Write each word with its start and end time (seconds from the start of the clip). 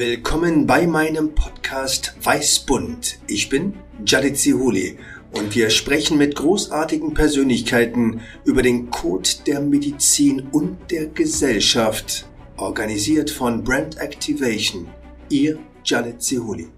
Willkommen 0.00 0.66
bei 0.66 0.86
meinem 0.86 1.34
Podcast 1.34 2.14
Weißbund. 2.22 3.18
Ich 3.26 3.50
bin 3.50 3.74
Jadid 4.06 4.38
Zihuli 4.38 4.98
und 5.32 5.54
wir 5.54 5.68
sprechen 5.68 6.16
mit 6.16 6.36
großartigen 6.36 7.12
Persönlichkeiten 7.12 8.22
über 8.46 8.62
den 8.62 8.88
Code 8.88 9.28
der 9.46 9.60
Medizin 9.60 10.48
und 10.52 10.90
der 10.90 11.04
Gesellschaft, 11.08 12.26
organisiert 12.56 13.28
von 13.28 13.62
Brand 13.62 13.98
Activation. 13.98 14.88
Ihr 15.28 15.58
Jadid 15.84 16.22
Zihuli. 16.22 16.68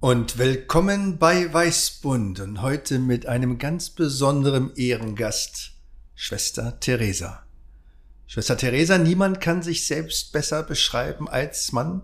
Und 0.00 0.38
willkommen 0.38 1.18
bei 1.18 1.54
Weißbund 1.54 2.40
und 2.40 2.62
heute 2.62 2.98
mit 2.98 3.26
einem 3.26 3.58
ganz 3.58 3.90
besonderen 3.90 4.72
Ehrengast, 4.74 5.70
Schwester 6.16 6.80
Theresa. 6.80 7.45
Schwester 8.28 8.56
Theresa, 8.56 8.98
niemand 8.98 9.40
kann 9.40 9.62
sich 9.62 9.86
selbst 9.86 10.32
besser 10.32 10.64
beschreiben 10.64 11.28
als 11.28 11.70
Mann 11.70 12.02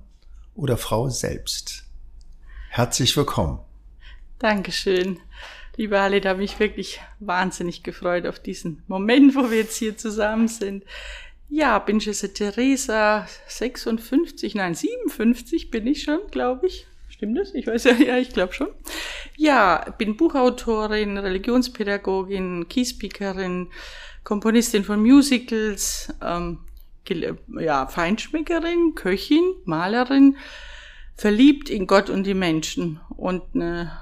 oder 0.54 0.76
Frau 0.76 1.08
selbst. 1.08 1.82
Herzlich 2.70 3.16
willkommen. 3.16 3.58
Dankeschön. 4.38 5.18
Liebe 5.76 6.00
Halle, 6.00 6.20
da 6.20 6.30
habe 6.30 6.44
ich 6.44 6.60
wirklich 6.60 7.00
wahnsinnig 7.18 7.82
gefreut 7.82 8.26
auf 8.26 8.38
diesen 8.38 8.82
Moment, 8.86 9.34
wo 9.34 9.50
wir 9.50 9.58
jetzt 9.58 9.76
hier 9.76 9.96
zusammen 9.96 10.46
sind. 10.46 10.84
Ja, 11.48 11.80
bin 11.80 12.00
Schwester 12.00 12.32
Theresa, 12.32 13.26
56, 13.48 14.54
nein, 14.54 14.74
57 14.74 15.70
bin 15.70 15.86
ich 15.86 16.04
schon, 16.04 16.20
glaube 16.30 16.68
ich. 16.68 16.86
Stimmt 17.08 17.36
das? 17.36 17.52
Ich 17.52 17.66
weiß 17.66 17.84
ja, 17.84 17.92
ja, 17.92 18.16
ich 18.16 18.30
glaube 18.30 18.52
schon. 18.52 18.68
Ja, 19.36 19.92
bin 19.98 20.16
Buchautorin, 20.16 21.18
Religionspädagogin, 21.18 22.68
Keyspeakerin, 22.68 23.70
Komponistin 24.24 24.84
von 24.84 25.02
Musicals, 25.02 26.12
ähm, 26.22 26.60
ja, 27.58 27.86
Feinschmeckerin, 27.86 28.94
Köchin, 28.94 29.54
Malerin, 29.64 30.36
verliebt 31.16 31.68
in 31.68 31.86
Gott 31.86 32.10
und 32.10 32.24
die 32.24 32.34
Menschen 32.34 33.00
und 33.16 33.42
eine 33.54 33.92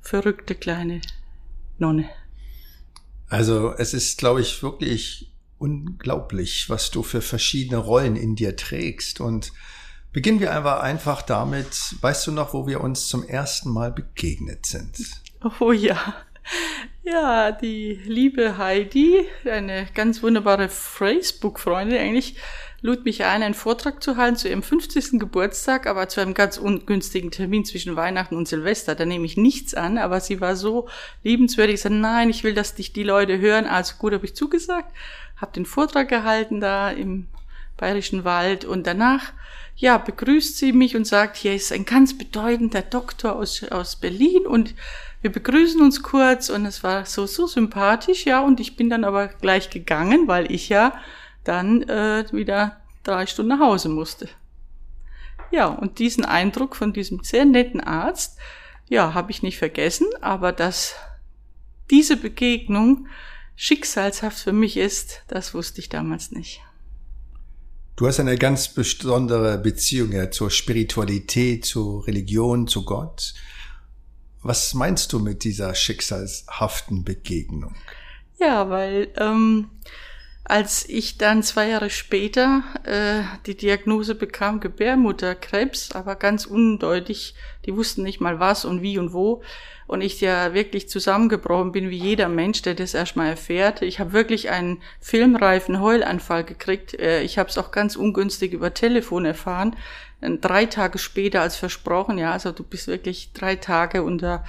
verrückte 0.00 0.54
kleine 0.54 1.00
Nonne. 1.78 2.08
Also 3.28 3.72
es 3.72 3.94
ist, 3.94 4.18
glaube 4.18 4.40
ich, 4.40 4.62
wirklich 4.62 5.32
unglaublich, 5.58 6.68
was 6.68 6.90
du 6.90 7.02
für 7.02 7.22
verschiedene 7.22 7.78
Rollen 7.78 8.16
in 8.16 8.36
dir 8.36 8.56
trägst. 8.56 9.20
Und 9.20 9.52
beginnen 10.12 10.40
wir 10.40 10.54
einfach 10.54 10.80
einfach 10.80 11.22
damit, 11.22 11.96
weißt 12.00 12.26
du 12.26 12.32
noch, 12.32 12.54
wo 12.54 12.66
wir 12.66 12.80
uns 12.80 13.08
zum 13.08 13.24
ersten 13.24 13.70
Mal 13.70 13.90
begegnet 13.90 14.66
sind? 14.66 14.98
Oh 15.60 15.72
ja. 15.72 16.14
Ja, 17.02 17.52
die 17.52 18.00
liebe 18.04 18.58
Heidi, 18.58 19.26
eine 19.44 19.86
ganz 19.94 20.22
wunderbare 20.22 20.68
Facebook-Freundin 20.68 21.98
eigentlich, 21.98 22.36
lud 22.80 23.04
mich 23.04 23.24
ein, 23.24 23.42
einen 23.42 23.54
Vortrag 23.54 24.02
zu 24.02 24.16
halten 24.16 24.36
zu 24.36 24.48
ihrem 24.48 24.62
50. 24.62 25.18
Geburtstag, 25.18 25.86
aber 25.86 26.08
zu 26.08 26.20
einem 26.20 26.34
ganz 26.34 26.58
ungünstigen 26.58 27.30
Termin 27.30 27.64
zwischen 27.64 27.96
Weihnachten 27.96 28.36
und 28.36 28.48
Silvester. 28.48 28.94
Da 28.94 29.04
nehme 29.06 29.26
ich 29.26 29.36
nichts 29.36 29.74
an, 29.74 29.96
aber 29.96 30.20
sie 30.20 30.40
war 30.40 30.56
so 30.56 30.88
liebenswürdig, 31.22 31.80
sagte, 31.80 31.96
nein, 31.96 32.30
ich 32.30 32.44
will, 32.44 32.54
dass 32.54 32.74
dich 32.74 32.92
die 32.92 33.04
Leute 33.04 33.38
hören. 33.38 33.66
Also 33.66 33.96
gut, 33.98 34.12
habe 34.12 34.26
ich 34.26 34.34
zugesagt, 34.34 34.94
habe 35.36 35.52
den 35.52 35.66
Vortrag 35.66 36.08
gehalten 36.08 36.60
da 36.60 36.90
im 36.90 37.26
Bayerischen 37.76 38.24
Wald 38.24 38.64
und 38.64 38.86
danach 38.86 39.32
ja, 39.76 39.98
begrüßt 39.98 40.56
sie 40.56 40.72
mich 40.72 40.94
und 40.94 41.06
sagt, 41.06 41.36
hier 41.36 41.54
ist 41.54 41.72
ein 41.72 41.84
ganz 41.84 42.16
bedeutender 42.16 42.82
Doktor 42.82 43.34
aus, 43.34 43.64
aus 43.64 43.96
Berlin 43.96 44.46
und 44.46 44.74
wir 45.24 45.32
begrüßen 45.32 45.80
uns 45.80 46.02
kurz 46.02 46.50
und 46.50 46.66
es 46.66 46.82
war 46.82 47.06
so, 47.06 47.24
so 47.24 47.46
sympathisch, 47.46 48.26
ja, 48.26 48.44
und 48.44 48.60
ich 48.60 48.76
bin 48.76 48.90
dann 48.90 49.04
aber 49.04 49.28
gleich 49.28 49.70
gegangen, 49.70 50.28
weil 50.28 50.52
ich 50.52 50.68
ja 50.68 51.00
dann 51.44 51.80
äh, 51.84 52.26
wieder 52.30 52.82
drei 53.04 53.24
Stunden 53.24 53.48
nach 53.48 53.60
Hause 53.60 53.88
musste. 53.88 54.28
Ja, 55.50 55.68
und 55.68 55.98
diesen 55.98 56.26
Eindruck 56.26 56.76
von 56.76 56.92
diesem 56.92 57.24
sehr 57.24 57.46
netten 57.46 57.80
Arzt, 57.80 58.38
ja, 58.90 59.14
habe 59.14 59.30
ich 59.30 59.42
nicht 59.42 59.56
vergessen, 59.56 60.08
aber 60.20 60.52
dass 60.52 60.94
diese 61.90 62.18
Begegnung 62.18 63.06
schicksalshaft 63.56 64.38
für 64.38 64.52
mich 64.52 64.76
ist, 64.76 65.22
das 65.28 65.54
wusste 65.54 65.80
ich 65.80 65.88
damals 65.88 66.32
nicht. 66.32 66.60
Du 67.96 68.06
hast 68.06 68.20
eine 68.20 68.36
ganz 68.36 68.68
besondere 68.68 69.56
Beziehung 69.56 70.12
ja, 70.12 70.30
zur 70.30 70.50
Spiritualität, 70.50 71.64
zur 71.64 72.06
Religion, 72.06 72.66
zu 72.66 72.84
Gott. 72.84 73.32
Was 74.44 74.74
meinst 74.74 75.10
du 75.14 75.18
mit 75.18 75.42
dieser 75.42 75.74
schicksalshaften 75.74 77.02
Begegnung? 77.02 77.74
Ja, 78.38 78.68
weil 78.68 79.08
ähm, 79.16 79.70
als 80.44 80.86
ich 80.86 81.16
dann 81.16 81.42
zwei 81.42 81.68
Jahre 81.70 81.88
später 81.88 82.62
äh, 82.84 83.22
die 83.46 83.56
Diagnose 83.56 84.14
bekam, 84.14 84.60
Gebärmutterkrebs, 84.60 85.92
aber 85.92 86.16
ganz 86.16 86.44
undeutig, 86.44 87.34
die 87.64 87.74
wussten 87.74 88.02
nicht 88.02 88.20
mal 88.20 88.38
was 88.38 88.66
und 88.66 88.82
wie 88.82 88.98
und 88.98 89.14
wo, 89.14 89.42
und 89.86 90.02
ich 90.02 90.20
ja 90.20 90.52
wirklich 90.52 90.90
zusammengebrochen 90.90 91.72
bin, 91.72 91.88
wie 91.88 91.98
jeder 91.98 92.28
Mensch, 92.28 92.60
der 92.60 92.74
das 92.74 92.92
erstmal 92.92 93.28
erfährt. 93.30 93.80
Ich 93.80 93.98
habe 93.98 94.12
wirklich 94.12 94.50
einen 94.50 94.82
filmreifen 95.00 95.80
Heulanfall 95.80 96.44
gekriegt. 96.44 96.92
Äh, 97.00 97.22
ich 97.22 97.38
habe 97.38 97.48
es 97.48 97.56
auch 97.56 97.70
ganz 97.70 97.96
ungünstig 97.96 98.52
über 98.52 98.74
Telefon 98.74 99.24
erfahren 99.24 99.74
drei 100.40 100.66
Tage 100.66 100.98
später 100.98 101.40
als 101.40 101.56
versprochen, 101.56 102.18
ja, 102.18 102.32
also 102.32 102.52
du 102.52 102.62
bist 102.62 102.86
wirklich 102.88 103.32
drei 103.32 103.56
Tage 103.56 104.02
unter 104.02 104.44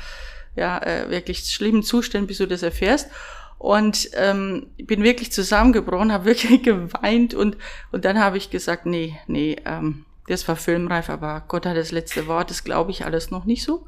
ja, 0.56 0.78
äh, 0.82 1.10
wirklich 1.10 1.40
schlimmen 1.46 1.84
Zuständen, 1.84 2.28
bis 2.28 2.38
du 2.38 2.48
das 2.48 2.64
erfährst. 2.64 3.10
Und 3.58 4.10
ähm, 4.14 4.68
bin 4.78 5.04
wirklich 5.04 5.32
zusammengebrochen, 5.32 6.12
habe 6.12 6.26
wirklich 6.26 6.64
geweint 6.64 7.34
und, 7.34 7.58
und 7.92 8.06
dann 8.06 8.20
habe 8.20 8.38
ich 8.38 8.50
gesagt, 8.50 8.86
nee, 8.86 9.18
nee, 9.28 9.58
ähm, 9.66 10.06
das 10.28 10.48
war 10.48 10.56
filmreif, 10.56 11.10
aber 11.10 11.44
Gott 11.48 11.66
hat 11.66 11.78
das 11.78 11.92
letzte 11.92 12.28
Wort, 12.28 12.50
das 12.50 12.64
glaube 12.64 12.92
ich 12.92 13.06
alles 13.06 13.32
noch 13.32 13.46
nicht 13.46 13.64
so. 13.64 13.86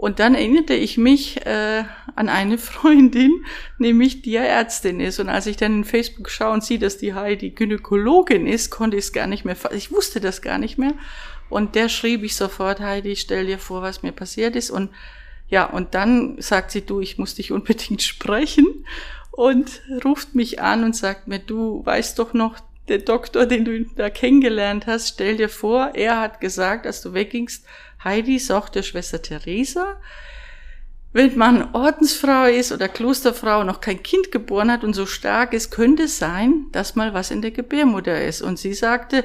Und 0.00 0.18
dann 0.18 0.34
erinnerte 0.34 0.72
ich 0.72 0.96
mich 0.96 1.44
äh, 1.44 1.84
an 2.16 2.30
eine 2.30 2.56
Freundin, 2.58 3.44
nämlich 3.76 4.22
die 4.22 4.30
ja 4.30 4.40
Ärztin 4.40 4.98
ist. 4.98 5.20
Und 5.20 5.28
als 5.28 5.44
ich 5.44 5.58
dann 5.58 5.74
in 5.74 5.84
Facebook 5.84 6.30
schaue 6.30 6.54
und 6.54 6.64
sehe, 6.64 6.78
dass 6.78 6.96
die 6.96 7.12
Heidi 7.12 7.50
Gynäkologin 7.50 8.46
ist, 8.46 8.70
konnte 8.70 8.96
ich 8.96 9.04
es 9.04 9.12
gar 9.12 9.26
nicht 9.26 9.44
mehr, 9.44 9.56
ich 9.74 9.92
wusste 9.92 10.18
das 10.18 10.40
gar 10.40 10.56
nicht 10.56 10.78
mehr. 10.78 10.94
Und 11.50 11.74
der 11.74 11.90
schrieb 11.90 12.22
ich 12.22 12.34
sofort, 12.34 12.80
Heidi, 12.80 13.14
stell 13.14 13.44
dir 13.44 13.58
vor, 13.58 13.82
was 13.82 14.02
mir 14.02 14.12
passiert 14.12 14.56
ist. 14.56 14.70
Und 14.70 14.88
ja, 15.48 15.66
und 15.66 15.94
dann 15.94 16.40
sagt 16.40 16.70
sie, 16.70 16.80
du, 16.80 17.00
ich 17.00 17.18
muss 17.18 17.34
dich 17.34 17.52
unbedingt 17.52 18.00
sprechen 18.02 18.86
und 19.32 19.82
ruft 20.02 20.34
mich 20.34 20.62
an 20.62 20.82
und 20.82 20.96
sagt 20.96 21.28
mir, 21.28 21.40
du 21.40 21.84
weißt 21.84 22.18
doch 22.18 22.32
noch, 22.32 22.58
der 22.88 22.98
Doktor, 22.98 23.44
den 23.44 23.66
du 23.66 23.84
da 23.96 24.08
kennengelernt 24.08 24.86
hast, 24.86 25.08
stell 25.08 25.36
dir 25.36 25.50
vor, 25.50 25.92
er 25.94 26.18
hat 26.18 26.40
gesagt, 26.40 26.86
als 26.86 27.02
du 27.02 27.12
weggingst, 27.12 27.66
Heidi 28.02 28.38
sagt 28.38 28.74
der 28.74 28.82
Schwester 28.82 29.20
Theresa, 29.20 29.96
wenn 31.12 31.36
man 31.36 31.74
Ordensfrau 31.74 32.44
ist 32.44 32.70
oder 32.70 32.88
Klosterfrau 32.88 33.64
noch 33.64 33.80
kein 33.80 34.02
Kind 34.02 34.30
geboren 34.30 34.70
hat 34.70 34.84
und 34.84 34.94
so 34.94 35.06
stark 35.06 35.52
ist, 35.52 35.70
könnte 35.70 36.04
es 36.04 36.18
sein, 36.18 36.66
dass 36.72 36.94
mal 36.94 37.14
was 37.14 37.32
in 37.32 37.42
der 37.42 37.50
Gebärmutter 37.50 38.24
ist. 38.24 38.42
Und 38.42 38.60
sie 38.60 38.74
sagte, 38.74 39.24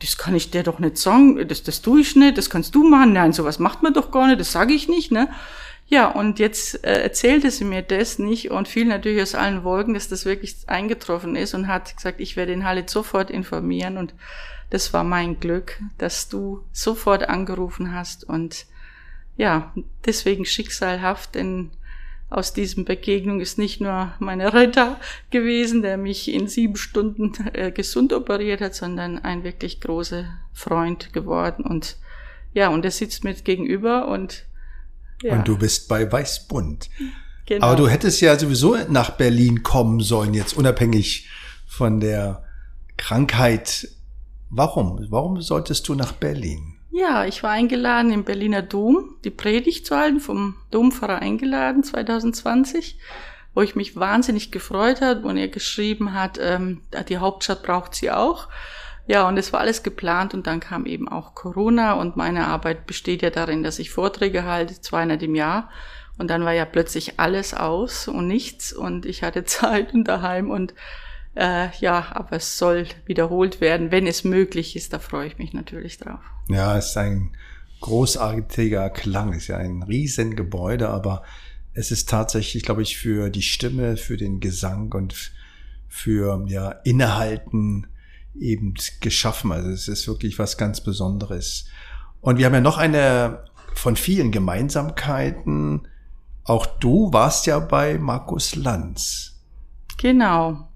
das 0.00 0.16
kann 0.16 0.36
ich 0.36 0.50
dir 0.50 0.62
doch 0.62 0.78
nicht 0.78 0.96
sagen, 0.96 1.46
das, 1.48 1.64
das 1.64 1.82
tue 1.82 2.00
ich 2.00 2.14
nicht, 2.14 2.38
das 2.38 2.50
kannst 2.50 2.74
du 2.74 2.84
machen. 2.84 3.14
Nein, 3.14 3.32
sowas 3.32 3.58
macht 3.58 3.82
man 3.82 3.94
doch 3.94 4.12
gar 4.12 4.28
nicht, 4.28 4.38
das 4.38 4.52
sage 4.52 4.74
ich 4.74 4.88
nicht, 4.88 5.10
ne? 5.10 5.28
Ja, 5.86 6.08
und 6.08 6.38
jetzt 6.38 6.82
äh, 6.84 7.02
erzählte 7.02 7.50
sie 7.50 7.64
mir 7.64 7.82
das 7.82 8.18
nicht 8.18 8.50
und 8.50 8.68
fiel 8.68 8.86
natürlich 8.86 9.20
aus 9.20 9.34
allen 9.34 9.64
Wolken, 9.64 9.92
dass 9.94 10.08
das 10.08 10.24
wirklich 10.24 10.56
eingetroffen 10.66 11.36
ist 11.36 11.52
und 11.52 11.68
hat 11.68 11.94
gesagt, 11.94 12.20
ich 12.20 12.36
werde 12.36 12.52
den 12.52 12.64
Halle 12.64 12.84
sofort 12.86 13.30
informieren 13.30 13.98
und 13.98 14.14
das 14.74 14.92
war 14.92 15.04
mein 15.04 15.38
Glück, 15.38 15.80
dass 15.98 16.28
du 16.28 16.64
sofort 16.72 17.28
angerufen 17.28 17.94
hast 17.94 18.24
und 18.24 18.66
ja, 19.36 19.72
deswegen 20.04 20.44
schicksalhaft, 20.44 21.36
denn 21.36 21.70
aus 22.28 22.54
diesem 22.54 22.84
Begegnung 22.84 23.40
ist 23.40 23.56
nicht 23.56 23.80
nur 23.80 24.14
meine 24.18 24.52
Retter 24.52 24.98
gewesen, 25.30 25.82
der 25.82 25.96
mich 25.96 26.26
in 26.26 26.48
sieben 26.48 26.74
Stunden 26.74 27.34
äh, 27.52 27.70
gesund 27.70 28.12
operiert 28.12 28.60
hat, 28.60 28.74
sondern 28.74 29.20
ein 29.20 29.44
wirklich 29.44 29.80
großer 29.80 30.24
Freund 30.52 31.12
geworden 31.12 31.64
und 31.64 31.96
ja, 32.52 32.66
und 32.66 32.84
er 32.84 32.90
sitzt 32.90 33.22
mir 33.22 33.34
gegenüber 33.34 34.08
und 34.08 34.44
ja. 35.22 35.34
Und 35.36 35.46
du 35.46 35.56
bist 35.56 35.88
bei 35.88 36.10
Weißbund. 36.10 36.90
Genau. 37.46 37.64
Aber 37.64 37.76
du 37.76 37.86
hättest 37.86 38.20
ja 38.20 38.36
sowieso 38.36 38.76
nach 38.88 39.10
Berlin 39.10 39.62
kommen 39.62 40.00
sollen, 40.00 40.34
jetzt 40.34 40.56
unabhängig 40.56 41.28
von 41.64 42.00
der 42.00 42.42
Krankheit. 42.96 43.88
Warum? 44.56 45.04
Warum 45.10 45.40
solltest 45.42 45.88
du 45.88 45.96
nach 45.96 46.12
Berlin? 46.12 46.74
Ja, 46.92 47.24
ich 47.24 47.42
war 47.42 47.50
eingeladen 47.50 48.12
im 48.12 48.22
Berliner 48.22 48.62
Dom, 48.62 49.16
die 49.24 49.30
Predigt 49.30 49.84
zu 49.84 49.96
halten, 49.96 50.20
vom 50.20 50.54
Dompfarrer 50.70 51.18
eingeladen 51.18 51.82
2020, 51.82 52.96
wo 53.52 53.62
ich 53.62 53.74
mich 53.74 53.96
wahnsinnig 53.96 54.52
gefreut 54.52 55.00
hat 55.00 55.24
und 55.24 55.36
er 55.38 55.48
geschrieben 55.48 56.14
hat, 56.14 56.38
ähm, 56.40 56.82
die 57.08 57.18
Hauptstadt 57.18 57.64
braucht 57.64 57.96
sie 57.96 58.12
auch. 58.12 58.46
Ja, 59.08 59.26
und 59.26 59.38
es 59.38 59.52
war 59.52 59.58
alles 59.58 59.82
geplant 59.82 60.34
und 60.34 60.46
dann 60.46 60.60
kam 60.60 60.86
eben 60.86 61.08
auch 61.08 61.34
Corona 61.34 61.94
und 61.94 62.14
meine 62.14 62.46
Arbeit 62.46 62.86
besteht 62.86 63.22
ja 63.22 63.30
darin, 63.30 63.64
dass 63.64 63.80
ich 63.80 63.90
Vorträge 63.90 64.44
halte, 64.44 64.80
200 64.80 65.20
im 65.24 65.34
Jahr. 65.34 65.68
Und 66.16 66.28
dann 66.28 66.44
war 66.44 66.52
ja 66.52 66.64
plötzlich 66.64 67.18
alles 67.18 67.54
aus 67.54 68.06
und 68.06 68.28
nichts 68.28 68.72
und 68.72 69.04
ich 69.04 69.24
hatte 69.24 69.44
Zeit 69.46 69.92
und 69.94 70.04
daheim 70.04 70.48
und 70.48 70.74
Äh, 71.36 71.68
ja, 71.80 72.12
aber 72.12 72.36
es 72.36 72.58
soll 72.58 72.86
wiederholt 73.06 73.60
werden, 73.60 73.90
wenn 73.90 74.06
es 74.06 74.24
möglich 74.24 74.76
ist. 74.76 74.92
Da 74.92 74.98
freue 74.98 75.26
ich 75.26 75.38
mich 75.38 75.52
natürlich 75.52 75.98
drauf. 75.98 76.20
Ja, 76.48 76.76
es 76.76 76.90
ist 76.90 76.96
ein 76.96 77.36
großartiger 77.80 78.90
Klang. 78.90 79.32
Es 79.32 79.42
ist 79.42 79.48
ja 79.48 79.56
ein 79.56 79.82
Riesengebäude, 79.82 80.88
aber 80.88 81.22
es 81.72 81.90
ist 81.90 82.08
tatsächlich, 82.08 82.62
glaube 82.62 82.82
ich, 82.82 82.96
für 82.96 83.30
die 83.30 83.42
Stimme, 83.42 83.96
für 83.96 84.16
den 84.16 84.40
Gesang 84.40 84.92
und 84.92 85.32
für 85.88 86.44
ja 86.48 86.70
Innehalten 86.84 87.88
eben 88.38 88.74
geschaffen. 89.00 89.52
Also 89.52 89.70
es 89.70 89.88
ist 89.88 90.06
wirklich 90.08 90.38
was 90.38 90.56
ganz 90.56 90.80
Besonderes. 90.80 91.66
Und 92.20 92.38
wir 92.38 92.46
haben 92.46 92.54
ja 92.54 92.60
noch 92.60 92.78
eine 92.78 93.44
von 93.74 93.96
vielen 93.96 94.30
Gemeinsamkeiten. 94.30 95.88
Auch 96.44 96.66
du 96.66 97.12
warst 97.12 97.46
ja 97.46 97.58
bei 97.58 97.98
Markus 97.98 98.54
Lanz. 98.54 99.42
Genau. 99.98 100.68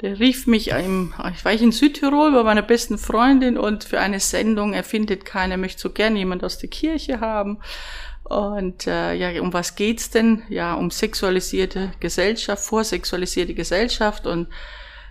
Der 0.00 0.20
rief 0.20 0.46
mich, 0.46 0.68
im, 0.68 1.12
ich 1.34 1.44
war 1.44 1.52
in 1.52 1.72
Südtirol 1.72 2.30
bei 2.30 2.44
meiner 2.44 2.62
besten 2.62 2.98
Freundin 2.98 3.58
und 3.58 3.82
für 3.82 3.98
eine 3.98 4.20
Sendung, 4.20 4.72
er 4.72 4.84
findet 4.84 5.24
keiner, 5.24 5.56
möchte 5.56 5.82
so 5.82 5.90
gern 5.90 6.14
jemand 6.14 6.44
aus 6.44 6.58
der 6.58 6.70
Kirche 6.70 7.18
haben. 7.18 7.58
Und 8.22 8.86
äh, 8.86 9.14
ja, 9.14 9.40
um 9.40 9.52
was 9.52 9.74
geht's 9.74 10.10
denn? 10.10 10.42
Ja, 10.48 10.74
um 10.74 10.90
sexualisierte 10.90 11.92
Gesellschaft, 11.98 12.62
vorsexualisierte 12.62 13.54
Gesellschaft. 13.54 14.26
Und 14.26 14.48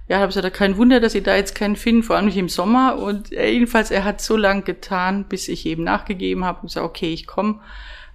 ja, 0.08 0.20
habe 0.20 0.28
gesagt, 0.28 0.56
kein 0.56 0.78
Wunder, 0.78 1.02
dass 1.02 1.12
Sie 1.14 1.24
da 1.24 1.36
jetzt 1.36 1.56
keinen 1.56 1.76
finden, 1.76 2.04
vor 2.04 2.16
allem 2.16 2.28
nicht 2.28 2.38
im 2.38 2.48
Sommer. 2.48 2.98
Und 2.98 3.34
äh, 3.34 3.50
jedenfalls, 3.50 3.92
er 3.92 4.06
hat 4.06 4.22
so 4.22 4.38
lang 4.38 4.64
getan, 4.64 5.26
bis 5.28 5.50
ich 5.50 5.66
eben 5.66 5.84
nachgegeben 5.84 6.46
habe 6.46 6.62
und 6.62 6.68
gesagt, 6.68 6.86
okay, 6.86 7.12
ich 7.12 7.28
komme. 7.28 7.60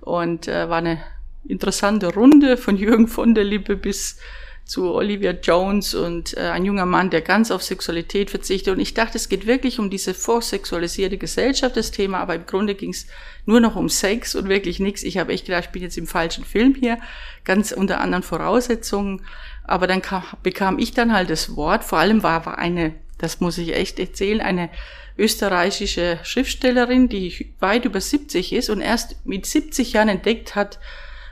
Und 0.01 0.49
äh, 0.49 0.71
war 0.71 0.79
eine 0.79 1.03
interessante 1.47 2.15
Runde 2.15 2.57
von 2.57 2.77
Jürgen 2.77 3.09
von 3.09 3.35
der 3.35 3.45
Lippe 3.45 3.77
bis 3.77 4.19
zu 4.65 4.95
Olivia 4.95 5.33
Jones 5.33 5.95
und 5.95 6.37
äh, 6.37 6.41
ein 6.41 6.65
junger 6.65 6.87
Mann, 6.87 7.11
der 7.11 7.21
ganz 7.21 7.51
auf 7.51 7.63
Sexualität 7.63 8.31
verzichtet. 8.31 8.75
Und 8.75 8.81
ich 8.81 8.95
dachte, 8.95 9.19
es 9.19 9.29
geht 9.29 9.47
wirklich 9.47 9.79
um 9.79 9.91
diese 9.91 10.15
vorsexualisierte 10.15 11.19
Gesellschaft, 11.19 11.77
das 11.77 11.91
Thema, 11.91 12.21
aber 12.21 12.37
im 12.37 12.47
Grunde 12.47 12.75
ging 12.75 12.91
es 12.91 13.07
nur 13.45 13.61
noch 13.61 13.77
um 13.77 13.89
Sex 13.89 14.35
und 14.35 14.49
wirklich 14.49 14.81
nichts. 14.81 15.03
Ich 15.03 15.19
habe 15.19 15.33
echt 15.33 15.47
gedacht, 15.47 15.65
ich 15.67 15.71
bin 15.71 15.83
jetzt 15.83 15.99
im 15.99 16.07
falschen 16.07 16.45
Film 16.45 16.75
hier, 16.75 16.99
ganz 17.45 17.73
unter 17.73 18.01
anderen 18.01 18.23
Voraussetzungen. 18.23 19.25
Aber 19.65 19.87
dann 19.87 20.03
kam, 20.03 20.23
bekam 20.43 20.79
ich 20.79 20.93
dann 20.93 21.13
halt 21.13 21.31
das 21.31 21.57
Wort. 21.57 21.85
Vor 21.85 21.99
allem 21.99 22.23
war, 22.23 22.47
war 22.47 22.59
eine, 22.59 22.95
das 23.19 23.41
muss 23.41 23.59
ich 23.59 23.75
echt 23.75 23.99
erzählen, 23.99 24.41
eine 24.41 24.71
österreichische 25.19 26.19
Schriftstellerin, 26.23 27.09
die 27.09 27.55
weit 27.61 27.85
über 27.85 28.01
70 28.01 28.53
ist 28.53 28.71
und 28.71 28.81
erst 28.81 29.27
mit 29.27 29.47
70 29.47 29.93
Jahren 29.93 30.09
entdeckt 30.09 30.55
hat, 30.55 30.79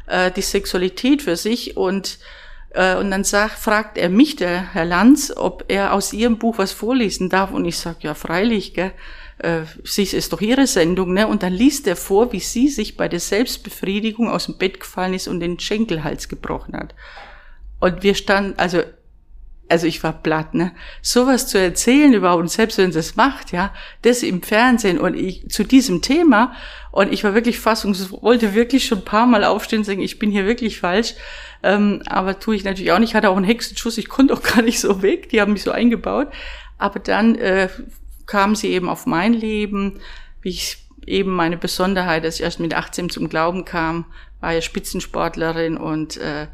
äh, 0.07 0.31
die 0.31 0.43
Sexualität 0.43 1.23
für 1.23 1.37
sich 1.37 1.77
und 1.77 2.19
und 2.73 3.11
dann 3.11 3.25
sagt, 3.25 3.59
fragt 3.59 3.99
er 3.99 4.09
mich, 4.09 4.37
der 4.37 4.73
Herr 4.75 4.85
Lanz, 4.85 5.33
ob 5.37 5.65
er 5.69 5.93
aus 5.93 6.13
Ihrem 6.13 6.39
Buch 6.39 6.59
was 6.59 6.73
vorlesen 6.73 7.29
darf. 7.29 7.51
Und 7.51 7.65
ich 7.65 7.79
sag 7.79 8.03
ja, 8.03 8.15
freilich, 8.15 8.75
gell. 8.75 8.93
Äh, 9.39 9.63
sie 9.85 10.03
ist 10.03 10.33
doch 10.33 10.41
Ihre 10.41 10.67
Sendung, 10.67 11.15
ne? 11.15 11.27
Und 11.27 11.43
dann 11.43 11.53
liest 11.53 11.87
er 11.87 11.97
vor, 11.97 12.33
wie 12.33 12.41
sie 12.41 12.69
sich 12.69 12.97
bei 12.97 13.09
der 13.09 13.21
Selbstbefriedigung 13.21 14.29
aus 14.29 14.47
dem 14.47 14.59
Bett 14.59 14.81
gefallen 14.81 15.15
ist 15.15 15.29
und 15.29 15.41
den 15.41 15.59
Schenkelhals 15.59 16.29
gebrochen 16.29 16.77
hat. 16.77 16.95
Und 17.81 18.03
wir 18.03 18.15
standen, 18.15 18.59
also 18.59 18.83
also 19.71 19.87
ich 19.87 20.03
war 20.03 20.13
platt, 20.13 20.55
ne? 20.55 20.73
Sowas 21.01 21.47
zu 21.47 21.59
erzählen 21.59 22.13
überhaupt, 22.13 22.41
und 22.41 22.51
selbst 22.51 22.79
wenn 22.79 22.93
sie 22.93 22.99
es 22.99 23.17
macht, 23.17 23.53
ja, 23.53 23.73
das 24.03 24.23
im 24.23 24.43
Fernsehen 24.43 24.99
und 24.99 25.15
ich 25.15 25.49
zu 25.49 25.65
diesem 25.65 26.03
Thema, 26.03 26.53
und 26.93 27.13
ich 27.13 27.23
war 27.23 27.35
wirklich 27.35 27.61
fassungslos, 27.61 28.23
wollte 28.23 28.55
wirklich 28.55 28.87
schon 28.87 28.99
ein 28.99 29.05
paar 29.05 29.27
Mal 29.27 29.45
aufstehen 29.45 29.81
und 29.81 29.85
sagen, 29.85 30.01
ich 30.01 30.19
bin 30.19 30.31
hier 30.31 30.47
wirklich 30.47 30.81
falsch, 30.81 31.15
ähm, 31.63 32.03
aber 32.07 32.41
tue 32.41 32.57
ich 32.57 32.65
natürlich 32.65 32.93
auch 32.93 32.99
nicht, 32.99 33.15
hatte 33.15 33.31
auch 33.31 33.37
einen 33.37 33.45
Hexenschuss, 33.45 33.99
ich 33.99 34.09
konnte 34.09 34.35
auch 34.35 34.43
gar 34.55 34.63
nicht 34.63 34.81
so 34.81 35.03
weg, 35.03 35.29
die 35.29 35.41
haben 35.41 35.53
mich 35.53 35.63
so 35.63 35.71
eingebaut, 35.71 36.29
aber 36.79 36.99
dann 36.99 37.37
äh, 37.37 37.69
kam 38.27 38.57
sie 38.57 38.69
eben 38.69 38.89
auf 38.89 39.07
mein 39.07 39.33
Leben, 39.33 40.01
wie 40.43 40.51
ich 40.51 40.79
eben 41.07 41.31
meine 41.31 41.57
Besonderheit, 41.57 42.25
dass 42.25 42.37
ich 42.37 42.43
erst 42.43 42.61
mit 42.61 42.75
18 42.75 43.11
zum 43.11 43.29
Glauben 43.29 43.65
kam, 43.65 44.07
war 44.41 44.53
ja 44.53 44.61
Spitzensportlerin 44.61 45.77
und 45.77 46.17
äh, 46.17 46.47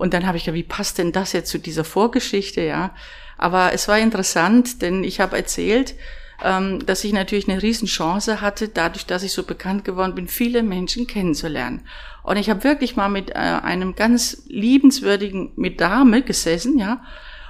und 0.00 0.14
dann 0.14 0.26
habe 0.26 0.38
ich 0.38 0.44
gedacht, 0.44 0.56
wie 0.56 0.62
passt 0.62 0.96
denn 0.96 1.12
das 1.12 1.34
jetzt 1.34 1.50
zu 1.50 1.58
dieser 1.58 1.84
Vorgeschichte, 1.84 2.62
ja? 2.62 2.94
Aber 3.36 3.74
es 3.74 3.86
war 3.86 3.98
interessant, 3.98 4.80
denn 4.80 5.04
ich 5.04 5.20
habe 5.20 5.36
erzählt, 5.36 5.94
ähm, 6.42 6.78
dass 6.86 7.04
ich 7.04 7.12
natürlich 7.12 7.50
eine 7.50 7.60
Riesenchance 7.60 8.40
hatte, 8.40 8.68
dadurch, 8.68 9.04
dass 9.04 9.22
ich 9.22 9.32
so 9.32 9.42
bekannt 9.42 9.84
geworden 9.84 10.14
bin, 10.14 10.26
viele 10.26 10.62
Menschen 10.62 11.06
kennenzulernen. 11.06 11.82
Und 12.22 12.38
ich 12.38 12.48
habe 12.48 12.64
wirklich 12.64 12.96
mal 12.96 13.10
mit 13.10 13.32
äh, 13.32 13.34
einem 13.34 13.94
ganz 13.94 14.44
liebenswürdigen 14.46 15.52
mit 15.56 15.82
Dame 15.82 16.22
gesessen, 16.22 16.78
ja. 16.78 17.02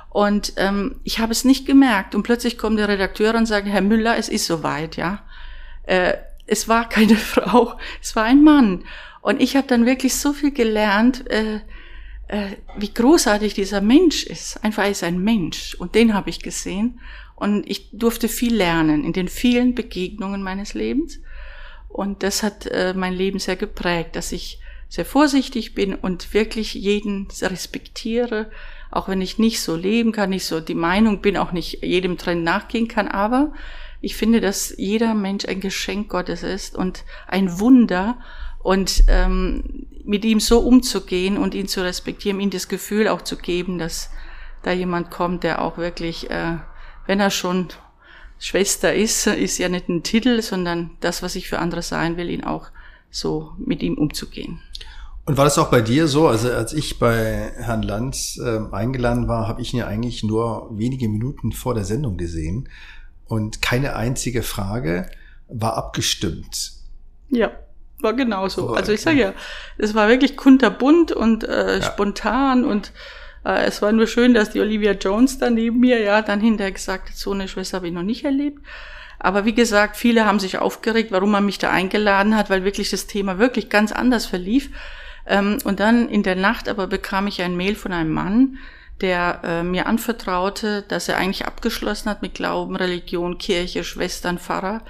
Und 0.08 0.55
ähm, 0.56 0.97
ich 1.05 1.20
habe 1.20 1.31
es 1.31 1.44
nicht 1.44 1.67
gemerkt. 1.67 2.17
Und 2.17 2.25
plötzlich 2.25 2.58
kommt 2.58 2.81
der 2.81 2.88
Redakteur 2.88 3.32
und 3.37 3.47
sagt, 3.47 3.69
Herr 3.69 3.81
Müller, 3.81 4.17
es 4.17 4.29
ist 4.29 4.47
soweit, 4.47 4.97
ja. 4.97 5.23
Äh, 5.85 6.14
es 6.49 6.67
war 6.67 6.88
keine 6.88 7.14
Frau, 7.32 7.79
es 8.02 8.17
war 8.17 8.25
ein 8.25 8.43
Mann. 8.43 8.82
Und 9.20 9.41
ich 9.41 9.55
habe 9.55 9.69
dann 9.69 9.87
wirklich 9.87 10.17
so 10.17 10.32
viel 10.32 10.50
gelernt, 10.50 11.31
äh, 11.31 11.61
äh, 12.30 12.56
wie 12.76 12.94
großartig 12.94 13.54
dieser 13.54 13.80
Mensch 13.80 14.24
ist. 14.24 14.62
Einfach 14.62 14.84
er 14.84 14.90
ist 14.90 15.02
ein 15.02 15.18
Mensch. 15.18 15.74
Und 15.74 15.96
den 15.96 16.14
habe 16.14 16.30
ich 16.30 16.40
gesehen. 16.40 17.00
Und 17.34 17.68
ich 17.68 17.88
durfte 17.92 18.28
viel 18.28 18.54
lernen 18.54 19.04
in 19.04 19.12
den 19.12 19.26
vielen 19.26 19.74
Begegnungen 19.74 20.40
meines 20.40 20.74
Lebens. 20.74 21.18
Und 21.88 22.22
das 22.22 22.44
hat 22.44 22.66
äh, 22.66 22.94
mein 22.94 23.14
Leben 23.14 23.40
sehr 23.40 23.56
geprägt, 23.56 24.14
dass 24.14 24.30
ich 24.30 24.60
sehr 24.88 25.04
vorsichtig 25.04 25.74
bin 25.74 25.94
und 25.94 26.32
wirklich 26.32 26.74
jeden 26.74 27.26
respektiere, 27.42 28.50
auch 28.92 29.08
wenn 29.08 29.20
ich 29.20 29.38
nicht 29.38 29.60
so 29.60 29.74
leben 29.74 30.12
kann, 30.12 30.30
nicht 30.30 30.44
so 30.44 30.60
die 30.60 30.74
Meinung 30.74 31.20
bin, 31.20 31.36
auch 31.36 31.50
nicht 31.50 31.82
jedem 31.82 32.16
Trend 32.16 32.44
nachgehen 32.44 32.86
kann, 32.86 33.08
aber 33.08 33.52
ich 34.00 34.16
finde, 34.16 34.40
dass 34.40 34.72
jeder 34.76 35.14
Mensch 35.14 35.46
ein 35.46 35.60
Geschenk 35.60 36.08
Gottes 36.08 36.42
ist 36.42 36.76
und 36.76 37.04
ein 37.26 37.58
Wunder. 37.60 38.18
Und 38.62 39.04
ähm, 39.08 39.86
mit 40.10 40.24
ihm 40.24 40.40
so 40.40 40.58
umzugehen 40.58 41.38
und 41.38 41.54
ihn 41.54 41.68
zu 41.68 41.82
respektieren, 41.84 42.40
ihm 42.40 42.50
das 42.50 42.66
Gefühl 42.66 43.06
auch 43.06 43.22
zu 43.22 43.36
geben, 43.36 43.78
dass 43.78 44.10
da 44.64 44.72
jemand 44.72 45.12
kommt, 45.12 45.44
der 45.44 45.62
auch 45.62 45.78
wirklich, 45.78 46.28
äh, 46.30 46.56
wenn 47.06 47.20
er 47.20 47.30
schon 47.30 47.68
Schwester 48.40 48.92
ist, 48.92 49.28
ist 49.28 49.58
ja 49.58 49.68
nicht 49.68 49.88
ein 49.88 50.02
Titel, 50.02 50.42
sondern 50.42 50.90
das, 50.98 51.22
was 51.22 51.36
ich 51.36 51.48
für 51.48 51.60
andere 51.60 51.82
sein 51.82 52.16
will, 52.16 52.28
ihn 52.28 52.42
auch 52.42 52.66
so 53.12 53.52
mit 53.64 53.84
ihm 53.84 53.94
umzugehen. 53.94 54.60
Und 55.26 55.36
war 55.36 55.44
das 55.44 55.58
auch 55.58 55.70
bei 55.70 55.80
dir 55.80 56.08
so? 56.08 56.26
Also 56.26 56.50
als 56.50 56.72
ich 56.72 56.98
bei 56.98 57.52
Herrn 57.58 57.82
Lanz 57.82 58.36
äh, 58.44 58.58
eingeladen 58.72 59.28
war, 59.28 59.46
habe 59.46 59.62
ich 59.62 59.72
ihn 59.72 59.78
ja 59.78 59.86
eigentlich 59.86 60.24
nur 60.24 60.76
wenige 60.76 61.08
Minuten 61.08 61.52
vor 61.52 61.74
der 61.74 61.84
Sendung 61.84 62.16
gesehen 62.16 62.68
und 63.26 63.62
keine 63.62 63.94
einzige 63.94 64.42
Frage 64.42 65.08
war 65.46 65.76
abgestimmt. 65.76 66.72
Ja 67.28 67.52
war 68.02 68.14
genauso. 68.14 68.71
Oh, 68.71 68.75
also 68.75 68.92
ich 68.92 69.00
sage 69.00 69.21
ja, 69.21 69.35
es 69.78 69.95
war 69.95 70.09
wirklich 70.09 70.37
kunterbunt 70.37 71.12
und 71.12 71.45
äh, 71.45 71.78
ja. 71.78 71.83
spontan 71.83 72.64
und 72.64 72.92
äh, 73.45 73.64
es 73.64 73.83
war 73.83 73.92
nur 73.92 74.07
schön, 74.07 74.35
dass 74.35 74.50
die 74.50 74.61
Olivia 74.61 74.92
Jones 74.92 75.38
da 75.38 75.50
neben 75.50 75.80
mir 75.80 76.00
ja 76.00 76.23
dann 76.23 76.40
hinterher 76.40 76.73
gesagt 76.73 77.11
hat, 77.11 77.16
so 77.16 77.33
eine 77.33 77.49
Schwester 77.49 77.76
habe 77.76 77.88
ich 77.88 77.95
noch 77.95 78.02
nicht 78.02 78.25
erlebt. 78.25 78.61
Aber 79.19 79.45
wie 79.45 79.54
gesagt, 79.54 79.97
viele 79.97 80.25
haben 80.25 80.40
sich 80.40 80.59
aufgeregt, 80.59 81.12
warum 81.12 81.30
man 81.30 81.45
mich 81.45 81.59
da 81.59 81.71
eingeladen 81.71 82.37
hat, 82.37 82.49
weil 82.49 82.64
wirklich 82.64 82.90
das 82.90 83.07
Thema 83.07 83.38
wirklich 83.38 83.69
ganz 83.69 83.92
anders 83.92 84.25
verlief. 84.25 84.71
Ähm, 85.26 85.59
und 85.64 85.78
dann 85.78 86.09
in 86.09 86.23
der 86.23 86.37
Nacht 86.37 86.69
aber 86.69 86.87
bekam 86.87 87.26
ich 87.26 87.42
ein 87.42 87.57
Mail 87.57 87.75
von 87.75 87.92
einem 87.92 88.12
Mann, 88.12 88.59
der 89.02 89.40
äh, 89.45 89.62
mir 89.62 89.87
anvertraute, 89.87 90.85
dass 90.88 91.09
er 91.09 91.19
eigentlich 91.19 91.47
abgeschlossen 91.47 92.09
hat 92.09 92.23
mit 92.23 92.35
Glauben, 92.35 92.76
Religion, 92.76 93.38
Kirche, 93.38 93.85
Schwestern, 93.85 94.38
Pfarrer 94.38 94.83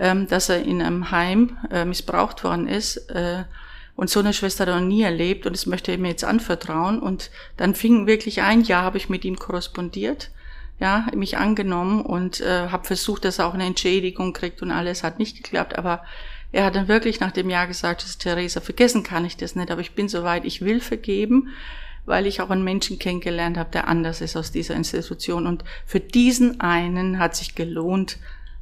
ähm, 0.00 0.26
dass 0.26 0.48
er 0.48 0.62
in 0.62 0.80
einem 0.80 1.10
Heim 1.10 1.58
äh, 1.70 1.84
missbraucht 1.84 2.42
worden 2.42 2.66
ist 2.66 2.96
äh, 3.10 3.44
und 3.94 4.08
so 4.08 4.20
eine 4.20 4.32
Schwester 4.32 4.66
er 4.66 4.80
noch 4.80 4.86
nie 4.86 5.02
erlebt 5.02 5.44
und 5.44 5.52
das 5.52 5.66
möchte 5.66 5.92
er 5.92 5.98
mir 5.98 6.08
jetzt 6.08 6.24
anvertrauen. 6.24 7.00
Und 7.00 7.30
dann 7.58 7.74
fing 7.74 8.06
wirklich 8.06 8.40
ein 8.40 8.62
Jahr, 8.62 8.82
habe 8.82 8.96
ich 8.96 9.10
mit 9.10 9.26
ihm 9.26 9.38
korrespondiert, 9.38 10.30
ja, 10.80 11.06
mich 11.14 11.36
angenommen 11.36 12.00
und 12.00 12.40
äh, 12.40 12.68
habe 12.70 12.86
versucht, 12.86 13.26
dass 13.26 13.38
er 13.38 13.46
auch 13.46 13.52
eine 13.52 13.66
Entschädigung 13.66 14.32
kriegt 14.32 14.62
und 14.62 14.70
alles 14.70 15.04
hat 15.04 15.18
nicht 15.18 15.36
geklappt, 15.36 15.76
aber 15.76 16.02
er 16.50 16.64
hat 16.64 16.74
dann 16.74 16.88
wirklich 16.88 17.20
nach 17.20 17.30
dem 17.30 17.50
Jahr 17.50 17.66
gesagt, 17.66 18.02
dass 18.02 18.16
Theresa, 18.16 18.62
vergessen 18.62 19.02
kann 19.02 19.26
ich 19.26 19.36
das 19.36 19.54
nicht, 19.54 19.70
aber 19.70 19.82
ich 19.82 19.92
bin 19.92 20.08
soweit, 20.08 20.46
ich 20.46 20.62
will 20.62 20.80
vergeben, 20.80 21.48
weil 22.06 22.26
ich 22.26 22.40
auch 22.40 22.48
einen 22.48 22.64
Menschen 22.64 22.98
kennengelernt 22.98 23.58
habe, 23.58 23.70
der 23.70 23.86
anders 23.86 24.22
ist 24.22 24.34
aus 24.34 24.50
dieser 24.50 24.74
Institution. 24.74 25.46
Und 25.46 25.62
für 25.84 26.00
diesen 26.00 26.60
einen 26.60 27.18
hat 27.18 27.36
sich 27.36 27.54
gelohnt, 27.54 28.16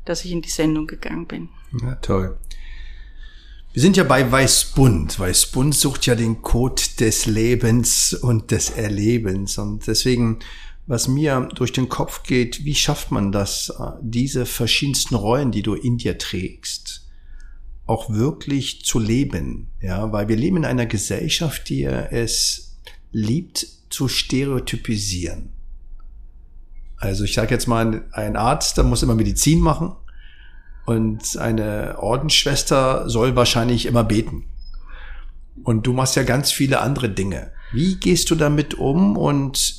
dass 0.09 0.25
ich 0.25 0.33
in 0.33 0.43
die 0.43 0.49
Sendung 0.49 0.87
gegangen 0.87 1.27
bin. 1.27 1.49
Ja, 1.83 1.97
toll. 1.97 2.39
Wir 3.73 3.83
sind 3.83 3.97
ja 3.97 4.05
bei 4.05 4.31
Weißbund. 4.31 5.19
Weißbund 5.21 5.75
sucht 5.75 6.07
ja 6.07 6.15
den 6.15 6.43
Code 6.43 6.83
des 6.99 7.27
Lebens 7.27 8.15
und 8.15 8.51
des 8.51 8.71
Erlebens. 8.71 9.59
Und 9.59 9.87
deswegen, 9.87 10.39
was 10.87 11.07
mir 11.07 11.49
durch 11.55 11.73
den 11.73 11.89
Kopf 11.89 12.23
geht, 12.23 12.65
wie 12.65 12.75
schafft 12.75 13.11
man 13.11 13.31
das, 13.31 13.73
diese 14.01 14.47
verschiedensten 14.47 15.15
Rollen, 15.15 15.53
die 15.53 15.63
du 15.63 15.75
in 15.75 15.99
dir 15.99 16.17
trägst, 16.17 17.07
auch 17.87 18.11
wirklich 18.11 18.85
zu 18.85 18.99
leben? 18.99 19.69
Ja, 19.81 20.11
weil 20.13 20.29
wir 20.29 20.37
leben 20.37 20.57
in 20.57 20.65
einer 20.65 20.87
Gesellschaft, 20.87 21.69
die 21.69 21.85
es 21.85 22.79
liebt, 23.13 23.67
zu 23.91 24.09
stereotypisieren. 24.09 25.51
Also 26.99 27.25
ich 27.25 27.35
sage 27.35 27.55
jetzt 27.55 27.67
mal, 27.67 28.05
ein 28.13 28.37
Arzt, 28.37 28.77
der 28.77 28.85
muss 28.85 29.03
immer 29.03 29.15
Medizin 29.15 29.61
machen 29.61 29.95
und 30.85 31.37
eine 31.37 31.97
Ordensschwester 31.99 33.09
soll 33.09 33.37
wahrscheinlich 33.37 33.87
immer 33.87 34.05
beten. 34.05 34.45
Und 35.65 35.87
du 35.87 35.93
machst 35.93 36.17
ja 36.17 36.23
ganz 36.23 36.51
viele 36.51 36.81
andere 36.81 37.09
Dinge. 37.09 37.53
Wie 37.73 37.97
gehst 37.97 38.31
du 38.31 38.35
damit 38.35 38.75
um 38.75 39.17
und 39.17 39.75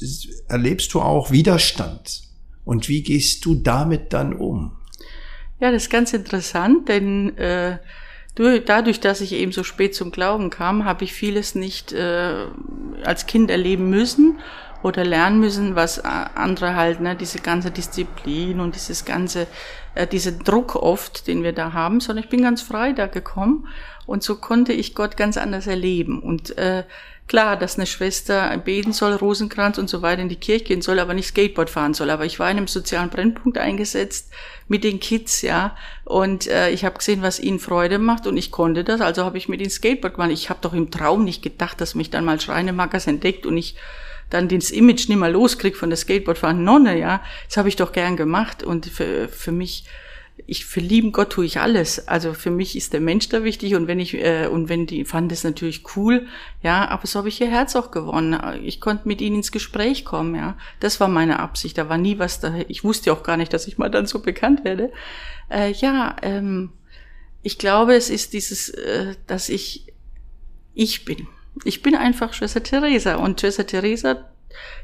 erlebst 0.47 0.93
du 0.93 1.01
auch 1.01 1.31
Widerstand? 1.31 2.21
Und 2.63 2.87
wie 2.87 3.01
gehst 3.01 3.45
du 3.45 3.55
damit 3.55 4.13
dann 4.13 4.33
um? 4.33 4.77
Ja, 5.59 5.71
das 5.71 5.83
ist 5.83 5.89
ganz 5.89 6.13
interessant, 6.13 6.87
denn 6.87 7.35
äh, 7.37 7.79
durch, 8.35 8.63
dadurch, 8.65 8.99
dass 8.99 9.21
ich 9.21 9.33
eben 9.33 9.51
so 9.51 9.63
spät 9.63 9.95
zum 9.95 10.11
Glauben 10.11 10.49
kam, 10.49 10.85
habe 10.85 11.03
ich 11.03 11.13
vieles 11.13 11.55
nicht 11.55 11.91
äh, 11.91 12.45
als 13.03 13.25
Kind 13.25 13.49
erleben 13.49 13.89
müssen 13.89 14.39
oder 14.81 15.03
lernen 15.03 15.39
müssen, 15.39 15.75
was 15.75 15.99
andere 15.99 16.75
halt, 16.75 17.01
ne, 17.01 17.15
diese 17.15 17.39
ganze 17.39 17.71
Disziplin 17.71 18.59
und 18.59 18.75
dieses 18.75 19.05
ganze, 19.05 19.47
äh, 19.95 20.07
diese 20.07 20.33
Druck 20.33 20.75
oft, 20.75 21.27
den 21.27 21.43
wir 21.43 21.53
da 21.53 21.73
haben, 21.73 21.99
sondern 21.99 22.23
ich 22.23 22.29
bin 22.29 22.43
ganz 22.43 22.61
frei 22.61 22.93
da 22.93 23.07
gekommen 23.07 23.67
und 24.05 24.23
so 24.23 24.37
konnte 24.37 24.73
ich 24.73 24.95
Gott 24.95 25.17
ganz 25.17 25.37
anders 25.37 25.67
erleben 25.67 26.21
und 26.21 26.57
äh, 26.57 26.83
Klar, 27.29 27.57
dass 27.57 27.77
eine 27.77 27.85
Schwester 27.85 28.57
beten 28.57 28.91
soll, 28.91 29.13
Rosenkranz 29.13 29.77
und 29.77 29.87
so 29.87 30.01
weiter 30.01 30.23
in 30.23 30.29
die 30.29 30.35
Kirche 30.35 30.65
gehen 30.65 30.81
soll, 30.81 30.97
aber 30.97 31.13
nicht 31.13 31.27
Skateboard 31.27 31.69
fahren 31.69 31.93
soll. 31.93 32.09
Aber 32.09 32.25
ich 32.25 32.39
war 32.39 32.49
in 32.49 32.57
einem 32.57 32.65
sozialen 32.65 33.11
Brennpunkt 33.11 33.59
eingesetzt 33.59 34.31
mit 34.67 34.83
den 34.83 34.99
Kids, 34.99 35.43
ja. 35.43 35.75
Und 36.05 36.47
äh, 36.47 36.71
ich 36.71 36.85
habe 36.85 36.97
gesehen, 36.97 37.21
was 37.21 37.39
ihnen 37.39 37.59
Freude 37.59 37.99
macht 37.99 38.25
und 38.25 38.35
ich 38.35 38.49
konnte 38.49 38.83
das. 38.83 38.99
Also 38.99 39.25
habe 39.25 39.37
ich 39.37 39.47
mit 39.47 39.61
ihnen 39.61 39.69
Skateboard 39.69 40.15
gemacht. 40.15 40.31
Ich 40.31 40.49
habe 40.49 40.61
doch 40.63 40.73
im 40.73 40.89
Traum 40.89 41.23
nicht 41.23 41.43
gedacht, 41.43 41.79
dass 41.79 41.93
mich 41.93 42.09
dann 42.09 42.25
mal 42.25 42.41
Schreinemackers 42.41 43.05
entdeckt 43.05 43.45
und 43.45 43.57
ich 43.57 43.75
dann 44.29 44.47
das 44.47 44.71
Image 44.71 45.09
nicht 45.09 45.17
mehr 45.17 45.29
loskrieg 45.29 45.75
von 45.75 45.89
der 45.89 45.97
Skateboardfahrenden 45.97 46.65
Nonne, 46.65 46.99
ja. 46.99 47.21
Das 47.47 47.57
habe 47.57 47.69
ich 47.69 47.75
doch 47.75 47.91
gern 47.91 48.17
gemacht 48.17 48.63
und 48.63 48.85
für, 48.85 49.27
für 49.27 49.51
mich 49.51 49.85
ich 50.45 50.65
für 50.65 50.79
lieben 50.79 51.11
Gott 51.11 51.31
tue 51.31 51.45
ich 51.45 51.59
alles. 51.59 52.07
Also 52.07 52.33
für 52.33 52.49
mich 52.49 52.75
ist 52.75 52.93
der 52.93 53.01
Mensch 53.01 53.29
da 53.29 53.43
wichtig 53.43 53.75
und 53.75 53.87
wenn 53.87 53.99
ich 53.99 54.13
äh, 54.15 54.47
und 54.47 54.69
wenn 54.69 54.85
die 54.85 55.05
fanden 55.05 55.29
das 55.29 55.43
natürlich 55.43 55.83
cool, 55.95 56.27
ja, 56.61 56.87
aber 56.87 57.07
so 57.07 57.19
habe 57.19 57.29
ich 57.29 57.41
ihr 57.41 57.49
Herz 57.49 57.75
auch 57.75 57.91
gewonnen. 57.91 58.39
Ich 58.63 58.81
konnte 58.81 59.07
mit 59.07 59.21
ihnen 59.21 59.37
ins 59.37 59.51
Gespräch 59.51 60.05
kommen, 60.05 60.35
ja. 60.35 60.57
Das 60.79 60.99
war 60.99 61.07
meine 61.07 61.39
Absicht. 61.39 61.77
Da 61.77 61.89
war 61.89 61.97
nie 61.97 62.19
was 62.19 62.39
da. 62.39 62.53
Ich 62.67 62.83
wusste 62.83 63.13
auch 63.13 63.23
gar 63.23 63.37
nicht, 63.37 63.53
dass 63.53 63.67
ich 63.67 63.77
mal 63.77 63.89
dann 63.89 64.05
so 64.05 64.19
bekannt 64.19 64.63
werde. 64.63 64.91
Äh, 65.49 65.71
ja, 65.73 66.15
ähm, 66.21 66.71
ich 67.41 67.57
glaube, 67.57 67.95
es 67.95 68.09
ist 68.09 68.33
dieses, 68.33 68.69
äh, 68.69 69.15
dass 69.27 69.49
ich 69.49 69.93
ich 70.73 71.05
bin. 71.05 71.27
Ich 71.63 71.81
bin 71.81 71.95
einfach 71.95 72.33
Schwester 72.33 72.63
Theresa 72.63 73.15
und 73.15 73.39
Schwester 73.39 73.65
Theresa 73.65 74.25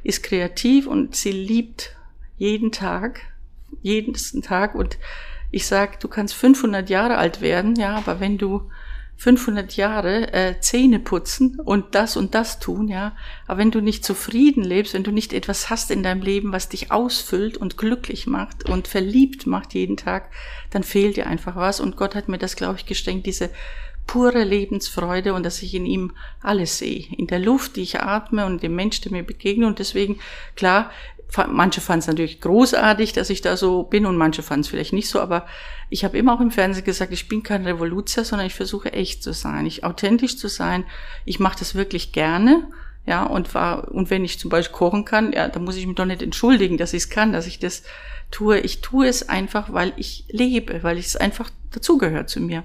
ist 0.03 0.24
kreativ 0.24 0.88
und 0.88 1.15
sie 1.15 1.32
liebt 1.32 1.96
jeden 2.38 2.72
Tag, 2.72 3.22
jeden 3.82 4.13
Tag. 4.41 4.75
Und 4.75 4.98
ich 5.51 5.65
sag, 5.65 6.00
du 6.00 6.08
kannst 6.08 6.34
500 6.34 6.89
Jahre 6.89 7.17
alt 7.17 7.41
werden, 7.41 7.75
ja, 7.75 7.96
aber 7.96 8.20
wenn 8.20 8.38
du 8.38 8.70
500 9.17 9.77
Jahre 9.77 10.34
äh, 10.34 10.60
Zähne 10.60 11.00
putzen 11.00 11.60
und 11.62 11.96
das 11.96 12.17
und 12.17 12.36
das 12.36 12.60
tun, 12.60 12.89
ja, 12.89 13.15
aber 13.48 13.60
wenn 13.60 13.72
du 13.72 13.79
nicht 13.79 14.03
zufrieden 14.03 14.63
lebst, 14.63 14.94
wenn 14.94 15.05
du 15.05 15.12
nicht 15.12 15.32
etwas 15.32 15.70
hast 15.70 15.89
in 15.89 16.03
deinem 16.03 16.22
Leben, 16.22 16.51
was 16.51 16.67
dich 16.67 16.91
ausfüllt 16.91 17.55
und 17.55 17.77
glücklich 17.77 18.27
macht 18.27 18.70
und 18.70 18.89
verliebt 18.89 19.48
macht 19.48 19.74
jeden 19.74 19.96
Tag, 19.96 20.29
dann 20.72 20.84
fehlt 20.84 21.15
dir 21.15 21.27
einfach 21.27 21.55
was. 21.55 21.79
Und 21.79 21.96
Gott 21.96 22.13
hat 22.13 22.27
mir 22.27 22.38
das, 22.38 22.58
glaube 22.58 22.77
ich, 22.77 22.86
geschenkt, 22.86 23.25
diese 23.25 23.50
pure 24.07 24.43
Lebensfreude 24.43 25.33
und 25.33 25.43
dass 25.43 25.62
ich 25.62 25.74
in 25.74 25.85
ihm 25.85 26.13
alles 26.41 26.77
sehe. 26.77 27.05
In 27.17 27.27
der 27.27 27.39
Luft, 27.39 27.75
die 27.75 27.81
ich 27.81 28.00
atme 28.00 28.45
und 28.45 28.63
dem 28.63 28.75
Mensch, 28.75 29.01
der 29.01 29.12
mir 29.12 29.24
begegnet. 29.24 29.67
Und 29.67 29.79
deswegen, 29.79 30.19
klar, 30.55 30.91
manche 31.47 31.81
fanden 31.81 32.00
es 32.00 32.07
natürlich 32.07 32.41
großartig, 32.41 33.13
dass 33.13 33.29
ich 33.29 33.41
da 33.41 33.57
so 33.57 33.83
bin 33.83 34.05
und 34.05 34.17
manche 34.17 34.43
fanden 34.43 34.62
es 34.62 34.67
vielleicht 34.67 34.93
nicht 34.93 35.09
so, 35.09 35.19
aber 35.19 35.45
ich 35.89 36.03
habe 36.03 36.17
immer 36.17 36.33
auch 36.33 36.41
im 36.41 36.51
Fernsehen 36.51 36.85
gesagt, 36.85 37.12
ich 37.12 37.27
bin 37.27 37.43
kein 37.43 37.65
Revoluzer, 37.65 38.24
sondern 38.24 38.47
ich 38.47 38.53
versuche 38.53 38.93
echt 38.93 39.24
zu 39.24 39.33
sein, 39.33 39.65
ich 39.65 39.83
authentisch 39.83 40.38
zu 40.38 40.47
sein. 40.47 40.85
Ich 41.25 41.39
mache 41.39 41.59
das 41.59 41.75
wirklich 41.75 42.12
gerne, 42.12 42.67
ja, 43.05 43.24
und 43.24 43.53
war 43.53 43.91
und 43.91 44.09
wenn 44.09 44.25
ich 44.25 44.39
zum 44.39 44.50
Beispiel 44.50 44.75
kochen 44.75 45.05
kann, 45.05 45.31
ja, 45.31 45.47
dann 45.47 45.63
muss 45.63 45.75
ich 45.75 45.85
mich 45.85 45.95
doch 45.95 46.05
nicht 46.05 46.21
entschuldigen, 46.21 46.77
dass 46.77 46.93
ich 46.93 47.03
es 47.03 47.09
kann, 47.09 47.33
dass 47.33 47.47
ich 47.47 47.59
das 47.59 47.83
tue. 48.31 48.59
Ich 48.59 48.81
tue 48.81 49.07
es 49.07 49.29
einfach, 49.29 49.74
weil 49.74 49.93
ich 49.97 50.25
lebe, 50.29 50.83
weil 50.83 50.97
es 50.97 51.15
einfach 51.15 51.50
dazugehört 51.71 52.29
zu 52.29 52.39
mir. 52.39 52.63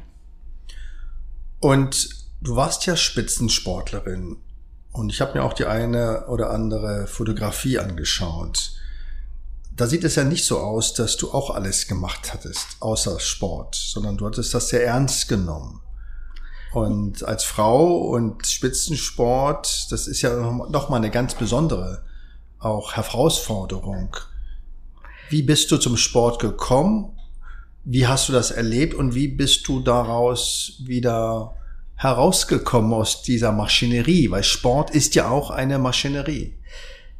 Und 1.60 2.08
du 2.40 2.56
warst 2.56 2.86
ja 2.86 2.96
Spitzensportlerin 2.96 4.38
und 4.92 5.12
ich 5.12 5.20
habe 5.20 5.38
mir 5.38 5.44
auch 5.44 5.52
die 5.52 5.66
eine 5.66 6.26
oder 6.26 6.50
andere 6.50 7.06
Fotografie 7.06 7.78
angeschaut. 7.78 8.72
Da 9.76 9.86
sieht 9.86 10.04
es 10.04 10.16
ja 10.16 10.24
nicht 10.24 10.44
so 10.44 10.58
aus, 10.58 10.94
dass 10.94 11.16
du 11.16 11.30
auch 11.32 11.50
alles 11.50 11.86
gemacht 11.86 12.32
hattest, 12.32 12.66
außer 12.80 13.20
Sport, 13.20 13.76
sondern 13.76 14.16
du 14.16 14.26
hattest 14.26 14.52
das 14.52 14.68
sehr 14.68 14.84
ernst 14.84 15.28
genommen. 15.28 15.80
Und 16.72 17.24
als 17.24 17.44
Frau 17.44 17.98
und 17.98 18.46
Spitzensport, 18.46 19.90
das 19.90 20.06
ist 20.06 20.22
ja 20.22 20.34
noch 20.36 20.88
mal 20.88 20.96
eine 20.96 21.10
ganz 21.10 21.34
besondere 21.34 22.04
auch 22.58 22.94
Herausforderung. 22.94 24.16
Wie 25.30 25.42
bist 25.42 25.70
du 25.70 25.78
zum 25.78 25.96
Sport 25.96 26.40
gekommen? 26.40 27.16
Wie 27.84 28.06
hast 28.06 28.28
du 28.28 28.32
das 28.32 28.50
erlebt 28.50 28.94
und 28.94 29.14
wie 29.14 29.28
bist 29.28 29.66
du 29.66 29.80
daraus 29.80 30.80
wieder 30.84 31.54
herausgekommen 31.96 32.92
aus 32.92 33.22
dieser 33.22 33.52
Maschinerie? 33.52 34.30
Weil 34.30 34.44
Sport 34.44 34.90
ist 34.90 35.14
ja 35.14 35.28
auch 35.28 35.50
eine 35.50 35.78
Maschinerie. 35.78 36.54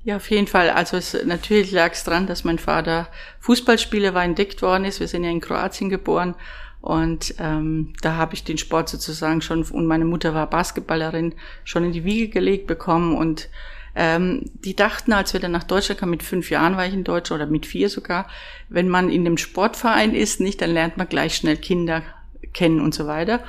Ja, 0.02 0.16
auf 0.16 0.30
jeden 0.30 0.46
Fall. 0.46 0.70
Also 0.70 0.96
es, 0.96 1.16
natürlich 1.24 1.72
lag 1.72 1.92
es 1.92 2.04
dran, 2.04 2.26
dass 2.26 2.44
mein 2.44 2.58
Vater 2.58 3.08
Fußballspieler 3.40 4.14
war, 4.14 4.24
entdeckt 4.24 4.62
worden 4.62 4.84
ist. 4.84 5.00
Wir 5.00 5.08
sind 5.08 5.24
ja 5.24 5.30
in 5.30 5.40
Kroatien 5.40 5.90
geboren 5.90 6.34
und 6.80 7.34
ähm, 7.38 7.92
da 8.00 8.16
habe 8.16 8.34
ich 8.34 8.44
den 8.44 8.56
Sport 8.56 8.88
sozusagen 8.88 9.42
schon 9.42 9.62
und 9.62 9.86
meine 9.86 10.06
Mutter 10.06 10.32
war 10.32 10.48
Basketballerin 10.48 11.34
schon 11.64 11.84
in 11.84 11.92
die 11.92 12.04
Wiege 12.04 12.28
gelegt 12.28 12.66
bekommen 12.66 13.14
und 13.14 13.50
ähm, 13.94 14.50
die 14.54 14.76
dachten, 14.76 15.12
als 15.12 15.32
wir 15.32 15.40
dann 15.40 15.52
nach 15.52 15.64
Deutschland 15.64 16.00
kamen, 16.00 16.10
mit 16.10 16.22
fünf 16.22 16.50
Jahren 16.50 16.76
war 16.76 16.86
ich 16.86 16.94
in 16.94 17.04
Deutschland 17.04 17.42
oder 17.42 17.50
mit 17.50 17.66
vier 17.66 17.88
sogar, 17.88 18.28
wenn 18.68 18.88
man 18.88 19.10
in 19.10 19.24
dem 19.24 19.36
Sportverein 19.36 20.14
ist, 20.14 20.40
nicht, 20.40 20.60
dann 20.60 20.70
lernt 20.70 20.96
man 20.96 21.08
gleich 21.08 21.34
schnell 21.34 21.56
Kinder 21.56 22.02
kennen 22.52 22.80
und 22.80 22.94
so 22.94 23.06
weiter. 23.06 23.40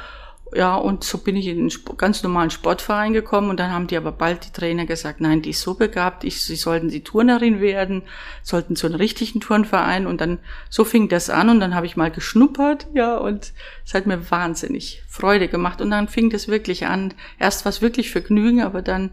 Ja, 0.53 0.75
und 0.75 1.05
so 1.05 1.19
bin 1.19 1.38
ich 1.38 1.48
in 1.48 1.60
einen 1.60 1.71
ganz 1.95 2.24
normalen 2.24 2.50
Sportverein 2.50 3.13
gekommen 3.13 3.50
und 3.50 3.57
dann 3.57 3.71
haben 3.71 3.88
die 3.88 3.95
aber 3.95 4.12
bald 4.12 4.45
die 4.45 4.51
Trainer 4.51 4.86
gesagt, 4.86 5.21
nein, 5.21 5.41
die 5.41 5.51
ist 5.51 5.62
so 5.62 5.75
begabt, 5.75 6.25
ich, 6.25 6.43
sie 6.43 6.57
sollten 6.57 6.89
die 6.89 7.05
Turnerin 7.05 7.62
werden, 7.62 8.03
sollten 8.43 8.75
zu 8.75 8.88
einem 8.88 8.98
richtigen 8.98 9.39
Turnverein 9.39 10.07
und 10.07 10.19
dann, 10.19 10.39
so 10.69 10.83
fing 10.83 11.07
das 11.07 11.29
an 11.29 11.48
und 11.48 11.62
dann 11.62 11.74
habe 11.74 11.86
ich 11.86 11.95
mal 11.95 12.12
geschnuppert, 12.12 12.88
ja, 12.93 13.15
und 13.15 13.53
es 13.86 13.93
hat 13.93 14.07
mir 14.07 14.29
wahnsinnig 14.29 15.03
Freude 15.07 15.48
gemacht 15.48 15.79
und 15.79 15.89
dann 15.89 16.10
fing 16.10 16.29
das 16.29 16.50
wirklich 16.50 16.86
an. 16.86 17.13
Erst 17.39 17.63
war 17.63 17.69
es 17.69 17.81
wirklich 17.81 18.12
Vergnügen, 18.12 18.62
aber 18.62 18.81
dann 18.81 19.12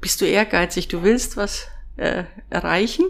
bist 0.00 0.20
du 0.20 0.24
ehrgeizig, 0.24 0.88
du 0.88 1.02
willst 1.02 1.36
was 1.36 1.68
äh, 1.96 2.24
erreichen. 2.50 3.06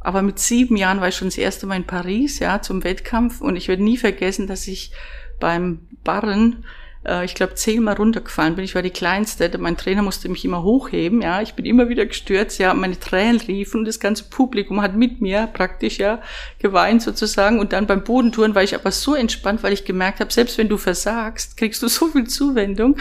Aber 0.00 0.22
mit 0.22 0.38
sieben 0.38 0.76
Jahren 0.76 1.00
war 1.00 1.08
ich 1.08 1.16
schon 1.16 1.28
das 1.28 1.38
erste 1.38 1.66
Mal 1.66 1.76
in 1.76 1.86
Paris, 1.86 2.38
ja, 2.38 2.62
zum 2.62 2.84
Wettkampf 2.84 3.40
und 3.40 3.56
ich 3.56 3.66
werde 3.66 3.82
nie 3.82 3.96
vergessen, 3.96 4.46
dass 4.46 4.68
ich 4.68 4.92
beim 5.40 5.80
Barren 6.04 6.64
äh, 7.06 7.24
ich 7.24 7.34
glaube, 7.34 7.54
zehnmal 7.54 7.94
runtergefallen 7.94 8.56
bin. 8.56 8.64
Ich 8.64 8.74
war 8.74 8.82
die 8.82 8.90
Kleinste. 8.90 9.50
Mein 9.58 9.76
Trainer 9.76 10.02
musste 10.02 10.28
mich 10.28 10.44
immer 10.44 10.62
hochheben. 10.62 11.22
Ja, 11.22 11.40
ich 11.40 11.54
bin 11.54 11.64
immer 11.64 11.88
wieder 11.88 12.04
gestürzt. 12.06 12.58
Ja, 12.58 12.74
meine 12.74 12.98
Tränen 12.98 13.40
riefen. 13.40 13.84
Das 13.84 14.00
ganze 14.00 14.24
Publikum 14.24 14.82
hat 14.82 14.96
mit 14.96 15.20
mir 15.20 15.48
praktisch 15.52 15.98
ja 15.98 16.20
geweint 16.58 17.02
sozusagen. 17.02 17.60
Und 17.60 17.72
dann 17.72 17.86
beim 17.86 18.04
Bodentouren 18.04 18.54
war 18.54 18.62
ich 18.62 18.74
aber 18.74 18.90
so 18.90 19.14
entspannt, 19.14 19.62
weil 19.62 19.72
ich 19.72 19.84
gemerkt 19.84 20.20
habe, 20.20 20.32
selbst 20.32 20.58
wenn 20.58 20.68
du 20.68 20.76
versagst, 20.76 21.56
kriegst 21.56 21.82
du 21.82 21.88
so 21.88 22.08
viel 22.08 22.26
Zuwendung. 22.26 22.96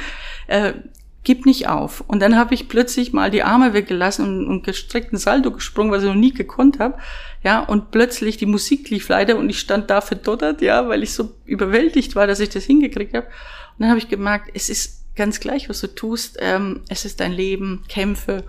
Äh, 0.48 0.74
gib 1.25 1.46
nicht 1.46 1.67
auf. 1.67 2.01
Und 2.08 2.22
dann 2.22 2.38
habe 2.38 2.53
ich 2.53 2.70
plötzlich 2.70 3.12
mal 3.12 3.29
die 3.29 3.44
Arme 3.44 3.74
weggelassen 3.74 4.25
und, 4.25 4.48
und 4.48 4.63
gestreckten 4.63 5.17
Salto 5.17 5.51
gesprungen, 5.51 5.91
was 5.91 6.03
ich 6.03 6.08
noch 6.08 6.15
nie 6.15 6.34
gekonnt 6.34 6.79
habe. 6.79 6.98
Ja, 7.44 7.60
und 7.60 7.91
plötzlich 7.91 8.38
die 8.38 8.46
Musik 8.46 8.89
lief 8.89 9.10
leider 9.10 9.36
und 9.36 9.50
ich 9.50 9.60
stand 9.60 9.89
da 9.89 10.00
verdottert, 10.00 10.62
ja, 10.62 10.88
weil 10.88 11.03
ich 11.03 11.13
so 11.13 11.32
überwältigt 11.46 12.15
war, 12.15 12.27
dass 12.27 12.39
ich 12.39 12.50
das 12.50 12.63
hingekriegt 12.63 13.13
habe. 13.13 13.25
Und 13.25 13.79
dann 13.79 13.89
habe 13.89 14.00
ich 14.00 14.08
gemerkt, 14.08 14.51
es 14.53 14.70
ist 14.70 15.03
ganz 15.15 15.39
gleich, 15.39 15.67
was 15.67 15.82
du 15.82 15.88
tust. 15.88 16.38
Ähm, 16.39 16.82
es 16.89 17.03
ist 17.03 17.20
dein 17.20 17.34
Leben, 17.34 17.84
Kämpfe. 17.89 18.44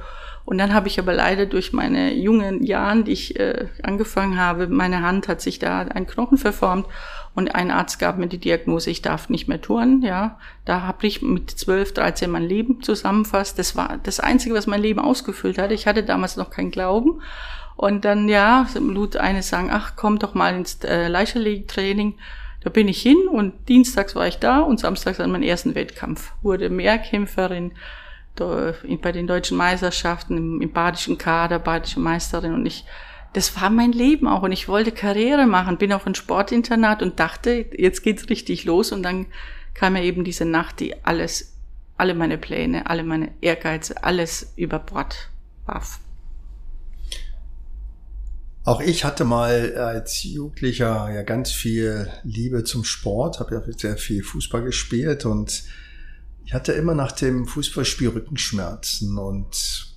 Und 0.45 0.59
dann 0.59 0.73
habe 0.73 0.87
ich 0.87 1.01
aber 1.01 1.13
leider 1.13 1.47
durch 1.47 1.73
meine 1.73 2.15
jungen 2.15 2.63
Jahren, 2.63 3.05
die 3.05 3.13
ich 3.13 3.41
äh, 3.41 3.67
angefangen 3.83 4.39
habe, 4.39 4.69
meine 4.69 5.03
Hand 5.03 5.27
hat 5.27 5.41
sich 5.41 5.59
da 5.59 5.81
ein 5.81 6.07
Knochen 6.07 6.39
verformt 6.39 6.87
und 7.37 7.55
ein 7.55 7.71
Arzt 7.71 8.01
gab 8.01 8.19
mir 8.19 8.27
die 8.27 8.39
Diagnose, 8.39 8.91
ich 8.91 9.03
darf 9.03 9.29
nicht 9.29 9.47
mehr 9.47 9.61
touren. 9.61 10.03
Ja, 10.03 10.39
da 10.65 10.83
habe 10.83 11.07
ich 11.07 11.23
mit 11.23 11.51
12, 11.51 11.95
13 11.95 12.31
mein 12.31 12.43
Leben 12.43 12.83
zusammenfasst. 12.83 13.59
Das 13.59 13.77
war 13.77 13.99
das 14.03 14.19
Einzige, 14.19 14.55
was 14.55 14.67
mein 14.67 14.83
Leben 14.83 14.99
ausgefüllt 14.99 15.59
hat. 15.59 15.71
Ich 15.71 15.87
hatte 15.87 16.03
damals 16.03 16.37
noch 16.37 16.51
keinen 16.51 16.73
Glauben. 16.73 17.21
Und 17.77 18.05
dann, 18.05 18.29
ja, 18.29 18.67
lud 18.75 19.17
eine 19.17 19.43
sagen, 19.43 19.69
ach, 19.71 19.93
komm 19.95 20.19
doch 20.19 20.35
mal 20.35 20.57
ins 20.57 20.83
äh, 20.83 21.07
Leichtathletiktraining. 21.07 22.15
training 22.15 22.19
da 22.67 22.71
bin 22.71 22.89
ich 22.89 23.01
hin 23.01 23.29
und 23.31 23.69
dienstags 23.69 24.17
war 24.17 24.27
ich 24.27 24.41
da 24.41 24.59
und 24.59 24.81
samstags 24.81 25.21
an 25.21 25.31
meinem 25.31 25.45
ersten 25.45 25.77
Wettkampf. 25.77 26.33
Wurde 26.43 26.69
Mehrkämpferin 26.69 27.71
bei 28.35 29.13
den 29.13 29.29
deutschen 29.29 29.57
Meisterschaften 29.57 30.37
im, 30.37 30.61
im 30.61 30.73
badischen 30.73 31.17
Kader, 31.17 31.61
badische 31.61 32.01
Meisterin 32.01 32.55
und 32.55 32.67
ich 32.67 32.85
das 33.37 33.55
war 33.61 33.69
mein 33.69 33.93
Leben 33.93 34.29
auch 34.29 34.41
und 34.41 34.53
ich 34.53 34.67
wollte 34.67 34.93
Karriere 34.93 35.47
machen, 35.47 35.77
bin 35.77 35.93
auf 35.93 36.07
ein 36.07 36.15
Sportinternat 36.15 37.03
und 37.03 37.21
dachte, 37.21 37.67
jetzt 37.77 38.03
geht's 38.03 38.31
richtig 38.31 38.65
los 38.65 38.93
und 38.93 39.03
dann 39.03 39.27
kam 39.75 39.95
ja 39.95 40.03
eben 40.03 40.25
diese 40.25 40.47
Nacht, 40.47 40.81
die 40.81 41.05
alles, 41.05 41.53
alle 41.99 42.15
meine 42.15 42.39
Pläne, 42.39 42.89
alle 42.89 43.05
meine 43.05 43.35
Ehrgeize, 43.43 44.03
alles 44.03 44.55
über 44.57 44.79
Bord 44.79 45.29
warf. 45.67 46.01
Auch 48.65 48.81
ich 48.81 49.05
hatte 49.05 49.27
mal 49.27 49.77
als 49.77 50.23
Jugendlicher 50.23 51.11
ja 51.13 51.23
ganz 51.23 51.53
viel 51.53 52.11
Liebe 52.25 52.65
zum 52.65 52.85
Sport, 52.85 53.39
habe 53.39 53.57
ja 53.57 53.63
sehr 53.77 53.99
viel 53.99 54.23
Fußball 54.23 54.63
gespielt 54.63 55.27
und 55.27 55.63
ich 56.47 56.55
hatte 56.55 56.73
immer 56.73 56.95
nach 56.95 57.13
dem 57.13 57.47
Fußballspiel 57.47 58.09
Rückenschmerzen 58.09 59.19
und 59.19 59.96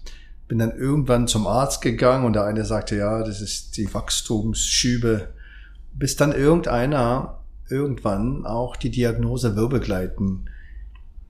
bin 0.50 0.58
dann 0.58 0.76
irgendwann 0.76 1.28
zum 1.28 1.48
Arzt 1.48 1.80
gegangen 1.80 2.26
und 2.26 2.34
der 2.34 2.44
eine 2.44 2.66
sagte, 2.66 2.98
ja, 2.98 3.24
das 3.24 3.40
ist 3.40 3.78
die 3.78 3.94
Wachstumsschübe, 3.94 5.30
bis 5.94 6.16
dann 6.16 6.32
irgendeiner 6.32 7.40
irgendwann 7.70 8.48
auch 8.48 8.76
die 8.76 8.90
Diagnose 8.90 9.56
Wirbelgleiten 9.56 10.50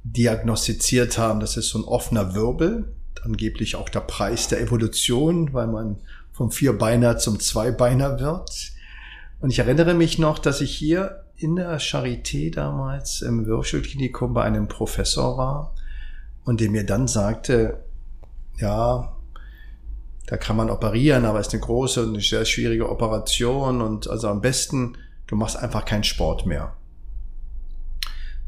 diagnostiziert 0.04 1.18
haben. 1.18 1.42
Das 1.42 1.58
ist 1.58 1.68
so 1.68 1.80
ein 1.80 1.84
offener 1.84 2.34
Wirbel, 2.34 2.94
angeblich 3.22 3.76
auch 3.76 3.90
der 3.90 4.00
Preis 4.00 4.48
der 4.48 4.62
Evolution, 4.62 5.54
weil 5.54 5.68
man 5.68 5.98
vom 6.32 6.50
Vierbeiner 6.50 7.18
zum 7.18 7.42
Zweibeiner 7.42 8.22
wird. 8.22 8.72
Und 9.42 9.50
ich 9.50 9.60
erinnere 9.60 9.96
mich 9.96 10.18
noch, 10.18 10.40
dass 10.40 10.62
ich 10.62 10.74
hier 10.74 11.26
in 11.36 11.58
der 11.58 11.78
Charité 11.82 12.54
damals 12.54 13.22
im 13.22 13.46
Würfelklinikum 13.46 14.34
bei 14.34 14.44
einem 14.44 14.70
Professor 14.70 15.38
war 15.38 15.76
und 16.46 16.62
der 16.62 16.70
mir 16.70 16.86
dann 16.86 17.10
sagte, 17.10 17.84
ja, 18.60 19.16
da 20.28 20.38
kann 20.38 20.56
man 20.56 20.70
operieren, 20.70 21.26
aber 21.26 21.40
es 21.40 21.48
ist 21.48 21.54
eine 21.54 21.62
große 21.62 22.04
und 22.04 22.10
eine 22.10 22.22
sehr 22.22 22.46
schwierige 22.46 22.90
Operation 22.90 23.82
und 23.82 24.10
also 24.10 24.28
am 24.28 24.42
besten, 24.42 24.98
du 25.28 25.36
machst 25.36 25.58
einfach 25.58 25.86
keinen 25.86 26.04
Sport 26.04 26.46
mehr. 26.46 26.76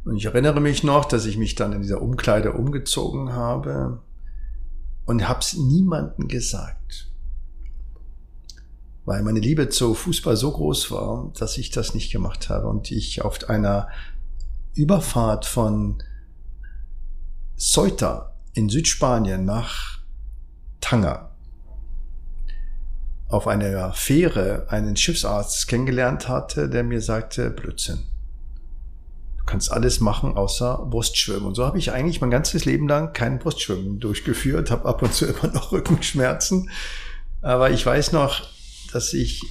Und 0.06 0.18
ich 0.18 0.26
erinnere 0.26 0.62
mich 0.62 0.84
noch, 0.84 1.06
dass 1.06 1.26
ich 1.26 1.38
mich 1.38 1.56
dann 1.56 1.74
in 1.74 1.82
dieser 1.82 2.02
Umkleide 2.02 2.54
umgezogen 2.54 3.34
habe 3.34 4.00
und 5.06 5.28
hab's 5.28 5.54
niemanden 5.54 6.28
gesagt 6.28 7.12
weil 9.06 9.24
meine 9.24 9.40
Liebe 9.40 9.70
zu 9.70 9.94
Fußball 9.94 10.38
so 10.38 10.52
groß 10.52 10.92
war, 10.92 11.32
dass 11.38 11.58
ich 11.58 11.72
das 11.72 11.94
nicht 11.94 12.12
gemacht 12.12 12.50
habe 12.50 12.68
und 12.68 12.92
ich 12.92 13.24
auf 13.24 13.50
einer 13.50 13.88
Überfahrt 14.74 15.46
von 15.46 16.04
Ceuta 17.58 18.34
in 18.54 18.70
Südspanien 18.70 19.44
nach 19.44 20.01
Tanger 20.82 21.32
auf 23.32 23.48
einer 23.48 23.94
Fähre 23.94 24.66
einen 24.70 24.98
Schiffsarzt 24.98 25.68
kennengelernt 25.68 26.28
hatte, 26.28 26.70
der 26.70 26.84
mir 26.84 27.02
sagte, 27.02 27.50
Blödsinn. 27.50 28.00
Du 29.38 29.46
kannst 29.46 29.72
alles 29.72 30.02
machen 30.02 30.36
außer 30.36 30.86
Brustschwimmen. 30.90 31.46
Und 31.46 31.56
so 31.56 31.66
habe 31.66 31.80
ich 31.80 31.92
eigentlich 31.92 32.22
mein 32.22 32.30
ganzes 32.30 32.66
Leben 32.66 32.88
lang 32.88 33.14
kein 33.14 33.40
Brustschwimmen 33.40 34.00
durchgeführt, 34.00 34.70
habe 34.70 34.86
ab 34.86 35.02
und 35.02 35.14
zu 35.14 35.26
immer 35.28 35.52
noch 35.54 35.72
Rückenschmerzen. 35.72 36.70
Aber 37.42 37.72
ich 37.72 37.86
weiß 37.86 38.12
noch, 38.12 38.42
dass 38.92 39.14
ich 39.14 39.42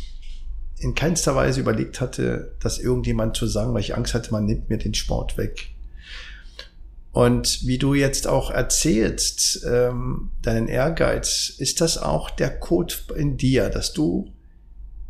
in 0.78 0.94
keinster 0.94 1.34
Weise 1.34 1.60
überlegt 1.60 2.00
hatte, 2.00 2.56
das 2.60 2.78
irgendjemand 2.78 3.36
zu 3.36 3.46
sagen, 3.46 3.74
weil 3.74 3.80
ich 3.80 3.96
Angst 3.96 4.14
hatte, 4.14 4.32
man 4.32 4.44
nimmt 4.44 4.70
mir 4.70 4.78
den 4.78 4.94
Sport 4.94 5.36
weg. 5.36 5.74
Und 7.12 7.66
wie 7.66 7.78
du 7.78 7.94
jetzt 7.94 8.28
auch 8.28 8.50
erzählst, 8.50 9.64
ähm, 9.66 10.30
deinen 10.42 10.68
Ehrgeiz, 10.68 11.52
ist 11.58 11.80
das 11.80 11.98
auch 11.98 12.30
der 12.30 12.58
Code 12.58 12.94
in 13.16 13.36
dir, 13.36 13.68
dass 13.68 13.92
du 13.92 14.32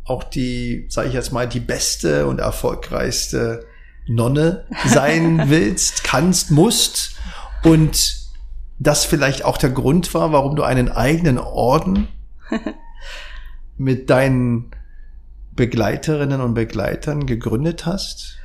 auch 0.03 0.23
die, 0.23 0.87
sage 0.89 1.09
ich 1.09 1.13
jetzt 1.13 1.31
mal, 1.31 1.47
die 1.47 1.59
beste 1.59 2.25
und 2.25 2.39
erfolgreichste 2.39 3.65
Nonne 4.07 4.65
sein 4.87 5.43
willst, 5.49 6.03
kannst, 6.03 6.49
musst 6.49 7.15
und 7.63 8.19
das 8.79 9.05
vielleicht 9.05 9.45
auch 9.45 9.57
der 9.57 9.69
Grund 9.69 10.11
war, 10.15 10.31
warum 10.31 10.55
du 10.55 10.63
einen 10.63 10.89
eigenen 10.89 11.37
Orden 11.37 12.07
mit 13.77 14.09
deinen 14.09 14.71
Begleiterinnen 15.51 16.41
und 16.41 16.55
Begleitern 16.55 17.27
gegründet 17.27 17.85
hast? 17.85 18.39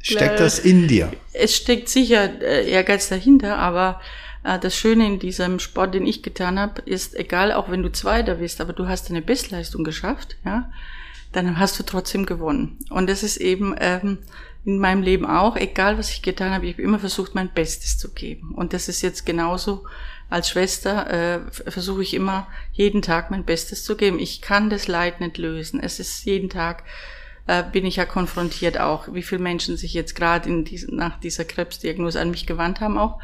Steckt 0.00 0.40
das 0.40 0.58
in 0.58 0.88
dir? 0.88 1.12
Es 1.32 1.54
steckt 1.56 1.88
sicher 1.88 2.40
äh, 2.40 2.70
Ehrgeiz 2.70 3.08
dahinter, 3.08 3.58
aber 3.58 4.00
äh, 4.44 4.58
das 4.58 4.76
Schöne 4.76 5.06
in 5.06 5.18
diesem 5.18 5.58
Sport, 5.58 5.94
den 5.94 6.06
ich 6.06 6.22
getan 6.22 6.58
habe, 6.58 6.82
ist, 6.82 7.14
egal, 7.16 7.52
auch 7.52 7.70
wenn 7.70 7.82
du 7.82 7.90
Zweiter 7.90 8.36
bist, 8.36 8.60
aber 8.60 8.72
du 8.72 8.86
hast 8.88 9.10
eine 9.10 9.22
Bestleistung 9.22 9.84
geschafft, 9.84 10.36
ja, 10.44 10.70
dann 11.32 11.58
hast 11.58 11.78
du 11.78 11.82
trotzdem 11.82 12.26
gewonnen. 12.26 12.78
Und 12.90 13.08
das 13.10 13.22
ist 13.22 13.36
eben 13.36 13.74
ähm, 13.80 14.18
in 14.64 14.78
meinem 14.78 15.02
Leben 15.02 15.26
auch, 15.26 15.56
egal 15.56 15.98
was 15.98 16.10
ich 16.10 16.22
getan 16.22 16.52
habe, 16.52 16.66
ich 16.66 16.74
habe 16.74 16.82
immer 16.82 16.98
versucht, 16.98 17.34
mein 17.34 17.50
Bestes 17.50 17.98
zu 17.98 18.12
geben. 18.12 18.54
Und 18.54 18.72
das 18.72 18.88
ist 18.88 19.02
jetzt 19.02 19.26
genauso 19.26 19.84
als 20.30 20.50
Schwester 20.50 21.10
äh, 21.10 21.70
versuche 21.70 22.02
ich 22.02 22.12
immer 22.12 22.46
jeden 22.72 23.00
Tag 23.00 23.30
mein 23.30 23.44
Bestes 23.44 23.84
zu 23.84 23.96
geben. 23.96 24.18
Ich 24.18 24.42
kann 24.42 24.68
das 24.68 24.86
Leid 24.86 25.20
nicht 25.20 25.38
lösen. 25.38 25.80
Es 25.80 26.00
ist 26.00 26.24
jeden 26.26 26.50
Tag 26.50 26.84
äh, 27.48 27.64
bin 27.72 27.84
ich 27.84 27.96
ja 27.96 28.04
konfrontiert 28.04 28.78
auch, 28.78 29.12
wie 29.12 29.22
viele 29.22 29.42
Menschen 29.42 29.76
sich 29.76 29.94
jetzt 29.94 30.14
gerade 30.14 30.48
in 30.48 30.64
diesen, 30.64 30.96
nach 30.96 31.18
dieser 31.18 31.44
Krebsdiagnose 31.44 32.20
an 32.20 32.30
mich 32.30 32.46
gewandt 32.46 32.80
haben 32.80 32.98
auch. 32.98 33.18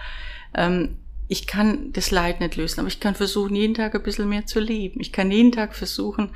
Ähm, 0.54 0.96
ich 1.28 1.46
kann 1.46 1.92
das 1.92 2.10
Leid 2.10 2.40
nicht 2.40 2.56
lösen, 2.56 2.80
aber 2.80 2.88
ich 2.88 3.00
kann 3.00 3.14
versuchen, 3.14 3.54
jeden 3.54 3.74
Tag 3.74 3.94
ein 3.94 4.02
bisschen 4.02 4.28
mehr 4.28 4.46
zu 4.46 4.60
leben. 4.60 5.00
Ich 5.00 5.12
kann 5.12 5.30
jeden 5.30 5.52
Tag 5.52 5.74
versuchen, 5.74 6.30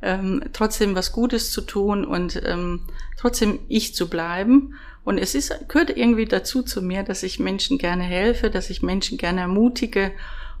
ähm, 0.00 0.42
trotzdem 0.52 0.94
was 0.94 1.12
Gutes 1.12 1.52
zu 1.52 1.60
tun 1.60 2.04
und 2.04 2.40
ähm, 2.44 2.80
trotzdem 3.16 3.60
ich 3.68 3.94
zu 3.94 4.08
bleiben 4.08 4.74
und 5.04 5.18
es 5.18 5.34
ist, 5.34 5.68
gehört 5.68 5.96
irgendwie 5.96 6.26
dazu 6.26 6.62
zu 6.62 6.80
mir, 6.80 7.02
dass 7.02 7.22
ich 7.22 7.40
Menschen 7.40 7.78
gerne 7.78 8.04
helfe, 8.04 8.50
dass 8.50 8.70
ich 8.70 8.82
Menschen 8.82 9.18
gerne 9.18 9.40
ermutige. 9.40 10.12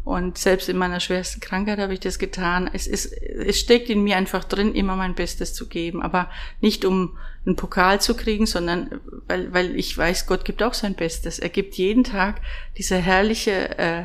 Und 0.04 0.36
selbst 0.36 0.68
in 0.68 0.76
meiner 0.76 0.98
schwersten 0.98 1.40
Krankheit 1.40 1.78
habe 1.78 1.94
ich 1.94 2.00
das 2.00 2.18
getan. 2.18 2.68
Es 2.72 2.88
ist, 2.88 3.12
es 3.12 3.60
steckt 3.60 3.88
in 3.88 4.02
mir 4.02 4.16
einfach 4.16 4.42
drin, 4.42 4.74
immer 4.74 4.96
mein 4.96 5.14
Bestes 5.14 5.54
zu 5.54 5.68
geben. 5.68 6.02
Aber 6.02 6.28
nicht 6.60 6.84
um 6.84 7.16
einen 7.46 7.56
Pokal 7.56 8.00
zu 8.00 8.16
kriegen, 8.16 8.46
sondern 8.46 9.00
weil, 9.28 9.52
weil 9.52 9.76
ich 9.76 9.96
weiß, 9.96 10.26
Gott 10.26 10.44
gibt 10.44 10.62
auch 10.62 10.74
sein 10.74 10.94
Bestes. 10.94 11.38
Er 11.38 11.50
gibt 11.50 11.76
jeden 11.76 12.02
Tag 12.02 12.40
diese 12.78 12.96
herrliche, 12.96 13.78
äh, 13.78 14.04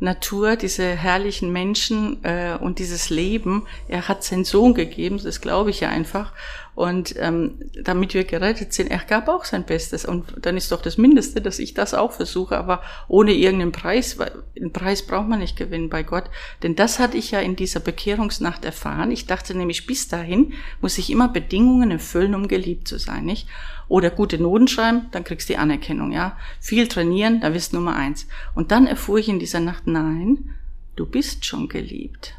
Natur, 0.00 0.56
diese 0.56 0.84
herrlichen 0.84 1.52
Menschen 1.52 2.24
äh, 2.24 2.56
und 2.58 2.78
dieses 2.78 3.10
Leben. 3.10 3.66
Er 3.86 4.08
hat 4.08 4.24
seinen 4.24 4.44
Sohn 4.44 4.74
gegeben, 4.74 5.20
das 5.22 5.40
glaube 5.42 5.70
ich 5.70 5.80
ja 5.80 5.90
einfach. 5.90 6.32
Und 6.74 7.14
ähm, 7.18 7.58
damit 7.74 8.14
wir 8.14 8.24
gerettet 8.24 8.72
sind, 8.72 8.90
er 8.90 9.00
gab 9.00 9.28
auch 9.28 9.44
sein 9.44 9.64
Bestes. 9.64 10.06
Und 10.06 10.24
dann 10.40 10.56
ist 10.56 10.72
doch 10.72 10.80
das 10.80 10.96
Mindeste, 10.96 11.42
dass 11.42 11.58
ich 11.58 11.74
das 11.74 11.92
auch 11.92 12.12
versuche, 12.12 12.56
aber 12.56 12.80
ohne 13.08 13.32
irgendeinen 13.32 13.72
Preis, 13.72 14.18
weil 14.18 14.32
einen 14.56 14.72
Preis 14.72 15.02
braucht 15.06 15.28
man 15.28 15.40
nicht 15.40 15.56
gewinnen 15.56 15.90
bei 15.90 16.02
Gott. 16.02 16.24
Denn 16.62 16.76
das 16.76 16.98
hatte 16.98 17.18
ich 17.18 17.32
ja 17.32 17.40
in 17.40 17.54
dieser 17.54 17.80
Bekehrungsnacht 17.80 18.64
erfahren. 18.64 19.10
Ich 19.10 19.26
dachte 19.26 19.54
nämlich, 19.54 19.86
bis 19.86 20.08
dahin 20.08 20.54
muss 20.80 20.96
ich 20.96 21.10
immer 21.10 21.28
Bedingungen 21.28 21.90
erfüllen, 21.90 22.34
um 22.34 22.48
geliebt 22.48 22.88
zu 22.88 22.98
sein, 22.98 23.26
nicht? 23.26 23.46
Oder 23.90 24.08
gute 24.08 24.38
Noten 24.38 24.68
schreiben, 24.68 25.08
dann 25.10 25.24
kriegst 25.24 25.50
du 25.50 25.52
die 25.52 25.58
Anerkennung, 25.58 26.12
ja. 26.12 26.38
Viel 26.60 26.88
trainieren, 26.88 27.42
da 27.42 27.52
wirst 27.52 27.72
du 27.72 27.76
Nummer 27.76 27.94
eins. 27.94 28.26
Und 28.54 28.70
dann 28.70 28.86
erfuhr 28.86 29.18
ich 29.18 29.28
in 29.28 29.38
dieser 29.38 29.60
Nacht, 29.60 29.86
nein, 29.86 30.54
du 30.96 31.04
bist 31.04 31.44
schon 31.44 31.68
geliebt. 31.68 32.34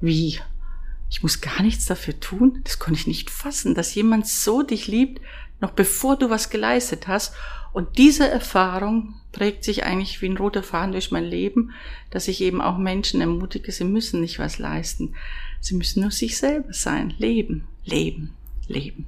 Wie? 0.00 0.38
ich 1.14 1.22
muss 1.22 1.40
gar 1.40 1.62
nichts 1.62 1.86
dafür 1.86 2.18
tun. 2.18 2.60
Das 2.64 2.80
konnte 2.80 2.98
ich 2.98 3.06
nicht 3.06 3.30
fassen, 3.30 3.76
dass 3.76 3.94
jemand 3.94 4.26
so 4.26 4.64
dich 4.64 4.88
liebt, 4.88 5.20
noch 5.60 5.70
bevor 5.70 6.16
du 6.16 6.28
was 6.28 6.50
geleistet 6.50 7.06
hast. 7.06 7.34
Und 7.72 7.98
diese 7.98 8.28
Erfahrung 8.28 9.14
prägt 9.30 9.62
sich 9.62 9.84
eigentlich 9.84 10.20
wie 10.22 10.28
ein 10.28 10.36
roter 10.36 10.64
Faden 10.64 10.90
durch 10.90 11.12
mein 11.12 11.22
Leben, 11.22 11.70
dass 12.10 12.26
ich 12.26 12.40
eben 12.40 12.60
auch 12.60 12.78
Menschen 12.78 13.20
ermutige, 13.20 13.70
sie 13.70 13.84
müssen 13.84 14.20
nicht 14.20 14.40
was 14.40 14.58
leisten. 14.58 15.14
Sie 15.60 15.76
müssen 15.76 16.02
nur 16.02 16.10
sich 16.10 16.36
selber 16.36 16.72
sein, 16.72 17.14
leben, 17.16 17.68
leben, 17.84 18.34
leben. 18.66 19.06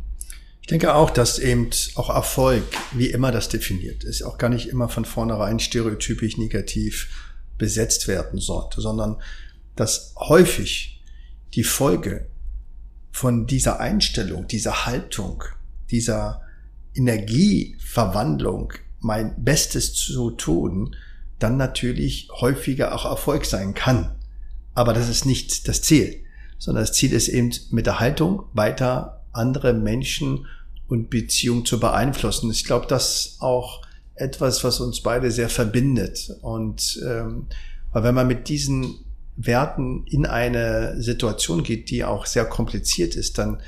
Ich 0.66 0.70
denke 0.70 0.96
auch, 0.96 1.10
dass 1.10 1.38
eben 1.38 1.70
auch 1.94 2.10
Erfolg, 2.10 2.64
wie 2.90 3.06
immer 3.06 3.30
das 3.30 3.48
definiert 3.48 4.02
ist, 4.02 4.22
auch 4.22 4.36
gar 4.36 4.48
nicht 4.48 4.68
immer 4.68 4.88
von 4.88 5.04
vornherein 5.04 5.60
stereotypisch 5.60 6.38
negativ 6.38 7.08
besetzt 7.56 8.08
werden 8.08 8.40
sollte, 8.40 8.80
sondern 8.80 9.22
dass 9.76 10.12
häufig 10.16 11.04
die 11.54 11.62
Folge 11.62 12.26
von 13.12 13.46
dieser 13.46 13.78
Einstellung, 13.78 14.48
dieser 14.48 14.86
Haltung, 14.86 15.44
dieser 15.92 16.40
Energieverwandlung, 16.96 18.72
mein 18.98 19.44
Bestes 19.44 19.94
zu 19.94 20.32
tun, 20.32 20.96
dann 21.38 21.56
natürlich 21.56 22.28
häufiger 22.40 22.92
auch 22.92 23.04
Erfolg 23.04 23.44
sein 23.44 23.74
kann. 23.74 24.16
Aber 24.74 24.94
das 24.94 25.08
ist 25.08 25.26
nicht 25.26 25.68
das 25.68 25.82
Ziel, 25.82 26.24
sondern 26.58 26.82
das 26.82 26.92
Ziel 26.92 27.12
ist 27.12 27.28
eben 27.28 27.52
mit 27.70 27.86
der 27.86 28.00
Haltung 28.00 28.46
weiter 28.52 29.16
andere 29.36 29.72
Menschen 29.72 30.46
und 30.88 31.10
Beziehungen 31.10 31.64
zu 31.64 31.80
beeinflussen. 31.80 32.50
Ich 32.50 32.64
glaube, 32.64 32.86
das 32.86 33.26
ist 33.26 33.42
auch 33.42 33.82
etwas, 34.14 34.64
was 34.64 34.80
uns 34.80 35.00
beide 35.00 35.30
sehr 35.30 35.48
verbindet. 35.48 36.30
Und 36.42 37.00
ähm, 37.06 37.46
weil 37.92 38.02
wenn 38.02 38.14
man 38.14 38.26
mit 38.26 38.48
diesen 38.48 39.04
Werten 39.36 40.04
in 40.06 40.26
eine 40.26 41.00
Situation 41.00 41.62
geht, 41.62 41.90
die 41.90 42.04
auch 42.04 42.26
sehr 42.26 42.46
kompliziert 42.46 43.14
ist, 43.14 43.38
dann 43.38 43.60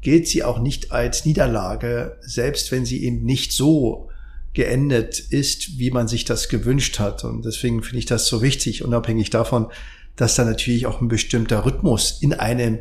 gilt 0.00 0.28
sie 0.28 0.44
auch 0.44 0.60
nicht 0.60 0.92
als 0.92 1.24
Niederlage, 1.24 2.16
selbst 2.20 2.70
wenn 2.70 2.84
sie 2.84 3.02
eben 3.02 3.24
nicht 3.24 3.52
so 3.52 4.08
geendet 4.54 5.18
ist, 5.18 5.78
wie 5.78 5.90
man 5.90 6.08
sich 6.08 6.24
das 6.24 6.48
gewünscht 6.48 6.98
hat. 6.98 7.24
Und 7.24 7.44
deswegen 7.44 7.82
finde 7.82 7.98
ich 7.98 8.06
das 8.06 8.26
so 8.26 8.40
wichtig, 8.40 8.84
unabhängig 8.84 9.30
davon, 9.30 9.66
dass 10.14 10.36
da 10.36 10.44
natürlich 10.44 10.86
auch 10.86 11.00
ein 11.00 11.08
bestimmter 11.08 11.64
Rhythmus 11.64 12.22
in 12.22 12.32
einem 12.32 12.78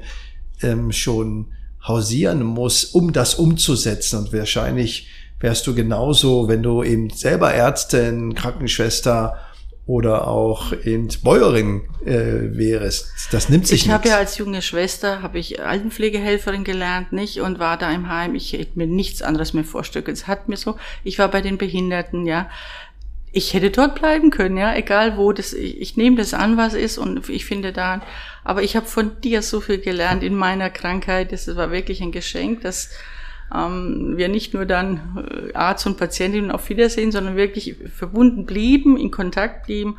ähm, 0.61 0.91
schon 0.91 1.47
hausieren 1.87 2.43
muss, 2.43 2.83
um 2.85 3.13
das 3.13 3.35
umzusetzen. 3.35 4.19
Und 4.19 4.33
wahrscheinlich 4.33 5.07
wärst 5.39 5.67
du 5.67 5.75
genauso, 5.75 6.47
wenn 6.47 6.63
du 6.63 6.83
eben 6.83 7.09
selber 7.09 7.53
Ärztin, 7.53 8.35
Krankenschwester 8.35 9.37
oder 9.87 10.27
auch 10.27 10.71
in 10.71 11.09
Bäuerin 11.21 11.83
äh, 12.03 12.57
wärst. 12.57 13.11
Das 13.29 13.49
nimmt 13.49 13.67
sich 13.67 13.85
Ich 13.85 13.91
habe 13.91 14.09
ja 14.09 14.17
als 14.17 14.39
junge 14.39 14.63
Schwester, 14.63 15.21
habe 15.21 15.37
ich 15.37 15.61
Altenpflegehelferin 15.61 16.63
gelernt, 16.63 17.11
nicht? 17.11 17.41
Und 17.41 17.59
war 17.59 17.77
da 17.77 17.91
im 17.91 18.09
Heim. 18.09 18.33
Ich 18.33 18.53
hätte 18.53 18.79
mir 18.79 18.87
nichts 18.87 19.21
anderes 19.21 19.53
mehr 19.53 19.63
vorstellen 19.63 20.05
Es 20.07 20.25
hat 20.25 20.49
mir 20.49 20.57
so, 20.57 20.75
ich 21.03 21.19
war 21.19 21.27
bei 21.27 21.41
den 21.41 21.59
Behinderten, 21.59 22.25
ja. 22.25 22.49
Ich 23.37 23.53
hätte 23.53 23.69
dort 23.69 23.95
bleiben 23.95 24.31
können, 24.31 24.55
ja, 24.55 24.73
egal 24.73 25.17
wo. 25.17 25.33
Das, 25.33 25.51
ich, 25.51 25.81
ich 25.81 25.97
nehme 25.97 26.15
das 26.15 26.33
an, 26.33 26.55
was 26.55 26.73
ist, 26.73 26.97
und 26.97 27.27
ich 27.27 27.43
finde 27.43 27.73
da. 27.73 28.01
Aber 28.45 28.63
ich 28.63 28.77
habe 28.77 28.85
von 28.85 29.19
dir 29.19 29.41
so 29.41 29.59
viel 29.59 29.77
gelernt 29.77 30.23
in 30.23 30.35
meiner 30.35 30.69
Krankheit. 30.69 31.33
Das 31.33 31.53
war 31.53 31.69
wirklich 31.69 32.01
ein 32.01 32.13
Geschenk, 32.13 32.61
dass 32.61 32.91
ähm, 33.53 34.13
wir 34.15 34.29
nicht 34.29 34.53
nur 34.53 34.65
dann 34.65 35.49
äh, 35.51 35.53
Arzt 35.53 35.85
und 35.85 35.97
Patientin 35.97 36.49
auf 36.49 36.69
Wiedersehen, 36.69 37.11
sondern 37.11 37.35
wirklich 37.35 37.75
verbunden 37.93 38.45
blieben, 38.45 38.95
in 38.95 39.11
Kontakt 39.11 39.65
blieben. 39.65 39.97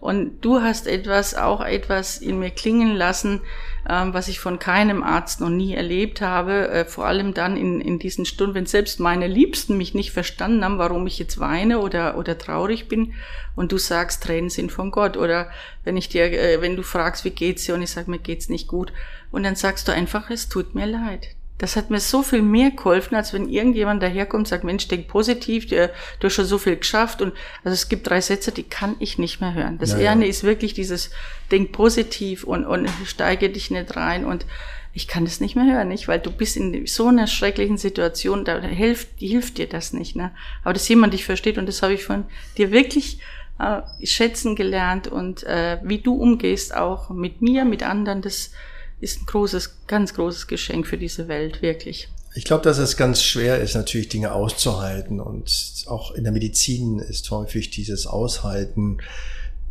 Und 0.00 0.40
du 0.42 0.62
hast 0.62 0.86
etwas, 0.86 1.34
auch 1.34 1.60
etwas 1.60 2.18
in 2.18 2.38
mir 2.38 2.50
klingen 2.50 2.94
lassen, 2.94 3.40
ähm, 3.88 4.14
was 4.14 4.28
ich 4.28 4.38
von 4.38 4.60
keinem 4.60 5.02
Arzt 5.02 5.40
noch 5.40 5.48
nie 5.48 5.74
erlebt 5.74 6.20
habe. 6.20 6.68
Äh, 6.68 6.84
vor 6.84 7.06
allem 7.06 7.34
dann 7.34 7.56
in, 7.56 7.80
in 7.80 7.98
diesen 7.98 8.24
Stunden, 8.24 8.54
wenn 8.54 8.66
selbst 8.66 9.00
meine 9.00 9.26
Liebsten 9.26 9.76
mich 9.76 9.94
nicht 9.94 10.12
verstanden 10.12 10.64
haben, 10.64 10.78
warum 10.78 11.06
ich 11.06 11.18
jetzt 11.18 11.40
weine 11.40 11.80
oder, 11.80 12.16
oder 12.16 12.38
traurig 12.38 12.88
bin. 12.88 13.14
Und 13.56 13.72
du 13.72 13.78
sagst, 13.78 14.22
Tränen 14.22 14.50
sind 14.50 14.70
von 14.70 14.92
Gott. 14.92 15.16
Oder 15.16 15.50
wenn 15.82 15.96
ich 15.96 16.08
dir, 16.08 16.32
äh, 16.32 16.60
wenn 16.60 16.76
du 16.76 16.82
fragst, 16.82 17.24
wie 17.24 17.30
geht's 17.30 17.64
dir? 17.64 17.74
Und 17.74 17.82
ich 17.82 17.90
sage, 17.90 18.10
mir 18.10 18.18
geht's 18.18 18.48
nicht 18.48 18.68
gut. 18.68 18.92
Und 19.32 19.42
dann 19.42 19.56
sagst 19.56 19.88
du 19.88 19.92
einfach, 19.92 20.30
es 20.30 20.48
tut 20.48 20.76
mir 20.76 20.86
leid. 20.86 21.28
Das 21.58 21.74
hat 21.74 21.90
mir 21.90 21.98
so 21.98 22.22
viel 22.22 22.42
mehr 22.42 22.70
geholfen, 22.70 23.16
als 23.16 23.32
wenn 23.32 23.48
irgendjemand 23.48 24.02
daherkommt 24.02 24.42
und 24.42 24.48
sagt, 24.48 24.64
Mensch, 24.64 24.86
denk 24.86 25.08
positiv, 25.08 25.66
du, 25.66 25.90
hast 26.22 26.32
schon 26.32 26.44
so 26.44 26.56
viel 26.56 26.76
geschafft. 26.76 27.20
Und 27.20 27.34
also 27.64 27.74
es 27.74 27.88
gibt 27.88 28.08
drei 28.08 28.20
Sätze, 28.20 28.52
die 28.52 28.62
kann 28.62 28.94
ich 29.00 29.18
nicht 29.18 29.40
mehr 29.40 29.54
hören. 29.54 29.78
Das 29.78 29.92
naja. 29.92 30.12
eine 30.12 30.26
ist 30.26 30.44
wirklich 30.44 30.72
dieses 30.72 31.10
Denk 31.50 31.72
positiv 31.72 32.44
und, 32.44 32.64
und 32.64 32.88
steige 33.04 33.50
dich 33.50 33.72
nicht 33.72 33.96
rein. 33.96 34.24
Und 34.24 34.46
ich 34.94 35.08
kann 35.08 35.24
das 35.24 35.40
nicht 35.40 35.56
mehr 35.56 35.66
hören, 35.66 35.88
nicht? 35.88 36.08
Weil 36.08 36.20
du 36.20 36.30
bist 36.30 36.56
in 36.56 36.86
so 36.86 37.06
einer 37.08 37.26
schrecklichen 37.26 37.76
Situation, 37.76 38.44
da 38.44 38.60
hilft, 38.60 39.18
hilft 39.18 39.58
dir 39.58 39.68
das 39.68 39.92
nicht. 39.92 40.16
Ne? 40.16 40.30
Aber 40.62 40.72
dass 40.72 40.88
jemand 40.88 41.12
dich 41.12 41.24
versteht, 41.24 41.58
und 41.58 41.66
das 41.66 41.82
habe 41.82 41.94
ich 41.94 42.04
von 42.04 42.24
dir 42.56 42.70
wirklich 42.70 43.20
äh, 43.58 43.82
schätzen 44.06 44.56
gelernt 44.56 45.08
und 45.08 45.42
äh, 45.44 45.78
wie 45.82 45.98
du 45.98 46.14
umgehst, 46.14 46.74
auch 46.74 47.10
mit 47.10 47.42
mir, 47.42 47.64
mit 47.64 47.82
anderen, 47.82 48.22
das 48.22 48.52
ist 49.00 49.20
ein 49.22 49.26
großes, 49.26 49.86
ganz 49.86 50.14
großes 50.14 50.46
Geschenk 50.46 50.86
für 50.86 50.98
diese 50.98 51.28
Welt, 51.28 51.62
wirklich. 51.62 52.08
Ich 52.34 52.44
glaube, 52.44 52.64
dass 52.64 52.78
es 52.78 52.96
ganz 52.96 53.22
schwer 53.22 53.60
ist, 53.60 53.74
natürlich 53.74 54.08
Dinge 54.08 54.32
auszuhalten. 54.32 55.20
Und 55.20 55.84
auch 55.86 56.12
in 56.12 56.24
der 56.24 56.32
Medizin 56.32 56.98
ist 56.98 57.30
häufig 57.30 57.70
dieses 57.70 58.06
Aushalten, 58.06 58.98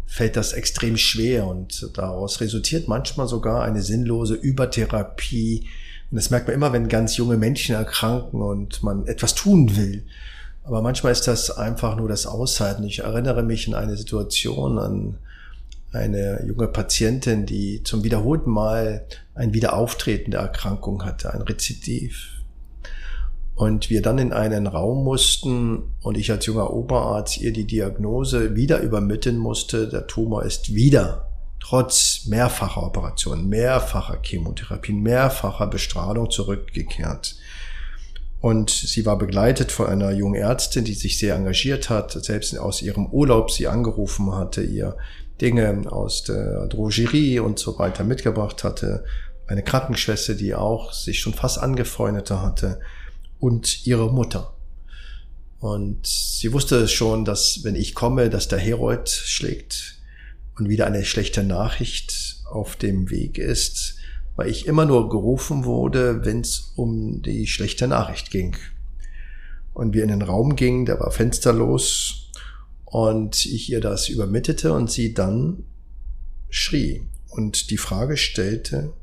fällt 0.05 0.35
das 0.35 0.53
extrem 0.53 0.97
schwer. 0.97 1.47
Und 1.47 1.91
daraus 1.95 2.41
resultiert 2.41 2.87
manchmal 2.87 3.27
sogar 3.27 3.63
eine 3.63 3.81
sinnlose 3.81 4.33
Übertherapie. 4.33 5.67
Und 6.09 6.15
das 6.15 6.29
merkt 6.29 6.47
man 6.47 6.55
immer, 6.55 6.73
wenn 6.73 6.87
ganz 6.87 7.17
junge 7.17 7.37
Menschen 7.37 7.75
erkranken 7.75 8.41
und 8.41 8.81
man 8.83 9.07
etwas 9.07 9.35
tun 9.35 9.75
will. 9.75 10.03
Aber 10.63 10.81
manchmal 10.81 11.13
ist 11.13 11.27
das 11.27 11.51
einfach 11.51 11.95
nur 11.95 12.09
das 12.09 12.25
Aushalten. 12.25 12.83
Ich 12.83 12.99
erinnere 12.99 13.43
mich 13.43 13.67
an 13.67 13.75
eine 13.75 13.95
Situation 13.95 14.79
an 14.79 15.17
eine 15.91 16.43
junge 16.45 16.67
Patientin, 16.67 17.45
die 17.45 17.83
zum 17.83 18.03
wiederholten 18.03 18.51
Mal 18.51 19.05
ein 19.33 19.53
Wiederauftreten 19.53 20.31
der 20.31 20.41
Erkrankung 20.41 21.03
hatte, 21.05 21.33
ein 21.33 21.41
Rezidiv. 21.41 22.33
Und 23.55 23.89
wir 23.89 24.01
dann 24.01 24.19
in 24.19 24.33
einen 24.33 24.67
Raum 24.67 25.03
mussten 25.03 25.95
und 26.01 26.15
ich 26.15 26.29
als 26.29 26.45
junger 26.45 26.71
Oberarzt 26.71 27.41
ihr 27.41 27.51
die 27.51 27.65
Diagnose 27.65 28.55
wieder 28.55 28.81
übermitteln 28.81 29.37
musste, 29.37 29.89
der 29.89 30.05
Tumor 30.05 30.43
ist 30.43 30.75
wieder, 30.75 31.27
trotz 31.59 32.25
mehrfacher 32.27 32.83
Operationen, 32.83 33.47
mehrfacher 33.49 34.19
Chemotherapien, 34.21 35.01
mehrfacher 35.01 35.65
Bestrahlung 35.67 36.29
zurückgekehrt. 36.29 37.35
Und 38.39 38.69
sie 38.69 39.05
war 39.07 39.17
begleitet 39.17 39.71
von 39.71 39.87
einer 39.87 40.11
jungen 40.11 40.35
Ärztin, 40.35 40.85
die 40.85 40.93
sich 40.93 41.17
sehr 41.17 41.35
engagiert 41.35 41.89
hat, 41.89 42.11
selbst 42.11 42.55
aus 42.59 42.83
ihrem 42.83 43.07
Urlaub 43.07 43.49
sie 43.49 43.67
angerufen 43.67 44.35
hatte, 44.35 44.61
ihr 44.61 44.97
Dinge 45.41 45.83
aus 45.91 46.23
der 46.23 46.67
Drogerie 46.67 47.39
und 47.39 47.59
so 47.59 47.77
weiter 47.79 48.03
mitgebracht 48.03 48.63
hatte. 48.63 49.03
Eine 49.47 49.63
Krankenschwester, 49.63 50.33
die 50.33 50.55
auch 50.55 50.93
sich 50.93 51.19
schon 51.19 51.33
fast 51.33 51.59
angefreundete 51.59 52.41
hatte 52.41 52.79
und 53.39 53.85
ihre 53.85 54.11
Mutter. 54.11 54.53
Und 55.59 56.05
sie 56.05 56.53
wusste 56.53 56.87
schon, 56.87 57.25
dass 57.25 57.63
wenn 57.63 57.75
ich 57.75 57.95
komme, 57.95 58.29
dass 58.29 58.47
der 58.47 58.59
Herold 58.59 59.09
schlägt 59.09 59.95
und 60.57 60.69
wieder 60.69 60.85
eine 60.85 61.03
schlechte 61.03 61.43
Nachricht 61.43 62.41
auf 62.49 62.75
dem 62.75 63.09
Weg 63.09 63.37
ist, 63.37 63.95
weil 64.35 64.49
ich 64.49 64.67
immer 64.67 64.85
nur 64.85 65.09
gerufen 65.09 65.65
wurde, 65.65 66.23
wenn 66.25 66.41
es 66.41 66.73
um 66.75 67.21
die 67.21 67.47
schlechte 67.47 67.87
Nachricht 67.87 68.29
ging. 68.31 68.55
Und 69.73 69.93
wir 69.93 70.03
in 70.03 70.09
den 70.09 70.21
Raum 70.21 70.55
gingen, 70.55 70.85
der 70.85 70.99
war 70.99 71.11
fensterlos 71.11 72.26
und 72.89 73.45
ich 73.45 73.69
ihr 73.69 73.81
das 73.81 74.07
übermittelte 74.07 74.71
und 74.71 74.89
sie 74.89 75.13
dann 75.13 75.65
schrie 76.49 77.05
und 77.27 77.69
die 77.69 77.77
Frage 77.77 78.15
stellte, 78.15 78.93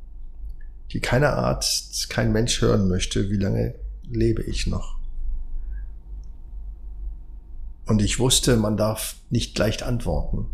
die 0.90 1.01
keiner 1.01 1.35
Arzt, 1.35 2.09
kein 2.09 2.33
Mensch 2.33 2.62
hören 2.62 2.88
möchte, 2.88 3.29
wie 3.29 3.37
lange 3.37 3.75
lebe 4.09 4.42
ich 4.42 4.66
noch? 4.66 4.97
Und 7.85 8.01
ich 8.01 8.18
wusste, 8.18 8.57
man 8.57 8.79
darf 8.79 9.16
nicht 9.29 9.59
leicht 9.59 9.83
antworten. 9.83 10.47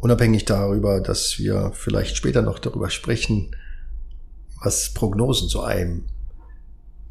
Unabhängig 0.00 0.44
darüber, 0.44 1.00
dass 1.00 1.38
wir 1.38 1.70
vielleicht 1.72 2.16
später 2.16 2.42
noch 2.42 2.58
darüber 2.58 2.90
sprechen, 2.90 3.54
was 4.60 4.92
Prognosen 4.92 5.48
zu 5.48 5.62
einem 5.62 6.06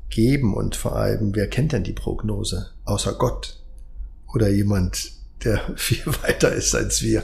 geben 0.09 0.53
und 0.53 0.75
vor 0.75 0.97
allem, 0.97 1.33
wer 1.33 1.49
kennt 1.49 1.71
denn 1.71 1.85
die 1.85 1.93
Prognose 1.93 2.71
außer 2.83 3.13
Gott? 3.13 3.64
Oder 4.36 4.50
jemand, 4.50 5.12
der 5.43 5.62
viel 5.76 6.06
weiter 6.21 6.52
ist 6.52 6.76
als 6.76 7.02
wir. 7.02 7.24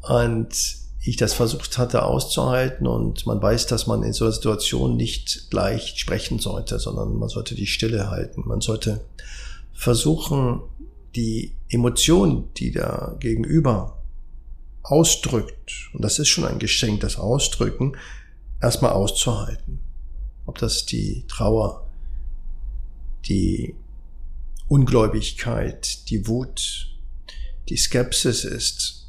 Und 0.00 0.82
ich 1.04 1.16
das 1.16 1.34
versucht 1.34 1.78
hatte 1.78 2.04
auszuhalten 2.04 2.86
und 2.86 3.26
man 3.26 3.42
weiß, 3.42 3.66
dass 3.66 3.86
man 3.86 4.04
in 4.04 4.12
so 4.12 4.24
einer 4.24 4.32
Situation 4.32 4.96
nicht 4.96 5.50
gleich 5.50 5.94
sprechen 5.96 6.38
sollte, 6.38 6.78
sondern 6.78 7.16
man 7.16 7.28
sollte 7.28 7.54
die 7.54 7.66
Stille 7.66 8.08
halten. 8.10 8.44
Man 8.46 8.60
sollte 8.60 9.04
versuchen, 9.72 10.62
die 11.16 11.52
Emotion, 11.68 12.48
die 12.56 12.70
da 12.70 13.16
gegenüber 13.18 13.98
ausdrückt, 14.82 15.90
und 15.92 16.04
das 16.04 16.18
ist 16.18 16.28
schon 16.28 16.44
ein 16.44 16.58
Geschenk, 16.58 17.00
das 17.00 17.18
Ausdrücken, 17.18 17.96
erstmal 18.60 18.92
auszuhalten. 18.92 19.80
Ob 20.46 20.58
das 20.58 20.86
die 20.86 21.24
Trauer, 21.28 21.86
die 23.26 23.74
Ungläubigkeit, 24.72 26.08
die 26.08 26.26
Wut, 26.26 26.96
die 27.68 27.76
Skepsis 27.76 28.44
ist. 28.44 29.06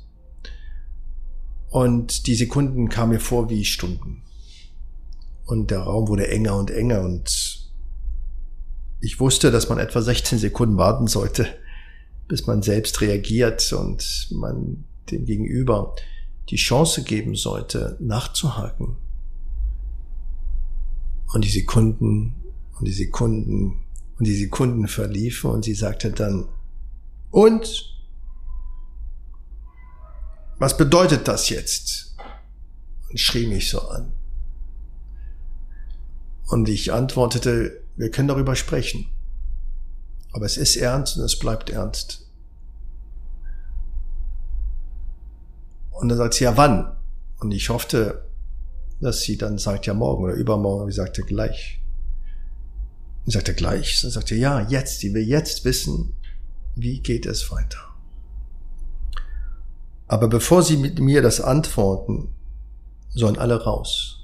Und 1.70 2.28
die 2.28 2.36
Sekunden 2.36 2.90
kamen 2.90 3.14
mir 3.14 3.22
vor 3.22 3.50
wie 3.50 3.64
Stunden. 3.64 4.24
Und 5.46 5.72
der 5.72 5.80
Raum 5.80 6.10
wurde 6.10 6.28
enger 6.28 6.58
und 6.58 6.70
enger 6.70 7.00
und 7.04 7.72
ich 9.00 9.22
wusste, 9.22 9.52
dass 9.52 9.70
man 9.70 9.80
etwa 9.80 10.02
16 10.02 10.38
Sekunden 10.38 10.76
warten 10.76 11.08
sollte, 11.08 11.48
bis 12.28 12.46
man 12.46 12.62
selbst 12.62 13.00
reagiert 13.00 13.72
und 13.72 14.28
man 14.32 14.84
dem 15.12 15.24
Gegenüber 15.24 15.96
die 16.50 16.58
Chance 16.58 17.04
geben 17.04 17.36
sollte, 17.36 17.96
nachzuhaken. 18.02 18.98
Und 21.34 21.46
die 21.46 21.50
Sekunden 21.50 22.36
und 22.78 22.86
die 22.86 22.94
Sekunden 22.94 23.83
und 24.18 24.26
die 24.26 24.36
Sekunden 24.36 24.88
verliefen 24.88 25.50
und 25.52 25.66
sie 25.66 25.74
sagte 25.74 26.12
dann, 26.12 26.48
und? 27.32 27.90
Was 30.60 30.78
bedeutet 30.78 31.28
das 31.28 31.50
jetzt? 31.50 32.16
Und 33.10 33.20
schrie 33.20 33.48
mich 33.48 33.70
so 33.70 33.82
an. 33.82 34.14
Und 36.48 36.70
ich 36.70 36.94
antwortete, 36.94 37.82
wir 37.96 38.12
können 38.12 38.28
darüber 38.28 38.56
sprechen. 38.56 39.08
Aber 40.32 40.46
es 40.46 40.58
ist 40.58 40.76
ernst 40.76 41.18
und 41.18 41.24
es 41.24 41.38
bleibt 41.38 41.70
ernst. 41.70 42.28
Und 45.92 46.10
dann 46.10 46.18
sagt 46.18 46.36
sie, 46.36 46.44
ja, 46.44 46.58
wann? 46.58 46.96
Und 47.40 47.52
ich 47.52 47.70
hoffte, 47.70 48.30
dass 49.00 49.22
sie 49.22 49.38
dann 49.38 49.58
sagt, 49.58 49.86
ja, 49.86 49.94
morgen 49.94 50.24
oder 50.24 50.34
übermorgen. 50.34 50.84
Und 50.84 50.90
ich 50.90 50.96
sagte, 50.96 51.24
gleich. 51.24 51.83
Und 53.26 53.32
sagte, 53.32 53.54
gleich? 53.54 54.02
Dann 54.02 54.12
sagte, 54.12 54.36
ja, 54.36 54.62
jetzt. 54.68 55.00
Sie 55.00 55.14
will 55.14 55.24
jetzt 55.28 55.66
wissen, 55.66 56.14
wie 56.76 57.00
geht 57.00 57.26
es 57.26 57.52
weiter. 57.52 57.80
Aber 60.08 60.28
bevor 60.28 60.64
sie 60.64 60.78
mit 60.78 61.00
mir 61.00 61.22
das 61.22 61.42
antworten, 61.42 62.36
sollen 63.10 63.38
alle 63.38 63.64
raus. 63.64 64.20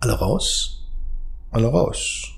Alle 0.00 0.14
raus? 0.14 0.86
Alle 1.50 1.68
raus. 1.68 2.28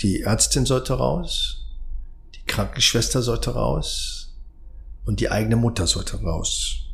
Die 0.00 0.22
Ärztin 0.22 0.64
sollte 0.64 0.94
raus, 0.94 1.66
die 2.34 2.44
Krankenschwester 2.46 3.20
sollte 3.20 3.54
raus 3.54 4.36
und 5.04 5.18
die 5.18 5.30
eigene 5.30 5.56
Mutter 5.56 5.88
sollte 5.88 6.22
raus. 6.22 6.87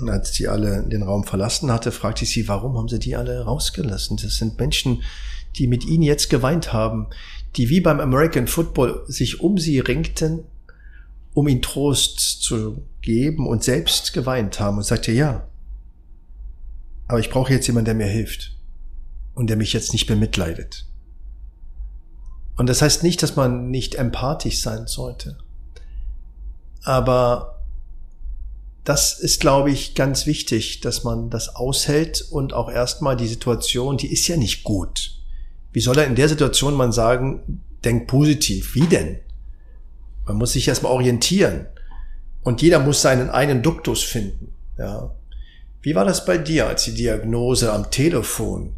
Und 0.00 0.08
als 0.08 0.32
die 0.32 0.48
alle 0.48 0.84
den 0.84 1.02
Raum 1.02 1.24
verlassen 1.24 1.72
hatte, 1.72 1.90
fragte 1.90 2.24
ich 2.24 2.30
sie, 2.30 2.46
warum 2.48 2.76
haben 2.76 2.88
sie 2.88 2.98
die 2.98 3.16
alle 3.16 3.42
rausgelassen? 3.42 4.16
Das 4.22 4.36
sind 4.36 4.58
Menschen, 4.58 5.02
die 5.56 5.66
mit 5.66 5.84
ihnen 5.84 6.02
jetzt 6.02 6.30
geweint 6.30 6.72
haben, 6.72 7.08
die 7.56 7.68
wie 7.68 7.80
beim 7.80 7.98
American 7.98 8.46
Football 8.46 9.04
sich 9.08 9.40
um 9.40 9.58
sie 9.58 9.80
ringten, 9.80 10.44
um 11.34 11.48
ihnen 11.48 11.62
Trost 11.62 12.42
zu 12.42 12.82
geben 13.00 13.46
und 13.46 13.64
selbst 13.64 14.12
geweint 14.12 14.60
haben 14.60 14.76
und 14.76 14.84
sagte, 14.84 15.12
ja, 15.12 15.48
aber 17.08 17.20
ich 17.20 17.30
brauche 17.30 17.52
jetzt 17.52 17.66
jemanden, 17.66 17.86
der 17.86 17.94
mir 17.94 18.06
hilft 18.06 18.56
und 19.34 19.48
der 19.48 19.56
mich 19.56 19.72
jetzt 19.72 19.92
nicht 19.92 20.06
bemitleidet. 20.06 20.86
Und 22.56 22.68
das 22.68 22.82
heißt 22.82 23.02
nicht, 23.02 23.22
dass 23.22 23.36
man 23.36 23.70
nicht 23.70 23.94
empathisch 23.94 24.60
sein 24.60 24.86
sollte. 24.86 25.38
Aber 26.82 27.57
das 28.88 29.18
ist, 29.18 29.40
glaube 29.40 29.70
ich, 29.70 29.94
ganz 29.94 30.24
wichtig, 30.24 30.80
dass 30.80 31.04
man 31.04 31.28
das 31.28 31.54
aushält 31.54 32.24
und 32.30 32.54
auch 32.54 32.70
erstmal 32.70 33.18
die 33.18 33.26
Situation, 33.26 33.98
die 33.98 34.10
ist 34.10 34.26
ja 34.28 34.38
nicht 34.38 34.64
gut. 34.64 35.12
Wie 35.72 35.80
soll 35.80 35.98
er 35.98 36.06
in 36.06 36.14
der 36.14 36.30
Situation 36.30 36.72
man 36.72 36.90
sagen, 36.90 37.62
denk 37.84 38.08
positiv? 38.08 38.74
Wie 38.74 38.86
denn? 38.86 39.20
Man 40.24 40.38
muss 40.38 40.52
sich 40.52 40.66
erstmal 40.66 40.92
orientieren. 40.92 41.66
Und 42.44 42.62
jeder 42.62 42.78
muss 42.78 43.02
seinen 43.02 43.28
einen 43.28 43.62
Duktus 43.62 44.02
finden. 44.02 44.54
Ja. 44.78 45.14
Wie 45.82 45.94
war 45.94 46.06
das 46.06 46.24
bei 46.24 46.38
dir, 46.38 46.66
als 46.66 46.84
die 46.84 46.94
Diagnose 46.94 47.70
am 47.70 47.90
Telefon 47.90 48.72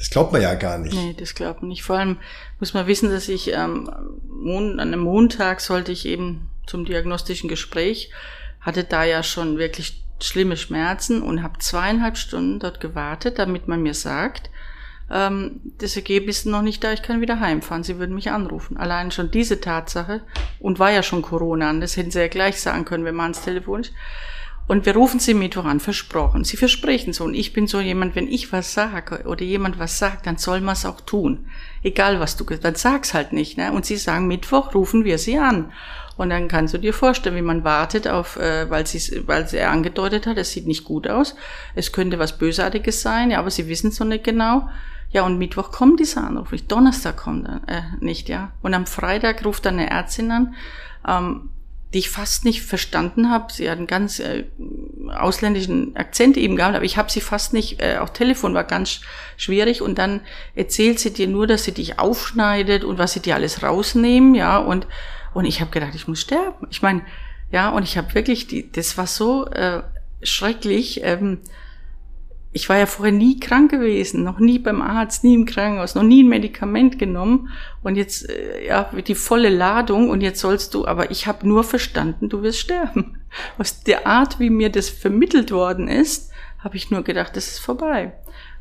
das 0.00 0.08
glaubt 0.08 0.32
man 0.32 0.40
ja 0.40 0.54
gar 0.54 0.78
nicht. 0.78 0.94
Nee, 0.94 1.14
das 1.18 1.34
glaubt 1.34 1.60
man 1.60 1.68
nicht. 1.68 1.82
Vor 1.82 1.98
allem 1.98 2.16
muss 2.58 2.72
man 2.72 2.86
wissen, 2.86 3.10
dass 3.10 3.28
ich 3.28 3.52
ähm, 3.52 3.90
an 3.90 4.80
einem 4.80 5.00
Montag 5.00 5.60
sollte 5.60 5.92
ich 5.92 6.06
eben 6.06 6.49
zum 6.70 6.84
diagnostischen 6.84 7.48
Gespräch, 7.48 8.10
hatte 8.60 8.84
da 8.84 9.04
ja 9.04 9.22
schon 9.22 9.58
wirklich 9.58 10.04
schlimme 10.22 10.56
Schmerzen 10.56 11.22
und 11.22 11.42
habe 11.42 11.58
zweieinhalb 11.58 12.16
Stunden 12.16 12.60
dort 12.60 12.80
gewartet, 12.80 13.38
damit 13.38 13.68
man 13.68 13.82
mir 13.82 13.94
sagt, 13.94 14.50
ähm, 15.10 15.60
das 15.78 15.96
Ergebnis 15.96 16.38
ist 16.38 16.46
noch 16.46 16.62
nicht 16.62 16.84
da, 16.84 16.92
ich 16.92 17.02
kann 17.02 17.20
wieder 17.20 17.40
heimfahren, 17.40 17.82
sie 17.82 17.98
würden 17.98 18.14
mich 18.14 18.30
anrufen. 18.30 18.76
Allein 18.76 19.10
schon 19.10 19.30
diese 19.30 19.60
Tatsache, 19.60 20.22
und 20.60 20.78
war 20.78 20.92
ja 20.92 21.02
schon 21.02 21.22
Corona, 21.22 21.72
das 21.80 21.96
hätten 21.96 22.10
sie 22.10 22.20
ja 22.20 22.28
gleich 22.28 22.60
sagen 22.60 22.84
können, 22.84 23.04
wir 23.04 23.12
machen 23.12 23.32
es 23.32 23.42
telefonisch, 23.42 23.90
und 24.70 24.86
wir 24.86 24.94
rufen 24.94 25.18
sie 25.18 25.34
Mittwoch 25.34 25.64
an, 25.64 25.80
versprochen. 25.80 26.44
Sie 26.44 26.56
versprechen 26.56 27.12
so. 27.12 27.24
Und 27.24 27.34
ich 27.34 27.52
bin 27.52 27.66
so 27.66 27.80
jemand, 27.80 28.14
wenn 28.14 28.28
ich 28.28 28.52
was 28.52 28.72
sage 28.72 29.24
oder 29.26 29.42
jemand 29.42 29.80
was 29.80 29.98
sagt, 29.98 30.28
dann 30.28 30.36
soll 30.36 30.60
man 30.60 30.74
es 30.74 30.86
auch 30.86 31.00
tun. 31.00 31.46
Egal 31.82 32.20
was 32.20 32.36
du, 32.36 32.44
dann 32.44 32.76
sag's 32.76 33.12
halt 33.12 33.32
nicht. 33.32 33.58
Ne? 33.58 33.72
Und 33.72 33.84
sie 33.84 33.96
sagen, 33.96 34.28
Mittwoch 34.28 34.72
rufen 34.72 35.04
wir 35.04 35.18
sie 35.18 35.38
an. 35.38 35.72
Und 36.20 36.28
dann 36.28 36.48
kannst 36.48 36.74
du 36.74 36.78
dir 36.78 36.92
vorstellen, 36.92 37.34
wie 37.34 37.40
man 37.40 37.64
wartet 37.64 38.06
auf, 38.06 38.36
äh, 38.36 38.68
weil 38.68 38.86
sie, 38.86 39.26
weil 39.26 39.48
sie 39.48 39.62
angedeutet 39.62 40.26
hat, 40.26 40.36
es 40.36 40.52
sieht 40.52 40.66
nicht 40.66 40.84
gut 40.84 41.08
aus. 41.08 41.34
Es 41.74 41.92
könnte 41.92 42.18
was 42.18 42.36
Bösartiges 42.36 43.00
sein, 43.00 43.30
ja, 43.30 43.38
aber 43.38 43.50
sie 43.50 43.68
wissen 43.68 43.88
es 43.88 43.98
noch 44.00 44.06
nicht 44.06 44.22
genau. 44.22 44.68
Ja, 45.12 45.22
und 45.22 45.38
Mittwoch 45.38 45.72
kommt 45.72 45.98
dieser 45.98 46.26
Anruf 46.26 46.52
nicht. 46.52 46.70
Donnerstag 46.70 47.16
kommt 47.16 47.48
er 47.48 47.62
äh, 47.74 47.82
nicht, 48.00 48.28
ja. 48.28 48.52
Und 48.60 48.74
am 48.74 48.84
Freitag 48.84 49.46
ruft 49.46 49.64
dann 49.64 49.78
eine 49.78 49.88
Ärztin 49.88 50.30
an. 50.30 50.54
Ähm, 51.08 51.48
die 51.94 51.98
ich 51.98 52.10
fast 52.10 52.44
nicht 52.44 52.62
verstanden 52.62 53.30
habe. 53.30 53.52
Sie 53.52 53.68
hat 53.68 53.78
einen 53.78 53.88
ganz 53.88 54.20
äh, 54.20 54.44
ausländischen 55.08 55.96
Akzent 55.96 56.36
eben 56.36 56.54
gehabt, 56.54 56.76
aber 56.76 56.84
ich 56.84 56.96
habe 56.96 57.10
sie 57.10 57.20
fast 57.20 57.52
nicht, 57.52 57.82
äh, 57.82 57.96
auch 57.96 58.10
Telefon 58.10 58.54
war 58.54 58.62
ganz 58.62 59.00
schwierig 59.36 59.82
und 59.82 59.98
dann 59.98 60.20
erzählt 60.54 61.00
sie 61.00 61.12
dir 61.12 61.26
nur, 61.26 61.48
dass 61.48 61.64
sie 61.64 61.72
dich 61.72 61.98
aufschneidet 61.98 62.84
und 62.84 62.98
was 62.98 63.14
sie 63.14 63.20
dir 63.20 63.34
alles 63.34 63.64
rausnehmen, 63.64 64.36
ja, 64.36 64.58
und, 64.58 64.86
und 65.34 65.44
ich 65.44 65.60
habe 65.60 65.70
gedacht, 65.70 65.94
ich 65.94 66.08
muss 66.08 66.20
sterben. 66.20 66.66
Ich 66.70 66.82
meine, 66.82 67.02
ja, 67.50 67.70
und 67.70 67.82
ich 67.82 67.96
habe 67.96 68.14
wirklich, 68.14 68.46
die, 68.46 68.70
das 68.70 68.96
war 68.98 69.06
so 69.06 69.46
äh, 69.46 69.82
schrecklich, 70.22 71.00
ähm, 71.02 71.38
ich 72.52 72.68
war 72.68 72.78
ja 72.78 72.86
vorher 72.86 73.12
nie 73.12 73.38
krank 73.38 73.70
gewesen, 73.70 74.24
noch 74.24 74.40
nie 74.40 74.58
beim 74.58 74.82
Arzt, 74.82 75.22
nie 75.22 75.34
im 75.34 75.46
Krankenhaus, 75.46 75.94
noch 75.94 76.02
nie 76.02 76.24
ein 76.24 76.28
Medikament 76.28 76.98
genommen 76.98 77.50
und 77.82 77.94
jetzt 77.94 78.28
äh, 78.28 78.66
ja 78.66 78.90
die 79.06 79.14
volle 79.14 79.50
Ladung 79.50 80.10
und 80.10 80.20
jetzt 80.20 80.40
sollst 80.40 80.74
du, 80.74 80.84
aber 80.86 81.12
ich 81.12 81.26
habe 81.26 81.46
nur 81.46 81.62
verstanden, 81.62 82.28
du 82.28 82.42
wirst 82.42 82.58
sterben. 82.58 83.18
Aus 83.58 83.84
der 83.84 84.06
Art, 84.06 84.40
wie 84.40 84.50
mir 84.50 84.70
das 84.70 84.90
vermittelt 84.90 85.52
worden 85.52 85.86
ist, 85.86 86.32
habe 86.58 86.76
ich 86.76 86.90
nur 86.90 87.02
gedacht, 87.02 87.36
das 87.36 87.48
ist 87.48 87.60
vorbei. 87.60 88.12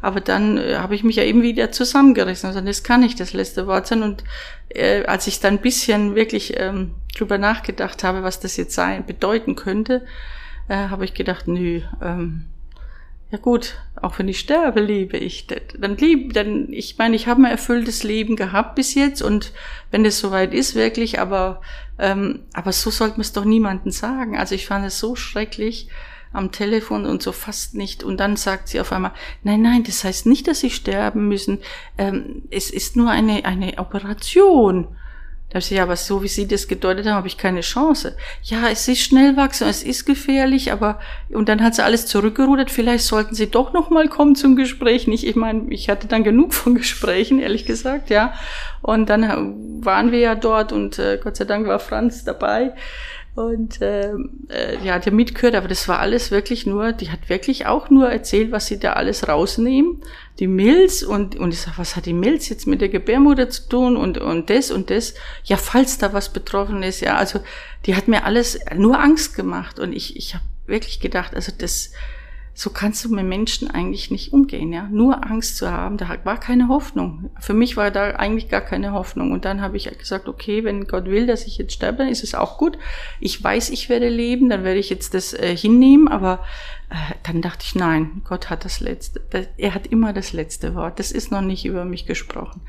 Aber 0.02 0.22
dann 0.22 0.58
äh, 0.58 0.76
habe 0.76 0.96
ich 0.96 1.04
mich 1.04 1.18
ja 1.18 1.24
eben 1.24 1.42
wieder 1.42 1.72
zusammengerissen 1.72 2.50
und 2.50 2.56
also, 2.56 2.66
das 2.66 2.84
kann 2.84 3.02
nicht 3.02 3.20
das 3.20 3.34
letzte 3.34 3.68
Wort 3.68 3.88
sein. 3.88 4.04
Und 4.04 4.24
äh, 4.70 5.04
als 5.06 5.28
ich 5.28 5.40
dann 5.40 5.56
ein 5.56 5.62
bisschen 5.62 6.16
wirklich 6.16 6.58
ähm, 6.58 6.96
drüber 7.16 7.38
nachgedacht 7.38 8.04
habe, 8.04 8.24
was 8.24 8.40
das 8.40 8.56
jetzt 8.58 8.76
sein 8.76 9.06
bedeuten 9.06 9.56
könnte, 9.56 10.06
äh, 10.70 10.88
habe 10.88 11.06
ich 11.06 11.14
gedacht, 11.14 11.48
nö, 11.48 11.82
ähm, 12.02 12.46
ja 13.32 13.38
gut, 13.38 13.76
auch 14.02 14.18
wenn 14.18 14.28
ich 14.28 14.40
sterbe, 14.40 14.82
liebe 14.82 15.18
ich. 15.18 15.46
Dann 15.78 15.98
lieb, 15.98 16.34
dann, 16.34 16.72
ich 16.72 16.98
meine, 16.98 17.16
ich 17.16 17.28
habe 17.28 17.42
ein 17.42 17.52
erfülltes 17.52 18.04
Leben 18.04 18.36
gehabt 18.36 18.76
bis 18.76 18.96
jetzt 18.96 19.22
und 19.22 19.54
wenn 19.92 20.04
es 20.04 20.20
soweit 20.20 20.54
ist, 20.54 20.74
wirklich, 20.74 21.20
aber, 21.20 21.62
ähm, 22.00 22.40
aber 22.54 22.72
so 22.72 22.90
sollte 22.90 23.16
man 23.16 23.22
es 23.22 23.34
doch 23.34 23.46
niemandem 23.46 23.92
sagen. 23.92 24.36
Also 24.36 24.56
ich 24.56 24.66
fand 24.66 24.86
es 24.86 24.98
so 24.98 25.16
schrecklich 25.16 25.90
am 26.32 26.52
Telefon 26.52 27.06
und 27.06 27.22
so 27.22 27.32
fast 27.32 27.76
nicht. 27.76 28.04
Und 28.04 28.20
dann 28.20 28.36
sagt 28.36 28.68
sie 28.68 28.80
auf 28.80 28.92
einmal, 28.92 29.14
nein, 29.44 29.62
nein, 29.62 29.84
das 29.84 30.04
heißt 30.04 30.26
nicht, 30.26 30.48
dass 30.48 30.60
sie 30.60 30.70
sterben 30.70 31.28
müssen. 31.28 31.60
Ähm, 31.98 32.44
es 32.52 32.70
ist 32.70 32.96
nur 32.96 33.10
eine, 33.10 33.46
eine 33.46 33.78
Operation. 33.78 34.88
Da 35.50 35.56
habe 35.56 35.64
ich 35.64 35.72
ja, 35.72 35.82
aber 35.82 35.96
so 35.96 36.22
wie 36.22 36.28
Sie 36.28 36.48
das 36.48 36.68
gedeutet 36.68 37.08
haben, 37.08 37.16
habe 37.16 37.28
ich 37.28 37.38
keine 37.40 37.62
Chance. 37.62 38.16
Ja, 38.44 38.70
es 38.70 38.88
ist 38.88 39.02
schnell 39.02 39.36
wachsen, 39.36 39.68
es 39.68 39.82
ist 39.82 40.06
gefährlich, 40.06 40.72
aber 40.72 41.00
und 41.30 41.50
dann 41.50 41.64
hat 41.64 41.74
sie 41.74 41.84
alles 41.84 42.06
zurückgerudert. 42.06 42.70
Vielleicht 42.70 43.04
sollten 43.04 43.34
Sie 43.34 43.50
doch 43.50 43.74
noch 43.74 43.90
mal 43.90 44.10
kommen 44.10 44.36
zum 44.36 44.56
Gespräch. 44.56 45.08
Nicht, 45.08 45.26
ich 45.26 45.36
meine, 45.36 45.74
ich 45.74 45.90
hatte 45.90 46.08
dann 46.08 46.24
genug 46.24 46.54
von 46.54 46.76
Gesprächen, 46.76 47.40
ehrlich 47.40 47.66
gesagt, 47.66 48.12
ja. 48.12 48.34
Und 48.84 49.10
dann 49.10 49.84
waren 49.84 50.12
wir 50.12 50.20
ja 50.20 50.36
dort 50.36 50.72
und 50.72 51.00
äh, 51.00 51.20
Gott 51.22 51.38
sei 51.38 51.46
Dank 51.46 51.66
war 51.66 51.80
Franz 51.80 52.24
dabei 52.24 52.74
und 53.40 53.82
äh, 53.82 54.12
äh, 54.50 54.78
ja, 54.84 55.00
ja 55.00 55.12
mitgehört, 55.12 55.56
aber 55.56 55.70
das 55.70 55.88
war 55.88 56.00
alles 56.00 56.30
wirklich 56.30 56.66
nur, 56.66 56.92
die 56.92 57.10
hat 57.10 57.30
wirklich 57.30 57.68
auch 57.68 57.90
nur 57.90 58.10
erzählt, 58.10 58.52
was 58.52 58.68
sie 58.68 58.80
da 58.80 58.94
alles 58.94 59.30
rausnehmen. 59.30 60.02
Die 60.40 60.48
Milz 60.48 61.04
und, 61.04 61.38
und 61.38 61.54
ich 61.54 61.62
sag, 61.62 61.78
was 61.78 61.96
hat 61.96 62.06
die 62.06 62.14
Milz 62.14 62.50
jetzt 62.50 62.68
mit 62.68 62.82
der 62.82 62.90
Gebärmutter 62.90 63.50
zu 63.50 63.70
tun 63.70 63.96
und, 63.96 64.18
und 64.18 64.50
das 64.50 64.72
und 64.72 64.90
das? 64.90 65.14
Ja, 65.46 65.56
falls 65.56 65.98
da 65.98 66.12
was 66.12 66.34
betroffen 66.34 66.84
ist, 66.84 67.00
ja, 67.00 67.16
also 67.16 67.40
die 67.86 67.96
hat 67.96 68.10
mir 68.10 68.26
alles 68.26 68.60
nur 68.76 69.00
Angst 69.00 69.38
gemacht 69.38 69.80
und 69.80 69.94
ich, 69.94 70.18
ich 70.18 70.36
habe 70.36 70.44
wirklich 70.68 71.00
gedacht, 71.00 71.34
also 71.34 71.54
das, 71.58 71.94
so 72.60 72.72
kannst 72.72 73.06
du 73.06 73.10
mit 73.16 73.24
Menschen 73.24 73.72
eigentlich 73.72 74.12
nicht 74.12 74.34
umgehen, 74.34 74.74
ja. 74.74 74.90
Nur 74.92 75.26
Angst 75.26 75.56
zu 75.56 75.72
haben, 75.72 75.96
da 75.96 76.14
war 76.26 76.38
keine 76.38 76.68
Hoffnung. 76.68 77.30
Für 77.40 77.54
mich 77.54 77.78
war 77.78 77.90
da 77.90 78.16
eigentlich 78.16 78.50
gar 78.50 78.60
keine 78.60 78.92
Hoffnung. 78.92 79.32
Und 79.32 79.46
dann 79.46 79.62
habe 79.62 79.78
ich 79.78 79.90
gesagt, 79.98 80.28
okay, 80.28 80.66
wenn 80.66 80.86
Gott 80.86 81.06
will, 81.06 81.26
dass 81.26 81.48
ich 81.48 81.58
jetzt 81.58 81.72
sterbe, 81.72 82.00
dann 82.00 82.10
ist 82.10 82.22
es 82.22 82.36
auch 82.36 82.58
gut. 82.58 82.78
Ich 83.22 83.42
weiß, 83.42 83.70
ich 83.70 83.88
werde 83.88 84.10
leben, 84.10 84.50
dann 84.50 84.66
werde 84.66 84.82
ich 84.82 84.90
jetzt 84.90 85.14
das 85.14 85.34
äh, 85.34 85.56
hinnehmen, 85.56 86.10
aber 86.10 86.44
äh, 86.90 86.96
dann 87.24 87.42
dachte 87.42 87.64
ich, 87.66 87.76
nein, 87.76 88.24
Gott 88.28 88.50
hat 88.50 88.66
das 88.66 88.82
letzte, 88.82 89.22
er 89.56 89.74
hat 89.74 89.88
immer 89.88 90.12
das 90.12 90.34
letzte 90.34 90.76
Wort. 90.76 91.00
Das 91.00 91.14
ist 91.14 91.32
noch 91.32 91.40
nicht 91.40 91.64
über 91.64 91.86
mich 91.86 92.08
gesprochen 92.08 92.60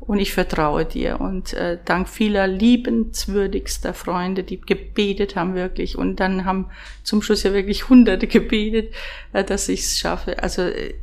und 0.00 0.18
ich 0.18 0.32
vertraue 0.32 0.84
dir. 0.84 1.20
Und 1.20 1.52
äh, 1.52 1.78
dank 1.84 2.08
vieler 2.08 2.46
liebenswürdigster 2.46 3.94
Freunde, 3.94 4.44
die 4.44 4.60
gebetet 4.60 5.36
haben 5.36 5.54
wirklich 5.54 5.96
und 5.98 6.20
dann 6.20 6.44
haben 6.44 6.70
zum 7.02 7.22
Schluss 7.22 7.42
ja 7.42 7.52
wirklich 7.52 7.88
Hunderte 7.88 8.26
gebetet, 8.26 8.94
äh, 9.32 9.44
dass 9.44 9.68
ich 9.68 9.80
es 9.80 9.98
schaffe. 9.98 10.42
Also 10.42 10.62
äh, 10.62 10.94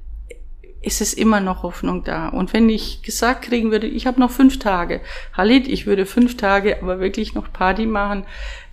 ist 0.82 1.00
es 1.00 1.14
immer 1.14 1.40
noch 1.40 1.64
Hoffnung 1.64 2.04
da. 2.04 2.28
Und 2.28 2.52
wenn 2.52 2.68
ich 2.68 3.02
gesagt 3.04 3.46
kriegen 3.46 3.72
würde, 3.72 3.88
ich 3.88 4.06
habe 4.06 4.20
noch 4.20 4.32
fünf 4.32 4.60
Tage, 4.60 5.00
Halit, 5.32 5.68
ich 5.68 5.86
würde 5.86 6.06
fünf 6.06 6.36
Tage 6.36 6.82
aber 6.82 7.00
wirklich 7.00 7.34
noch 7.36 7.52
Party 7.54 7.86
machen, 7.86 8.26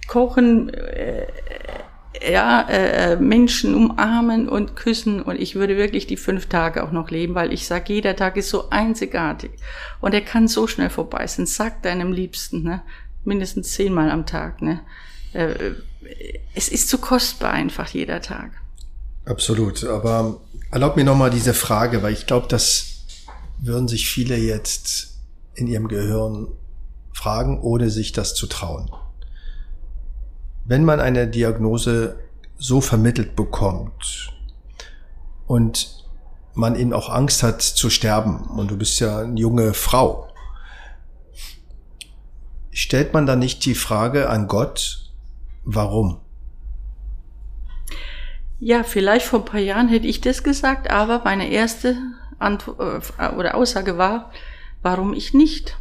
kochen, 0.09 0.75
äh, 0.75 1.27
ja, 2.29 2.69
äh, 2.69 3.17
Menschen 3.17 3.75
umarmen 3.75 4.49
und 4.49 4.77
küssen 4.77 5.23
und 5.23 5.41
ich 5.41 5.55
würde 5.55 5.77
wirklich 5.77 6.07
die 6.07 6.17
fünf 6.17 6.47
Tage 6.47 6.85
auch 6.85 6.93
noch 6.93 7.11
leben, 7.11 7.35
weil 7.35 7.53
ich 7.53 7.67
sage, 7.67 7.93
jeder 7.95 8.17
Tag 8.17 8.37
ist 8.37 8.51
so 8.51 8.71
einzigartig 8.71 9.53
und 10.01 10.13
er 10.13 10.21
kann 10.21 10.49
so 10.49 10.67
schnell 10.67 10.91
vorbei 10.91 11.27
sein. 11.27 11.47
Sag 11.47 11.83
deinem 11.83 12.13
Liebsten, 12.13 12.63
ne, 12.63 12.83
mindestens 13.25 13.73
zehnmal 13.73 14.11
am 14.11 14.27
Tag, 14.27 14.61
ne, 14.61 14.81
äh, 15.33 15.73
es 16.55 16.69
ist 16.69 16.89
zu 16.89 16.99
kostbar 16.99 17.53
einfach 17.53 17.89
jeder 17.89 18.21
Tag. 18.21 18.51
Absolut. 19.25 19.85
Aber 19.85 20.41
erlaubt 20.71 20.97
mir 20.97 21.05
nochmal 21.05 21.31
diese 21.31 21.55
Frage, 21.55 22.03
weil 22.03 22.13
ich 22.13 22.27
glaube, 22.27 22.49
das 22.49 23.05
würden 23.59 23.89
sich 23.89 24.09
viele 24.09 24.37
jetzt 24.37 25.19
in 25.55 25.67
ihrem 25.67 25.89
Gehirn 25.89 26.49
fragen, 27.13 27.61
ohne 27.61 27.91
sich 27.91 28.13
das 28.13 28.35
zu 28.35 28.47
trauen. 28.47 28.91
Wenn 30.71 30.85
man 30.85 31.01
eine 31.01 31.27
Diagnose 31.27 32.21
so 32.57 32.81
vermittelt 32.81 33.35
bekommt 33.35 34.33
und 35.49 36.07
man 36.55 36.77
eben 36.77 36.93
auch 36.93 37.11
Angst 37.11 37.43
hat 37.43 37.61
zu 37.61 37.91
sterben 37.91 38.43
und 38.57 38.71
du 38.71 38.77
bist 38.77 39.01
ja 39.01 39.19
eine 39.19 39.41
junge 39.41 39.75
Frau, 39.75 40.29
stellt 42.71 43.13
man 43.13 43.27
dann 43.27 43.41
nicht 43.41 43.65
die 43.65 43.75
Frage 43.75 44.31
an 44.31 44.47
Gott, 44.47 45.11
warum? 45.65 46.21
Ja, 48.61 48.85
vielleicht 48.85 49.27
vor 49.27 49.41
ein 49.41 49.47
paar 49.47 49.59
Jahren 49.59 49.89
hätte 49.89 50.07
ich 50.07 50.21
das 50.21 50.45
gesagt, 50.45 50.89
aber 50.89 51.23
meine 51.25 51.51
erste 51.51 51.97
Antwort 52.39 53.13
äh, 53.19 53.31
oder 53.31 53.57
Aussage 53.57 53.99
war, 53.99 54.31
warum 54.83 55.15
ich 55.15 55.35
nicht? 55.35 55.80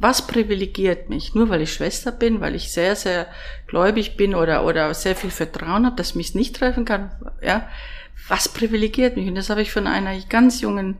Was 0.00 0.26
privilegiert 0.26 1.10
mich? 1.10 1.34
Nur 1.34 1.50
weil 1.50 1.60
ich 1.60 1.74
Schwester 1.74 2.10
bin, 2.10 2.40
weil 2.40 2.54
ich 2.54 2.72
sehr, 2.72 2.96
sehr 2.96 3.26
gläubig 3.66 4.16
bin 4.16 4.34
oder, 4.34 4.64
oder 4.64 4.94
sehr 4.94 5.14
viel 5.14 5.30
Vertrauen 5.30 5.84
habe, 5.84 5.96
dass 5.96 6.14
mich 6.14 6.34
nicht 6.34 6.56
treffen 6.56 6.86
kann, 6.86 7.10
ja? 7.42 7.68
Was 8.28 8.48
privilegiert 8.48 9.16
mich? 9.16 9.28
Und 9.28 9.34
das 9.34 9.50
habe 9.50 9.60
ich 9.60 9.72
von 9.72 9.86
einer 9.86 10.18
ganz 10.28 10.60
jungen 10.62 10.96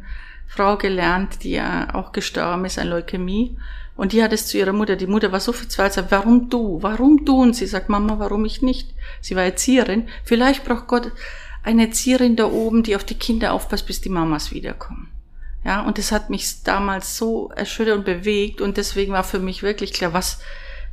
Frau 0.46 0.76
gelernt, 0.76 1.44
die 1.44 1.52
ja 1.52 1.94
auch 1.94 2.12
gestorben 2.12 2.64
ist 2.64 2.78
an 2.78 2.88
Leukämie. 2.88 3.56
Und 3.96 4.12
die 4.12 4.22
hat 4.22 4.32
es 4.32 4.46
zu 4.46 4.58
ihrer 4.58 4.72
Mutter. 4.72 4.96
Die 4.96 5.06
Mutter 5.06 5.32
war 5.32 5.40
so 5.40 5.52
verzweifelt, 5.52 6.06
warum 6.10 6.50
du? 6.50 6.82
Warum 6.82 7.24
du? 7.24 7.40
Und 7.40 7.54
sie 7.54 7.66
sagt, 7.66 7.88
Mama, 7.88 8.18
warum 8.18 8.44
ich 8.44 8.60
nicht? 8.60 8.94
Sie 9.20 9.36
war 9.36 9.44
Erzieherin. 9.44 10.08
Vielleicht 10.24 10.64
braucht 10.64 10.88
Gott 10.88 11.12
eine 11.62 11.86
Erzieherin 11.86 12.36
da 12.36 12.46
oben, 12.46 12.82
die 12.82 12.96
auf 12.96 13.04
die 13.04 13.18
Kinder 13.18 13.52
aufpasst, 13.52 13.86
bis 13.86 14.00
die 14.00 14.08
Mamas 14.08 14.52
wiederkommen. 14.52 15.08
Ja, 15.64 15.82
und 15.82 15.98
das 15.98 16.10
hat 16.10 16.30
mich 16.30 16.62
damals 16.62 17.16
so 17.16 17.50
erschüttert 17.50 17.98
und 17.98 18.04
bewegt 18.04 18.60
und 18.60 18.76
deswegen 18.76 19.12
war 19.12 19.24
für 19.24 19.38
mich 19.38 19.62
wirklich 19.62 19.92
klar, 19.92 20.14
was, 20.14 20.40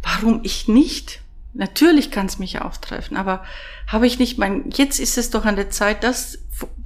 warum 0.01 0.41
ich 0.43 0.67
nicht? 0.67 1.21
Natürlich 1.53 2.11
kann 2.11 2.25
es 2.25 2.37
mich 2.37 2.61
auftreffen, 2.61 3.17
aber 3.17 3.43
habe 3.87 4.05
ich 4.05 4.19
nicht 4.19 4.37
mein, 4.37 4.69
jetzt 4.71 4.99
ist 4.99 5.17
es 5.17 5.29
doch 5.29 5.45
an 5.45 5.55
der 5.55 5.69
Zeit, 5.69 6.03
das, 6.03 6.39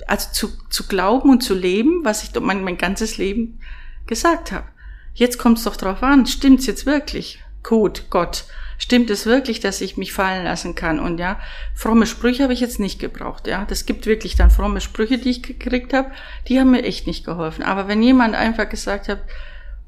also 0.08 0.30
zu, 0.32 0.50
zu 0.70 0.88
glauben 0.88 1.30
und 1.30 1.42
zu 1.42 1.56
leben, 1.56 2.02
was 2.04 2.24
ich 2.24 2.40
mein, 2.40 2.64
mein 2.64 2.78
ganzes 2.78 3.18
Leben 3.18 3.60
gesagt 4.06 4.52
habe. 4.52 4.68
Jetzt 5.14 5.40
kommt 5.40 5.58
es 5.58 5.64
doch 5.64 5.76
drauf 5.76 6.04
an, 6.04 6.26
stimmt's 6.26 6.68
jetzt 6.68 6.86
wirklich? 6.86 7.44
Gut, 7.64 8.06
Gott, 8.10 8.46
stimmt 8.82 9.12
es 9.12 9.28
wirklich, 9.28 9.60
dass 9.60 9.80
ich 9.80 9.96
mich 9.96 10.12
fallen 10.12 10.44
lassen 10.44 10.74
kann? 10.74 11.00
Und 11.00 11.20
ja, 11.20 11.40
fromme 11.76 12.08
Sprüche 12.08 12.44
habe 12.44 12.54
ich 12.54 12.62
jetzt 12.62 12.80
nicht 12.80 13.00
gebraucht. 13.00 13.46
Ja, 13.46 13.64
das 13.64 13.86
gibt 13.86 14.08
wirklich 14.08 14.36
dann 14.36 14.50
fromme 14.50 14.82
Sprüche, 14.82 15.20
die 15.20 15.30
ich 15.30 15.44
gekriegt 15.44 15.94
habe, 15.94 16.12
die 16.48 16.60
haben 16.60 16.72
mir 16.72 16.84
echt 16.84 17.06
nicht 17.06 17.24
geholfen. 17.24 17.64
Aber 17.64 17.88
wenn 17.88 18.02
jemand 18.02 18.34
einfach 18.34 18.68
gesagt 18.68 19.08
hat, 19.08 19.22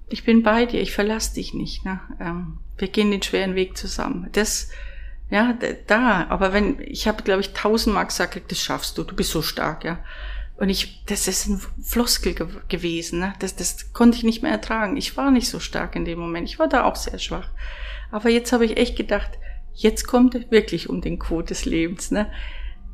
ich 0.09 0.23
bin 0.23 0.43
bei 0.43 0.67
dir, 0.67 0.79
ich 0.79 0.91
verlasse 0.91 1.33
dich 1.33 1.55
nicht, 1.55 1.83
ne? 1.85 2.01
Ähm, 2.19 2.59
wir 2.77 2.87
gehen 2.87 3.09
den 3.09 3.23
schweren 3.23 3.55
Weg 3.55 3.75
zusammen. 3.77 4.29
Das, 4.33 4.69
ja, 5.31 5.57
da. 5.87 6.27
Aber 6.29 6.53
wenn 6.53 6.79
ich 6.79 7.07
habe, 7.07 7.23
glaube 7.23 7.41
ich, 7.41 7.53
tausendmal 7.53 8.05
gesagt, 8.05 8.39
das 8.51 8.59
schaffst 8.59 8.97
du, 8.97 9.03
du 9.03 9.15
bist 9.15 9.31
so 9.31 9.41
stark, 9.41 9.83
ja. 9.83 10.03
Und 10.57 10.69
ich, 10.69 11.03
das 11.07 11.27
ist 11.27 11.47
ein 11.47 11.59
Floskel 11.83 12.35
ge 12.35 12.45
gewesen, 12.69 13.19
ne? 13.19 13.33
das, 13.39 13.55
das 13.55 13.91
konnte 13.91 14.17
ich 14.17 14.23
nicht 14.23 14.43
mehr 14.43 14.51
ertragen. 14.51 14.97
Ich 14.97 15.17
war 15.17 15.31
nicht 15.31 15.49
so 15.49 15.59
stark 15.59 15.95
in 15.95 16.05
dem 16.05 16.19
Moment. 16.19 16.47
Ich 16.47 16.59
war 16.59 16.67
da 16.67 16.83
auch 16.83 16.95
sehr 16.95 17.17
schwach. 17.17 17.49
Aber 18.13 18.29
jetzt 18.29 18.53
habe 18.53 18.63
ich 18.63 18.77
echt 18.77 18.95
gedacht, 18.95 19.31
jetzt 19.73 20.05
kommt 20.05 20.35
es 20.35 20.51
wirklich 20.51 20.87
um 20.87 21.01
den 21.01 21.17
Code 21.17 21.47
des 21.47 21.65
Lebens. 21.65 22.11
Ne? 22.11 22.27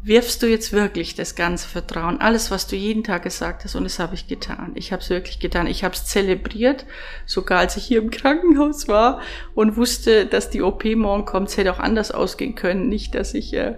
Wirfst 0.02 0.42
du 0.42 0.48
jetzt 0.48 0.72
wirklich 0.72 1.14
das 1.14 1.36
ganze 1.36 1.68
Vertrauen, 1.68 2.22
alles, 2.22 2.52
was 2.52 2.68
du 2.68 2.78
jeden 2.78 3.04
Tag 3.04 3.24
gesagt 3.24 3.66
hast, 3.66 3.76
und 3.76 3.84
das 3.84 4.00
habe 4.00 4.16
ich 4.16 4.28
getan. 4.28 4.72
Ich 4.76 4.94
habe 4.94 5.02
es 5.02 5.10
wirklich 5.10 5.42
getan. 5.42 5.68
Ich 5.68 5.84
habe 5.84 5.94
es 5.94 6.06
zelebriert, 6.06 6.86
sogar 7.26 7.60
als 7.60 7.76
ich 7.76 7.84
hier 7.84 8.02
im 8.02 8.12
Krankenhaus 8.12 8.88
war 8.88 9.20
und 9.56 9.76
wusste, 9.76 10.26
dass 10.26 10.52
die 10.52 10.62
OP 10.62 10.86
morgen 10.86 11.26
kommt. 11.26 11.50
Es 11.50 11.58
hätte 11.58 11.74
auch 11.74 11.80
anders 11.80 12.12
ausgehen 12.12 12.56
können. 12.56 12.88
Nicht, 12.88 13.14
dass 13.14 13.34
ich 13.34 13.54
äh, 13.54 13.76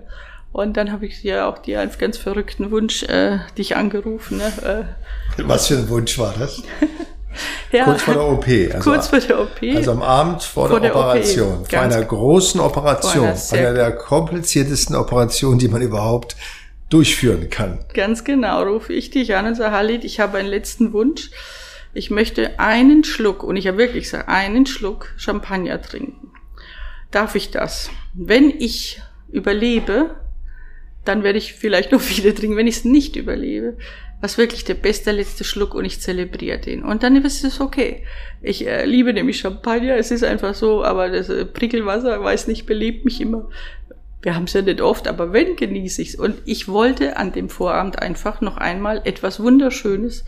und 0.51 0.77
dann 0.77 0.91
habe 0.91 1.07
ich 1.07 1.23
ja 1.23 1.47
auch 1.47 1.57
dir 1.57 1.79
einen 1.79 1.91
ganz 1.97 2.17
verrückten 2.17 2.69
Wunsch, 2.69 3.01
äh, 3.01 3.39
dich 3.57 3.77
angerufen. 3.77 4.37
Ne? 4.37 4.87
Äh. 5.37 5.43
Was 5.43 5.69
für 5.69 5.77
ein 5.77 5.89
Wunsch 5.89 6.19
war 6.19 6.35
das? 6.37 6.61
ja, 7.71 7.85
kurz 7.85 8.01
vor 8.01 8.13
der 8.13 8.27
OP. 8.27 8.47
Also, 8.73 8.89
kurz 8.91 9.07
vor 9.07 9.19
der 9.19 9.39
OP. 9.41 9.63
Also 9.75 9.91
am 9.91 10.01
Abend 10.01 10.43
vor, 10.43 10.67
vor 10.67 10.79
der, 10.79 10.91
der, 10.91 10.99
Operation. 10.99 11.65
vor 11.65 11.79
einer 11.79 12.03
großen 12.03 12.59
Operation. 12.59 13.33
Einer 13.51 13.73
der 13.73 13.91
kompliziertesten 13.91 14.95
Operationen, 14.95 15.59
die 15.59 15.67
man 15.67 15.81
überhaupt 15.81 16.35
durchführen 16.89 17.49
kann. 17.49 17.79
Ganz 17.93 18.23
genau, 18.23 18.63
rufe 18.63 18.93
ich 18.93 19.09
dich 19.09 19.35
an 19.35 19.47
und 19.47 19.55
sage, 19.55 19.75
Halid, 19.75 20.03
ich 20.03 20.19
habe 20.19 20.37
einen 20.37 20.49
letzten 20.49 20.93
Wunsch. 20.93 21.31
Ich 21.93 22.09
möchte 22.09 22.59
einen 22.59 23.03
Schluck, 23.03 23.43
und 23.43 23.55
ich 23.55 23.67
habe 23.67 23.77
wirklich 23.77 24.05
gesagt, 24.05 24.29
einen 24.29 24.65
Schluck 24.65 25.13
Champagner 25.17 25.81
trinken. 25.81 26.31
Darf 27.09 27.35
ich 27.35 27.51
das? 27.51 27.89
Wenn 28.13 28.49
ich 28.49 29.01
überlebe, 29.29 30.15
dann 31.03 31.23
werde 31.23 31.37
ich 31.37 31.53
vielleicht 31.53 31.91
noch 31.91 32.01
viele 32.01 32.33
trinken, 32.33 32.57
wenn 32.57 32.67
ich 32.67 32.77
es 32.77 32.85
nicht 32.85 33.15
überlebe. 33.15 33.77
Was 34.21 34.37
wirklich 34.37 34.63
der 34.63 34.75
beste 34.75 35.11
letzte 35.11 35.43
Schluck 35.43 35.73
und 35.73 35.83
ich 35.83 35.99
zelebriere 35.99 36.59
den. 36.59 36.83
Und 36.83 37.01
dann 37.01 37.15
ist 37.15 37.43
es 37.43 37.59
okay. 37.59 38.03
Ich 38.41 38.67
äh, 38.67 38.85
liebe 38.85 39.13
nämlich 39.13 39.39
Champagner, 39.39 39.95
es 39.95 40.11
ist 40.11 40.23
einfach 40.23 40.53
so, 40.53 40.83
aber 40.83 41.09
das 41.09 41.29
äh, 41.29 41.45
Prickelwasser, 41.45 42.23
weiß 42.23 42.47
nicht, 42.47 42.67
belebt 42.67 43.03
mich 43.03 43.19
immer. 43.19 43.49
Wir 44.21 44.35
haben 44.35 44.43
es 44.43 44.53
ja 44.53 44.61
nicht 44.61 44.81
oft, 44.81 45.07
aber 45.07 45.33
wenn, 45.33 45.55
genieße 45.55 46.01
ich 46.03 46.09
es. 46.09 46.15
Und 46.15 46.37
ich 46.45 46.67
wollte 46.67 47.17
an 47.17 47.31
dem 47.31 47.49
Vorabend 47.49 47.99
einfach 47.99 48.41
noch 48.41 48.57
einmal 48.57 49.01
etwas 49.05 49.39
Wunderschönes 49.39 50.23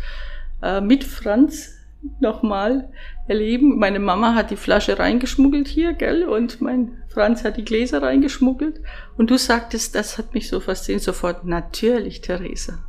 äh, 0.63 0.82
mit 0.82 1.03
Franz 1.03 1.77
nochmal 2.19 2.89
erleben. 3.27 3.77
Meine 3.77 3.99
Mama 3.99 4.36
hat 4.36 4.51
die 4.51 4.58
Flasche 4.58 4.99
reingeschmuggelt 4.99 5.67
hier, 5.67 5.93
gell? 5.93 6.23
Und 6.23 6.62
mein 6.62 7.03
Franz 7.10 7.43
hat 7.43 7.58
die 7.58 7.65
Gläser 7.65 8.01
reingeschmuggelt. 8.01 8.82
Und 9.17 9.29
du 9.29 9.38
sagtest, 9.38 9.95
das 9.95 10.17
hat 10.17 10.34
mich 10.34 10.49
so 10.49 10.60
fasziniert, 10.60 11.03
sofort, 11.03 11.45
natürlich, 11.45 12.21
Therese. 12.21 12.79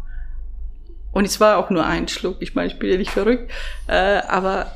Und 1.14 1.24
es 1.24 1.40
war 1.40 1.56
auch 1.56 1.70
nur 1.70 1.86
ein 1.86 2.08
Schluck. 2.08 2.36
Ich 2.40 2.54
meine, 2.54 2.66
ich 2.66 2.78
bin 2.78 2.90
ja 2.90 2.98
nicht 2.98 3.12
verrückt. 3.12 3.50
Äh, 3.86 4.20
aber 4.28 4.72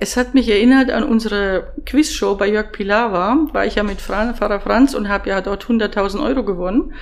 es 0.00 0.16
hat 0.16 0.34
mich 0.34 0.48
erinnert 0.48 0.90
an 0.90 1.04
unsere 1.04 1.72
Quizshow 1.86 2.34
bei 2.34 2.48
Jörg 2.48 2.72
Pilawa. 2.72 3.46
War 3.52 3.64
ich 3.64 3.76
ja 3.76 3.84
mit 3.84 4.00
Pfarrer 4.00 4.60
Franz 4.60 4.94
und 4.94 5.08
habe 5.08 5.28
ja 5.30 5.40
dort 5.40 5.64
100.000 5.64 6.22
Euro 6.22 6.44
gewonnen. 6.44 6.92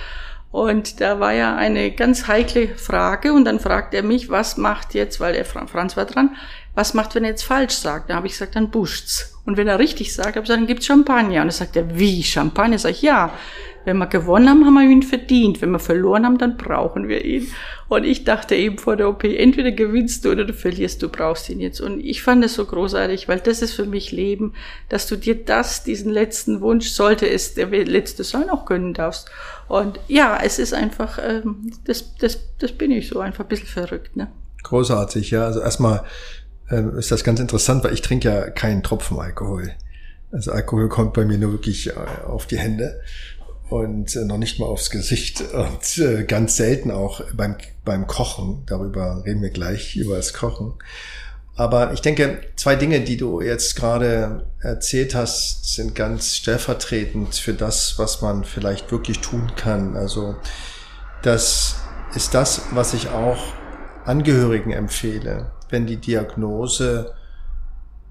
Und 0.50 1.00
da 1.00 1.20
war 1.20 1.32
ja 1.32 1.56
eine 1.56 1.92
ganz 1.92 2.26
heikle 2.26 2.68
Frage 2.76 3.32
und 3.32 3.44
dann 3.44 3.60
fragt 3.60 3.94
er 3.94 4.02
mich, 4.02 4.30
was 4.30 4.56
macht 4.56 4.94
jetzt, 4.94 5.20
weil 5.20 5.36
er 5.36 5.44
Franz 5.44 5.96
war 5.96 6.06
dran, 6.06 6.36
was 6.74 6.92
macht, 6.92 7.14
wenn 7.14 7.24
er 7.24 7.30
jetzt 7.30 7.44
falsch 7.44 7.74
sagt? 7.74 8.10
Da 8.10 8.16
habe 8.16 8.26
ich 8.26 8.34
gesagt, 8.34 8.56
dann 8.56 8.70
buscht's. 8.70 9.38
Und 9.46 9.56
wenn 9.56 9.68
er 9.68 9.78
richtig 9.78 10.12
sagt, 10.12 10.30
habe 10.30 10.40
ich 10.40 10.44
gesagt, 10.44 10.60
dann 10.60 10.66
gibt's 10.66 10.86
Champagner. 10.86 11.42
Und 11.42 11.48
er 11.48 11.52
sagt 11.52 11.76
er, 11.76 11.98
wie 11.98 12.22
Champagner? 12.22 12.78
Sag 12.78 12.90
ich, 12.90 13.02
ja. 13.02 13.32
Wenn 13.84 13.96
wir 13.98 14.06
gewonnen 14.06 14.48
haben, 14.48 14.64
haben 14.64 14.74
wir 14.74 14.82
ihn 14.82 15.02
verdient. 15.02 15.62
Wenn 15.62 15.70
wir 15.70 15.78
verloren 15.78 16.26
haben, 16.26 16.38
dann 16.38 16.56
brauchen 16.56 17.08
wir 17.08 17.24
ihn. 17.24 17.48
Und 17.88 18.04
ich 18.04 18.24
dachte 18.24 18.54
eben 18.54 18.78
vor 18.78 18.96
der 18.96 19.08
OP, 19.08 19.24
entweder 19.24 19.72
gewinnst 19.72 20.24
du 20.24 20.30
oder 20.30 20.44
du 20.44 20.52
verlierst, 20.52 21.02
du 21.02 21.08
brauchst 21.08 21.48
ihn 21.48 21.60
jetzt. 21.60 21.80
Und 21.80 22.00
ich 22.00 22.22
fand 22.22 22.44
es 22.44 22.54
so 22.54 22.64
großartig, 22.64 23.26
weil 23.26 23.40
das 23.40 23.62
ist 23.62 23.72
für 23.72 23.86
mich 23.86 24.12
Leben, 24.12 24.52
dass 24.88 25.06
du 25.06 25.16
dir 25.16 25.34
das, 25.34 25.82
diesen 25.82 26.12
letzten 26.12 26.60
Wunsch, 26.60 26.90
sollte 26.90 27.28
es 27.28 27.54
der 27.54 27.66
letzte 27.68 28.22
sein, 28.22 28.50
auch 28.50 28.66
gönnen 28.66 28.94
darfst. 28.94 29.30
Und 29.66 29.98
ja, 30.08 30.38
es 30.42 30.58
ist 30.58 30.74
einfach, 30.74 31.18
ähm, 31.18 31.72
das, 31.84 32.14
das, 32.16 32.38
das 32.58 32.72
bin 32.72 32.90
ich 32.90 33.08
so, 33.08 33.20
einfach 33.20 33.44
ein 33.44 33.48
bisschen 33.48 33.66
verrückt. 33.66 34.16
Ne? 34.16 34.30
Großartig, 34.62 35.30
ja. 35.30 35.46
Also 35.46 35.60
erstmal 35.60 36.04
ähm, 36.70 36.96
ist 36.98 37.10
das 37.10 37.24
ganz 37.24 37.40
interessant, 37.40 37.82
weil 37.82 37.94
ich 37.94 38.02
trinke 38.02 38.28
ja 38.28 38.50
keinen 38.50 38.82
Tropfen 38.82 39.18
Alkohol. 39.18 39.72
Also 40.32 40.52
Alkohol 40.52 40.88
kommt 40.88 41.14
bei 41.14 41.24
mir 41.24 41.38
nur 41.38 41.52
wirklich 41.52 41.88
äh, 41.88 41.94
auf 42.26 42.46
die 42.46 42.58
Hände 42.58 43.00
und 43.70 44.14
äh, 44.16 44.24
noch 44.24 44.38
nicht 44.38 44.58
mal 44.58 44.66
aufs 44.66 44.90
Gesicht 44.90 45.42
und 45.52 45.98
äh, 45.98 46.24
ganz 46.24 46.56
selten 46.56 46.90
auch 46.90 47.22
beim, 47.34 47.56
beim 47.84 48.06
Kochen. 48.06 48.64
Darüber 48.66 49.22
reden 49.24 49.42
wir 49.42 49.50
gleich, 49.50 49.96
über 49.96 50.16
das 50.16 50.32
Kochen. 50.32 50.74
Aber 51.56 51.92
ich 51.92 52.00
denke, 52.00 52.40
zwei 52.56 52.74
Dinge, 52.74 53.00
die 53.00 53.16
du 53.16 53.40
jetzt 53.40 53.76
gerade 53.76 54.46
erzählt 54.60 55.14
hast, 55.14 55.74
sind 55.74 55.94
ganz 55.94 56.36
stellvertretend 56.36 57.34
für 57.34 57.52
das, 57.52 57.98
was 57.98 58.22
man 58.22 58.44
vielleicht 58.44 58.90
wirklich 58.90 59.20
tun 59.20 59.52
kann. 59.56 59.96
Also 59.96 60.36
das 61.22 61.76
ist 62.14 62.34
das, 62.34 62.62
was 62.72 62.94
ich 62.94 63.10
auch 63.10 63.38
Angehörigen 64.04 64.72
empfehle, 64.72 65.52
wenn 65.68 65.86
die 65.86 65.98
Diagnose 65.98 67.14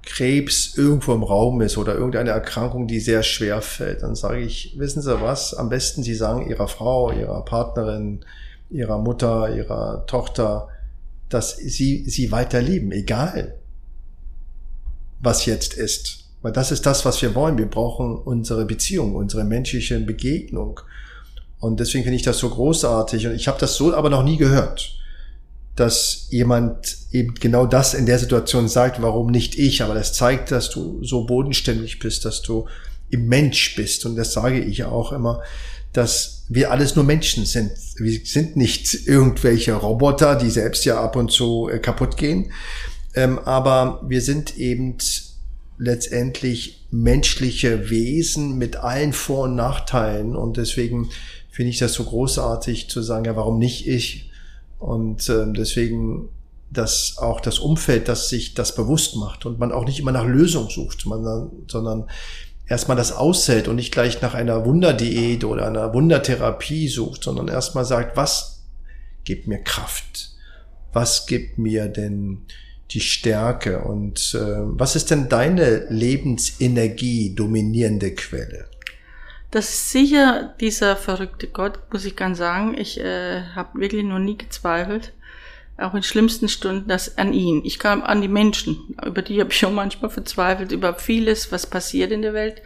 Krebs 0.10 0.76
irgendwo 0.76 1.14
im 1.14 1.22
Raum 1.22 1.62
ist 1.62 1.78
oder 1.78 1.94
irgendeine 1.94 2.32
Erkrankung, 2.32 2.88
die 2.88 3.00
sehr 3.00 3.22
schwer 3.22 3.62
fällt, 3.62 4.02
dann 4.02 4.16
sage 4.16 4.40
ich, 4.40 4.74
wissen 4.78 5.04
Sie 5.04 5.22
was, 5.22 5.54
am 5.54 5.70
besten 5.70 6.02
Sie 6.02 6.16
sagen 6.16 6.50
Ihrer 6.50 6.68
Frau, 6.68 7.12
Ihrer 7.12 7.46
Partnerin, 7.46 8.26
Ihrer 8.72 8.98
Mutter, 8.98 9.56
Ihrer 9.56 10.06
Tochter, 10.08 10.68
dass 11.30 11.56
Sie 11.58 12.10
sie 12.10 12.32
weiter 12.32 12.60
lieben, 12.60 12.92
egal 12.92 13.56
was 15.22 15.46
jetzt 15.46 15.74
ist. 15.76 16.26
Weil 16.42 16.54
das 16.54 16.72
ist 16.72 16.86
das, 16.86 17.06
was 17.06 17.22
wir 17.22 17.36
wollen. 17.36 17.58
Wir 17.58 17.70
brauchen 17.70 18.18
unsere 18.18 18.66
Beziehung, 18.66 19.16
unsere 19.16 19.44
menschliche 19.44 20.00
Begegnung. 20.00 20.80
Und 21.60 21.80
deswegen 21.82 22.04
finde 22.04 22.16
ich 22.16 22.24
das 22.24 22.38
so 22.38 22.50
großartig. 22.50 23.28
Und 23.28 23.36
ich 23.36 23.48
habe 23.48 23.60
das 23.60 23.76
so 23.76 23.94
aber 23.94 24.10
noch 24.10 24.24
nie 24.24 24.38
gehört, 24.38 24.99
dass 25.76 26.28
jemand 26.30 26.98
eben 27.12 27.36
genau 27.36 27.66
das 27.66 27.94
in 27.94 28.06
der 28.06 28.20
Situation 28.20 28.68
sagt, 28.68 29.02
warum 29.02 29.32
nicht 29.32 29.58
ich. 29.58 29.82
Aber 29.82 29.94
das 29.94 30.14
zeigt, 30.14 30.52
dass 30.52 30.70
du 30.70 31.04
so 31.04 31.26
bodenständig 31.26 32.00
bist, 32.00 32.26
dass 32.26 32.42
du 32.42 32.68
im 33.10 33.28
Mensch 33.28 33.76
bist. 33.76 34.06
Und 34.06 34.16
das 34.16 34.34
sage 34.34 34.60
ich 34.60 34.84
auch 34.84 35.12
immer, 35.12 35.42
dass 35.94 36.44
wir 36.50 36.72
alles 36.72 36.96
nur 36.96 37.06
Menschen 37.06 37.46
sind. 37.46 37.72
Wir 37.98 38.20
sind 38.24 38.56
nicht 38.56 39.08
irgendwelche 39.08 39.74
Roboter, 39.74 40.36
die 40.36 40.50
selbst 40.50 40.86
ja 40.86 41.02
ab 41.02 41.16
und 41.16 41.32
zu 41.32 41.70
äh, 41.70 41.80
kaputt 41.80 42.18
gehen. 42.18 42.52
Ähm, 43.16 43.40
aber 43.40 44.02
wir 44.08 44.22
sind 44.22 44.58
eben 44.58 44.98
letztendlich 45.78 46.86
menschliche 46.92 47.90
Wesen 47.90 48.58
mit 48.58 48.76
allen 48.78 49.14
Vor- 49.14 49.46
und 49.46 49.56
Nachteilen. 49.56 50.36
Und 50.36 50.58
deswegen 50.58 51.10
finde 51.50 51.72
ich 51.72 51.80
das 51.80 51.94
so 51.94 52.04
großartig 52.04 52.90
zu 52.90 53.02
sagen, 53.02 53.26
ja, 53.26 53.36
warum 53.36 53.58
nicht 53.58 53.88
ich? 53.88 54.29
Und 54.80 55.30
äh, 55.30 55.46
deswegen 55.52 56.30
dass 56.72 57.18
auch 57.18 57.42
das 57.42 57.60
Umfeld, 57.60 58.08
das 58.08 58.30
sich 58.30 58.54
das 58.54 58.76
bewusst 58.76 59.16
macht 59.16 59.46
und 59.46 59.60
man 59.60 59.72
auch 59.72 59.86
nicht 59.86 60.00
immer 60.00 60.12
nach 60.12 60.26
Lösung 60.26 60.70
sucht, 60.70 61.06
man, 61.06 61.50
sondern 61.68 62.06
erstmal 62.68 62.98
das 62.98 63.12
aushält 63.12 63.68
und 63.68 63.78
nicht 63.78 63.92
gleich 63.92 64.22
nach 64.22 64.36
einer 64.36 64.66
Wunderdiät 64.66 65.44
oder 65.44 65.68
einer 65.68 65.94
Wundertherapie 65.94 66.88
sucht, 66.88 67.24
sondern 67.24 67.48
erstmal 67.48 67.86
sagt, 67.86 68.16
was 68.16 68.64
gibt 69.24 69.48
mir 69.48 69.60
Kraft? 69.60 70.36
Was 70.94 71.26
gibt 71.26 71.58
mir 71.58 71.88
denn 71.88 72.44
die 72.92 73.02
Stärke? 73.02 73.82
Und 73.82 74.36
äh, 74.36 74.62
was 74.62 74.96
ist 74.96 75.10
denn 75.10 75.30
deine 75.30 75.88
Lebensenergie 75.90 77.34
dominierende 77.34 78.14
Quelle? 78.14 78.66
Das 79.52 79.70
ist 79.70 79.92
sicher 79.92 80.54
dieser 80.60 80.96
verrückte 80.96 81.48
Gott, 81.48 81.80
muss 81.92 82.06
ich 82.06 82.16
ganz 82.16 82.38
sagen. 82.38 82.78
Ich 82.78 83.00
äh, 83.00 83.44
habe 83.56 83.80
wirklich 83.80 84.04
noch 84.04 84.20
nie 84.20 84.38
gezweifelt 84.38 85.14
auch 85.82 85.94
in 85.94 86.04
schlimmsten 86.04 86.50
Stunden, 86.50 86.88
das 86.88 87.18
an 87.18 87.34
ihn. 87.34 87.62
Ich 87.64 87.80
kam 87.80 88.04
an 88.04 88.22
die 88.22 88.28
Menschen, 88.28 88.96
über 89.06 89.22
die 89.22 89.40
habe 89.40 89.52
ich 89.52 89.66
auch 89.66 89.72
manchmal 89.72 90.12
verzweifelt, 90.12 90.72
über 90.72 90.96
vieles, 90.96 91.52
was 91.52 91.68
passiert 91.68 92.12
in 92.12 92.22
der 92.22 92.34
Welt, 92.34 92.62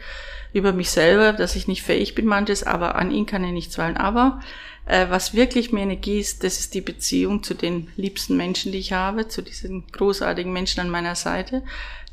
über 0.52 0.72
mich 0.72 0.90
selber, 0.90 1.32
dass 1.32 1.56
ich 1.56 1.68
nicht 1.68 1.82
fähig 1.82 2.14
bin, 2.14 2.26
manches, 2.26 2.62
aber 2.62 2.96
an 2.96 3.10
ihn 3.10 3.26
kann 3.26 3.44
ich 3.44 3.52
nicht 3.52 3.72
zweifeln. 3.72 3.96
Aber 3.96 4.40
äh, 4.86 5.06
was 5.08 5.34
wirklich 5.34 5.72
mir 5.72 5.82
Energie 5.82 6.20
ist, 6.20 6.44
das 6.44 6.60
ist 6.60 6.74
die 6.74 6.80
Beziehung 6.80 7.42
zu 7.42 7.54
den 7.54 7.88
liebsten 7.96 8.36
Menschen, 8.36 8.72
die 8.72 8.78
ich 8.78 8.92
habe, 8.92 9.28
zu 9.28 9.42
diesen 9.42 9.84
großartigen 9.90 10.52
Menschen 10.52 10.80
an 10.80 10.90
meiner 10.90 11.14
Seite. 11.14 11.62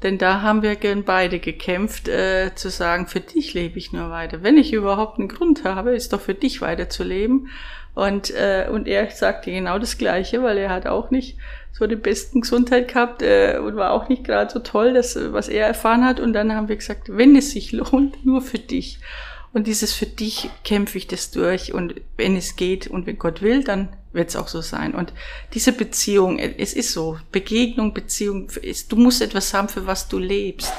Denn 0.03 0.17
da 0.17 0.41
haben 0.41 0.63
wir 0.63 0.76
gern 0.76 1.03
beide 1.03 1.39
gekämpft, 1.39 2.07
äh, 2.07 2.51
zu 2.55 2.69
sagen, 2.69 3.07
für 3.07 3.19
dich 3.19 3.53
lebe 3.53 3.78
ich 3.78 3.91
nur 3.91 4.09
weiter. 4.09 4.41
Wenn 4.41 4.57
ich 4.57 4.74
überhaupt 4.74 5.19
einen 5.19 5.28
Grund 5.28 5.63
habe, 5.63 5.91
ist 5.91 6.13
doch 6.13 6.22
für 6.22 6.34
dich 6.34 6.61
weiterzuleben. 6.61 7.49
Und, 7.93 8.32
äh, 8.32 8.67
und 8.72 8.88
er 8.88 9.09
sagte 9.11 9.51
genau 9.51 9.78
das 9.78 9.97
Gleiche, 9.97 10.41
weil 10.41 10.57
er 10.57 10.69
hat 10.69 10.88
auch 10.88 11.11
nicht 11.11 11.38
so 11.72 11.88
die 11.88 11.95
besten 11.95 12.41
Gesundheit 12.41 12.88
gehabt 12.88 13.22
äh, 13.22 13.59
und 13.59 13.76
war 13.76 13.91
auch 13.91 14.07
nicht 14.07 14.24
gerade 14.24 14.51
so 14.51 14.59
toll, 14.59 14.93
das, 14.93 15.17
was 15.34 15.49
er 15.49 15.67
erfahren 15.67 16.05
hat. 16.05 16.19
Und 16.19 16.34
dann 16.34 16.53
haben 16.53 16.69
wir 16.69 16.78
gesagt, 16.78 17.15
wenn 17.15 17.36
es 17.36 17.51
sich 17.51 17.72
lohnt, 17.72 18.26
nur 18.26 18.41
für 18.41 18.59
dich. 18.59 18.99
Und 19.54 19.68
dieses 19.68 19.93
für 19.93 20.06
dich 20.06 20.49
kämpfe 20.64 20.97
ich 20.97 21.08
das 21.08 21.32
durch. 21.32 21.74
Und 21.74 21.95
wenn 22.18 22.36
es 22.38 22.56
geht 22.56 22.88
und 22.88 23.06
wenn 23.06 23.20
Gott 23.20 23.41
will, 23.41 23.64
dann 23.64 23.89
wird 24.14 24.30
es 24.30 24.36
auch 24.36 24.47
so 24.47 24.62
sein. 24.62 24.93
Und 24.93 25.14
diese 25.54 25.74
Beziehung, 25.74 26.39
es 26.39 26.74
ist 26.74 26.93
so, 26.93 27.18
Begegnung, 27.32 27.93
Beziehung, 27.93 28.49
du 28.89 28.95
musst 28.95 29.22
etwas 29.22 29.54
haben, 29.54 29.70
für 29.70 29.86
was 29.86 30.08
du 30.08 30.20
lebst. 30.20 30.72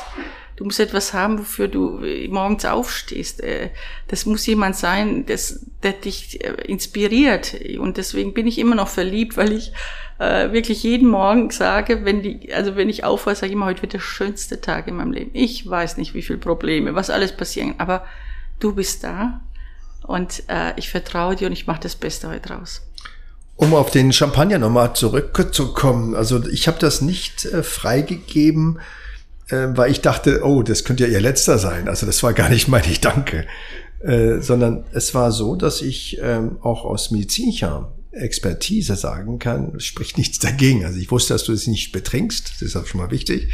Du 0.57 0.64
musst 0.64 0.81
etwas 0.81 1.12
haben, 1.14 1.39
wofür 1.39 1.66
du 1.66 2.01
morgens 2.29 2.64
aufstehst. 2.64 3.43
Äh, 3.43 3.70
das 4.09 4.27
muss 4.27 4.47
jemand 4.47 4.77
sein, 4.77 5.25
das, 5.27 5.66
der 5.83 5.93
dich 5.93 6.45
äh, 6.45 6.53
inspiriert. 6.66 7.57
Und 7.79 7.97
deswegen 7.97 8.35
bin 8.35 8.47
ich 8.47 8.59
immer 8.59 8.75
noch 8.75 8.89
verliebt, 8.89 9.37
weil 9.39 9.53
ich 9.53 9.73
äh, 10.18 10.53
wirklich 10.53 10.83
jeden 10.83 11.09
Morgen 11.09 11.51
sage, 11.51 12.05
wenn 12.05 12.23
die, 12.23 12.53
also 12.53 12.77
wenn 12.77 12.91
ich 12.91 13.03
aufwache, 13.03 13.35
sage 13.35 13.47
ich 13.49 13.53
immer, 13.55 13.66
heute 13.66 13.83
wird 13.83 13.95
der 13.95 13.99
schönste 13.99 14.61
Tag 14.61 14.87
in 14.89 14.97
meinem 14.97 15.12
Leben. 15.12 15.31
Ich 15.33 15.68
weiß 15.68 15.97
nicht, 15.97 16.14
wie 16.14 16.23
viele 16.23 16.39
Probleme, 16.39 16.95
was 16.95 17.11
alles 17.11 17.37
passieren, 17.37 17.75
aber 17.79 18.05
du 18.63 18.75
bist 18.75 19.05
da 19.05 19.41
und 20.07 20.45
äh, 20.49 20.73
ich 20.77 20.91
vertraue 20.91 21.37
dir 21.37 21.47
und 21.47 21.53
ich 21.53 21.67
mache 21.67 21.81
das 21.81 21.97
Beste 21.97 22.29
heute 22.29 22.51
raus. 22.51 22.83
Um 23.57 23.75
auf 23.75 23.91
den 23.91 24.13
Champagner 24.13 24.59
nochmal 24.59 24.95
zurückzukommen, 24.95 26.15
also 26.15 26.45
ich 26.47 26.69
habe 26.69 26.79
das 26.79 27.01
nicht 27.01 27.45
äh, 27.45 27.63
freigegeben, 27.63 28.81
äh, 29.49 29.69
weil 29.75 29.91
ich 29.91 30.01
dachte, 30.01 30.43
oh, 30.45 30.63
das 30.63 30.85
könnte 30.85 31.07
ja 31.07 31.13
ihr 31.13 31.21
letzter 31.21 31.59
sein. 31.59 31.89
Also 31.89 32.07
das 32.07 32.23
war 32.23 32.33
gar 32.33 32.49
nicht 32.49 32.69
mein 32.69 32.83
Gedanke, 32.83 33.47
äh, 34.01 34.41
sondern 34.41 34.85
es 34.93 35.15
war 35.15 35.33
so, 35.33 35.55
dass 35.55 35.83
ich 35.83 36.19
ähm, 36.21 36.59
auch 36.63 36.85
aus 36.85 37.11
medizinischer 37.11 37.93
Expertise 38.11 38.97
sagen 38.97 39.39
kann, 39.39 39.81
spricht 39.81 40.19
nichts 40.19 40.39
dagegen. 40.39 40.85
Also 40.85 40.99
ich 40.99 41.11
wusste, 41.11 41.35
dass 41.35 41.45
du 41.45 41.53
es 41.53 41.67
nicht 41.67 41.93
betrinkst, 41.93 42.55
das 42.55 42.63
ist 42.63 42.77
auch 42.77 42.87
schon 42.87 43.01
mal 43.01 43.11
wichtig. 43.11 43.51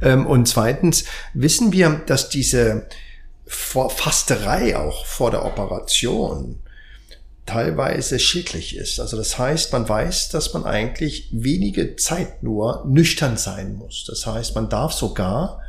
Ähm, 0.00 0.26
und 0.26 0.46
zweitens 0.46 1.04
wissen 1.34 1.72
wir, 1.72 2.02
dass 2.06 2.28
diese 2.28 2.86
Fasterei 3.48 4.76
auch 4.76 5.06
vor 5.06 5.30
der 5.30 5.44
Operation 5.44 6.60
teilweise 7.46 8.18
schädlich 8.18 8.76
ist. 8.76 9.00
Also 9.00 9.16
das 9.16 9.38
heißt, 9.38 9.72
man 9.72 9.88
weiß, 9.88 10.28
dass 10.28 10.52
man 10.52 10.64
eigentlich 10.64 11.28
wenige 11.32 11.96
Zeit 11.96 12.42
nur 12.42 12.84
nüchtern 12.86 13.38
sein 13.38 13.74
muss. 13.74 14.04
Das 14.06 14.26
heißt, 14.26 14.54
man 14.54 14.68
darf 14.68 14.92
sogar 14.92 15.60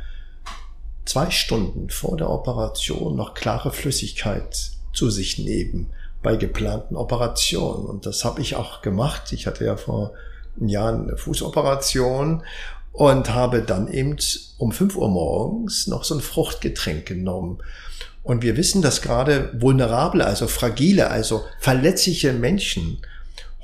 zwei 1.06 1.30
Stunden 1.30 1.88
vor 1.88 2.18
der 2.18 2.28
Operation 2.28 3.16
noch 3.16 3.32
klare 3.32 3.72
Flüssigkeit 3.72 4.72
zu 4.92 5.10
sich 5.10 5.38
nehmen 5.38 5.90
bei 6.22 6.36
geplanten 6.36 6.96
Operationen. 6.96 7.86
Und 7.86 8.04
das 8.04 8.24
habe 8.24 8.42
ich 8.42 8.56
auch 8.56 8.82
gemacht. 8.82 9.32
Ich 9.32 9.46
hatte 9.46 9.64
ja 9.64 9.76
vor 9.76 10.12
Jahren 10.60 11.08
eine 11.08 11.16
Fußoperation 11.16 12.42
und 12.92 13.32
habe 13.32 13.62
dann 13.62 13.88
eben 13.88 14.16
um 14.58 14.72
fünf 14.72 14.96
Uhr 14.96 15.08
morgens 15.08 15.86
noch 15.86 16.04
so 16.04 16.14
ein 16.14 16.20
Fruchtgetränk 16.20 17.06
genommen. 17.06 17.58
Und 18.22 18.42
wir 18.42 18.56
wissen, 18.56 18.82
dass 18.82 19.00
gerade 19.00 19.50
vulnerable, 19.58 20.24
also 20.24 20.46
fragile, 20.46 21.10
also 21.10 21.44
verletzliche 21.58 22.32
Menschen 22.32 22.98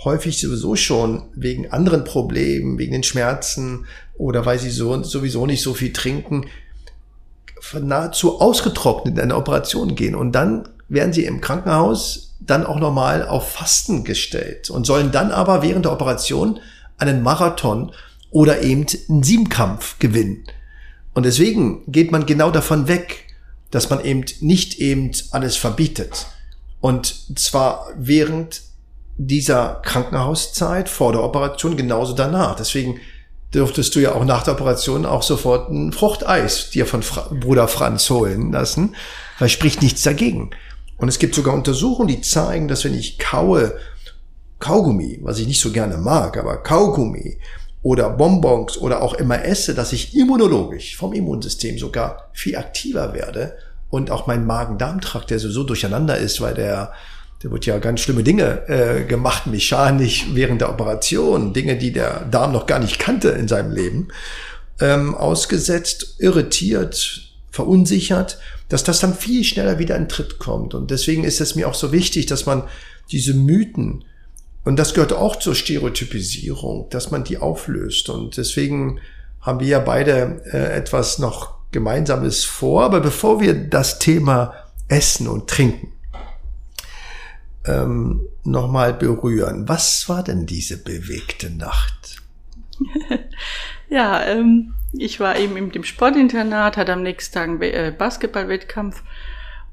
häufig 0.05 0.41
sowieso 0.41 0.77
schon 0.77 1.25
wegen 1.35 1.71
anderen 1.71 2.05
Problemen, 2.05 2.79
wegen 2.79 2.93
den 2.93 3.03
Schmerzen 3.03 3.87
oder 4.17 4.47
weil 4.47 4.59
sie 4.59 4.71
so, 4.71 5.03
sowieso 5.03 5.47
nicht 5.47 5.63
so 5.63 5.75
viel 5.75 5.93
trinken, 5.93 6.47
nahezu 7.81 8.41
ausgetrocknet 8.41 9.17
in 9.17 9.21
eine 9.21 9.37
Operation 9.37 9.95
gehen. 9.95 10.15
Und 10.15 10.33
dann 10.33 10.69
werden 10.89 11.13
sie 11.13 11.25
im 11.25 11.41
Krankenhaus 11.41 12.35
dann 12.41 12.65
auch 12.65 12.79
nochmal 12.79 13.27
auf 13.27 13.51
Fasten 13.51 14.05
gestellt 14.05 14.71
und 14.71 14.87
sollen 14.87 15.11
dann 15.11 15.33
aber 15.33 15.63
während 15.63 15.85
der 15.85 15.93
Operation 15.93 16.61
einen 16.99 17.23
Marathon 17.23 17.93
oder 18.37 18.61
eben 18.61 18.85
einen 19.09 19.23
Siebenkampf 19.23 19.99
gewinnen. 19.99 20.45
Und 21.15 21.25
deswegen 21.25 21.91
geht 21.91 22.13
man 22.13 22.27
genau 22.27 22.51
davon 22.51 22.87
weg, 22.87 23.25
dass 23.71 23.89
man 23.89 24.05
eben 24.05 24.27
nicht 24.41 24.79
eben 24.79 25.11
alles 25.31 25.57
verbietet. 25.57 26.27
Und 26.83 27.39
zwar 27.39 27.87
während 27.97 28.61
dieser 29.17 29.81
Krankenhauszeit 29.83 30.91
vor 30.91 31.13
der 31.13 31.23
Operation 31.23 31.79
genauso 31.79 32.13
danach. 32.13 32.57
Deswegen 32.57 33.01
dürftest 33.55 33.95
du 33.95 34.01
ja 34.01 34.15
auch 34.15 34.27
nach 34.27 34.43
der 34.43 34.53
Operation 34.53 35.07
auch 35.07 35.23
sofort 35.23 35.71
ein 35.71 35.95
Fruchteis 35.95 36.69
dir 36.69 36.85
von 36.85 37.03
Fra 37.03 37.31
Bruder 37.33 37.69
Franz 37.69 38.11
holen 38.11 38.53
lassen, 38.53 38.97
weil 39.39 39.49
spricht 39.49 39.81
nichts 39.81 40.03
dagegen. 40.03 40.51
Und 40.99 41.09
es 41.09 41.19
gibt 41.19 41.35
sogar 41.35 41.55
Untersuchungen, 41.55 42.09
die 42.09 42.21
zeigen, 42.21 42.69
dass 42.69 42.85
wenn 42.85 42.93
ich 42.93 43.19
kaue 43.19 43.79
Kaugummi, 44.59 45.21
was 45.23 45.39
ich 45.39 45.47
nicht 45.47 45.63
so 45.63 45.73
gerne 45.73 45.97
mag, 45.97 46.37
aber 46.37 46.59
Kaugummi 46.59 47.39
oder 47.87 48.11
Bonbons 48.11 48.79
oder 48.79 49.01
auch 49.01 49.15
immer 49.15 49.45
esse, 49.45 49.73
dass 49.73 49.93
ich 49.93 50.17
immunologisch 50.17 50.97
vom 50.97 51.13
Immunsystem 51.13 51.79
sogar 51.79 52.31
viel 52.33 52.57
aktiver 52.57 53.15
werde 53.15 53.57
und 53.91 54.11
auch 54.11 54.27
mein 54.27 54.45
Magen-Darm-Trakt, 54.45 55.31
der 55.31 55.39
sowieso 55.39 55.63
durcheinander 55.63 56.19
ist, 56.19 56.41
weil 56.41 56.55
der 56.55 56.93
der 57.45 57.53
wird 57.53 57.65
ja 57.65 57.79
ganz 57.79 58.01
schlimme 58.01 58.25
Dinge 58.25 58.69
äh, 58.69 59.05
gemacht, 59.05 59.47
mechanisch 59.47 60.27
während 60.33 60.63
der 60.63 60.71
Operation, 60.71 61.53
Dinge, 61.53 61.77
die 61.77 61.93
der 61.93 62.25
Darm 62.25 62.51
noch 62.51 62.67
gar 62.67 62.81
nicht 62.81 62.99
kannte 62.99 63.29
in 63.29 63.47
seinem 63.47 63.71
Leben, 63.71 64.09
ähm, 64.81 65.15
ausgesetzt, 65.15 66.17
irritiert, 66.19 67.31
verunsichert, 67.53 68.41
dass 68.69 68.83
das 68.83 68.99
dann 68.99 69.15
viel 69.15 69.45
schneller 69.45 69.79
wieder 69.79 69.95
in 69.95 70.09
Tritt 70.09 70.41
kommt. 70.41 70.75
Und 70.75 70.91
deswegen 70.91 71.23
ist 71.23 71.41
es 71.41 71.55
mir 71.55 71.69
auch 71.69 71.75
so 71.75 71.93
wichtig, 71.93 72.27
dass 72.27 72.47
man 72.47 72.65
diese 73.13 73.35
Mythen, 73.35 74.03
und 74.67 74.77
das 74.81 74.95
gehört 74.95 75.13
auch 75.13 75.37
zur 75.37 75.55
Stereotypisierung, 75.55 76.91
dass 76.91 77.13
man 77.13 77.23
die 77.23 77.39
auflöst. 77.39 78.09
Und 78.09 78.37
deswegen 78.37 78.99
haben 79.41 79.61
wir 79.61 79.69
ja 79.69 79.79
beide 79.79 80.43
äh, 80.53 80.77
etwas 80.77 81.21
noch 81.21 81.55
Gemeinsames 81.71 82.45
vor. 82.45 82.83
Aber 82.83 82.99
bevor 82.99 83.41
wir 83.41 83.55
das 83.55 84.01
Thema 84.01 84.55
Essen 84.89 85.29
und 85.29 85.49
Trinken 85.49 85.93
ähm, 87.65 88.23
nochmal 88.43 88.93
berühren, 88.93 89.69
was 89.69 90.09
war 90.09 90.25
denn 90.25 90.47
diese 90.47 90.83
bewegte 90.83 91.49
Nacht? 91.49 92.17
Ja, 93.89 94.25
ähm, 94.25 94.75
ich 94.93 95.21
war 95.21 95.39
eben 95.39 95.71
im 95.71 95.85
Sportinternat, 95.85 96.77
hatte 96.77 96.93
am 96.93 97.05
nächsten 97.05 97.35
Tag 97.35 97.45
einen 97.45 97.63
äh, 97.63 97.95
Basketballwettkampf 97.97 99.05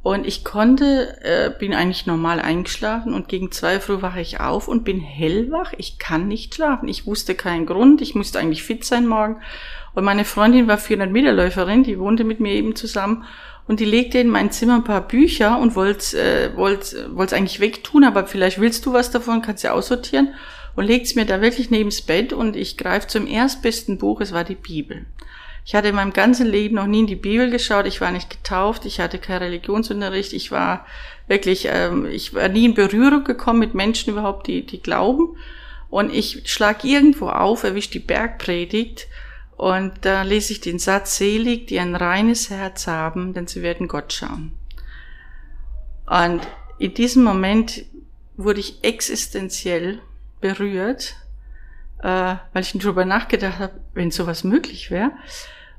und 0.03 0.27
ich 0.27 0.43
konnte, 0.43 1.17
äh, 1.23 1.49
bin 1.57 1.73
eigentlich 1.73 2.05
normal 2.05 2.41
eingeschlafen 2.41 3.13
und 3.13 3.29
gegen 3.29 3.51
zwei 3.51 3.79
früh 3.79 4.01
wache 4.01 4.19
ich 4.19 4.41
auf 4.41 4.67
und 4.67 4.83
bin 4.83 4.99
hellwach. 4.99 5.71
Ich 5.77 5.97
kann 5.97 6.27
nicht 6.27 6.53
schlafen. 6.53 6.89
Ich 6.89 7.07
wusste 7.07 7.35
keinen 7.35 7.65
Grund. 7.65 8.01
Ich 8.01 8.13
musste 8.13 8.37
eigentlich 8.37 8.63
fit 8.63 8.83
sein 8.83 9.07
morgen. 9.07 9.37
Und 9.95 10.03
meine 10.03 10.25
Freundin 10.25 10.67
war 10.67 10.77
400 10.77 11.09
Meter 11.09 11.31
Läuferin, 11.31 11.83
die 11.83 11.99
wohnte 11.99 12.25
mit 12.25 12.41
mir 12.41 12.51
eben 12.51 12.75
zusammen 12.75 13.23
und 13.67 13.79
die 13.79 13.85
legte 13.85 14.19
in 14.19 14.27
mein 14.27 14.51
Zimmer 14.51 14.75
ein 14.75 14.83
paar 14.83 15.07
Bücher 15.07 15.57
und 15.59 15.75
wollte 15.75 16.19
äh, 16.19 16.57
wollte 16.57 17.15
wollte 17.15 17.35
eigentlich 17.35 17.59
wegtun, 17.59 18.03
aber 18.03 18.27
vielleicht 18.27 18.59
willst 18.59 18.85
du 18.85 18.93
was 18.93 19.11
davon, 19.11 19.41
kannst 19.41 19.63
ja 19.63 19.71
aussortieren 19.71 20.33
und 20.75 20.85
legt's 20.85 21.15
mir 21.15 21.25
da 21.25 21.41
wirklich 21.41 21.69
neben's 21.69 22.01
Bett 22.01 22.33
und 22.33 22.55
ich 22.55 22.77
greife 22.77 23.07
zum 23.07 23.25
erstbesten 23.27 23.97
Buch, 23.97 24.19
es 24.19 24.33
war 24.33 24.43
die 24.43 24.55
Bibel. 24.55 25.05
Ich 25.65 25.75
hatte 25.75 25.89
in 25.89 25.95
meinem 25.95 26.13
ganzen 26.13 26.47
Leben 26.47 26.75
noch 26.75 26.87
nie 26.87 27.01
in 27.01 27.07
die 27.07 27.15
Bibel 27.15 27.49
geschaut, 27.49 27.85
ich 27.85 28.01
war 28.01 28.11
nicht 28.11 28.29
getauft, 28.29 28.85
ich 28.85 28.99
hatte 28.99 29.17
keinen 29.17 29.43
Religionsunterricht, 29.43 30.33
ich 30.33 30.51
war 30.51 30.85
wirklich, 31.27 31.67
ähm, 31.69 32.05
ich 32.05 32.33
war 32.33 32.49
nie 32.49 32.65
in 32.65 32.73
Berührung 32.73 33.23
gekommen 33.23 33.59
mit 33.59 33.73
Menschen 33.73 34.11
überhaupt, 34.11 34.47
die, 34.47 34.65
die 34.65 34.81
glauben. 34.81 35.37
Und 35.89 36.13
ich 36.13 36.49
schlag 36.51 36.83
irgendwo 36.83 37.29
auf, 37.29 37.63
erwisch 37.63 37.89
die 37.89 37.99
Bergpredigt 37.99 39.07
und 39.55 39.93
da 40.01 40.23
lese 40.23 40.53
ich 40.53 40.61
den 40.61 40.79
Satz, 40.79 41.17
selig, 41.17 41.67
die 41.67 41.79
ein 41.79 41.95
reines 41.95 42.49
Herz 42.49 42.87
haben, 42.87 43.33
denn 43.33 43.47
sie 43.47 43.61
werden 43.61 43.87
Gott 43.87 44.11
schauen. 44.11 44.53
Und 46.05 46.41
in 46.79 46.93
diesem 46.93 47.23
Moment 47.23 47.85
wurde 48.35 48.59
ich 48.59 48.83
existenziell 48.83 49.99
berührt, 50.41 51.15
äh, 52.03 52.35
weil 52.53 52.61
ich 52.61 52.73
darüber 52.73 53.05
nachgedacht 53.05 53.59
habe, 53.59 53.79
wenn 53.93 54.11
sowas 54.11 54.43
möglich 54.43 54.91
wäre. 54.91 55.11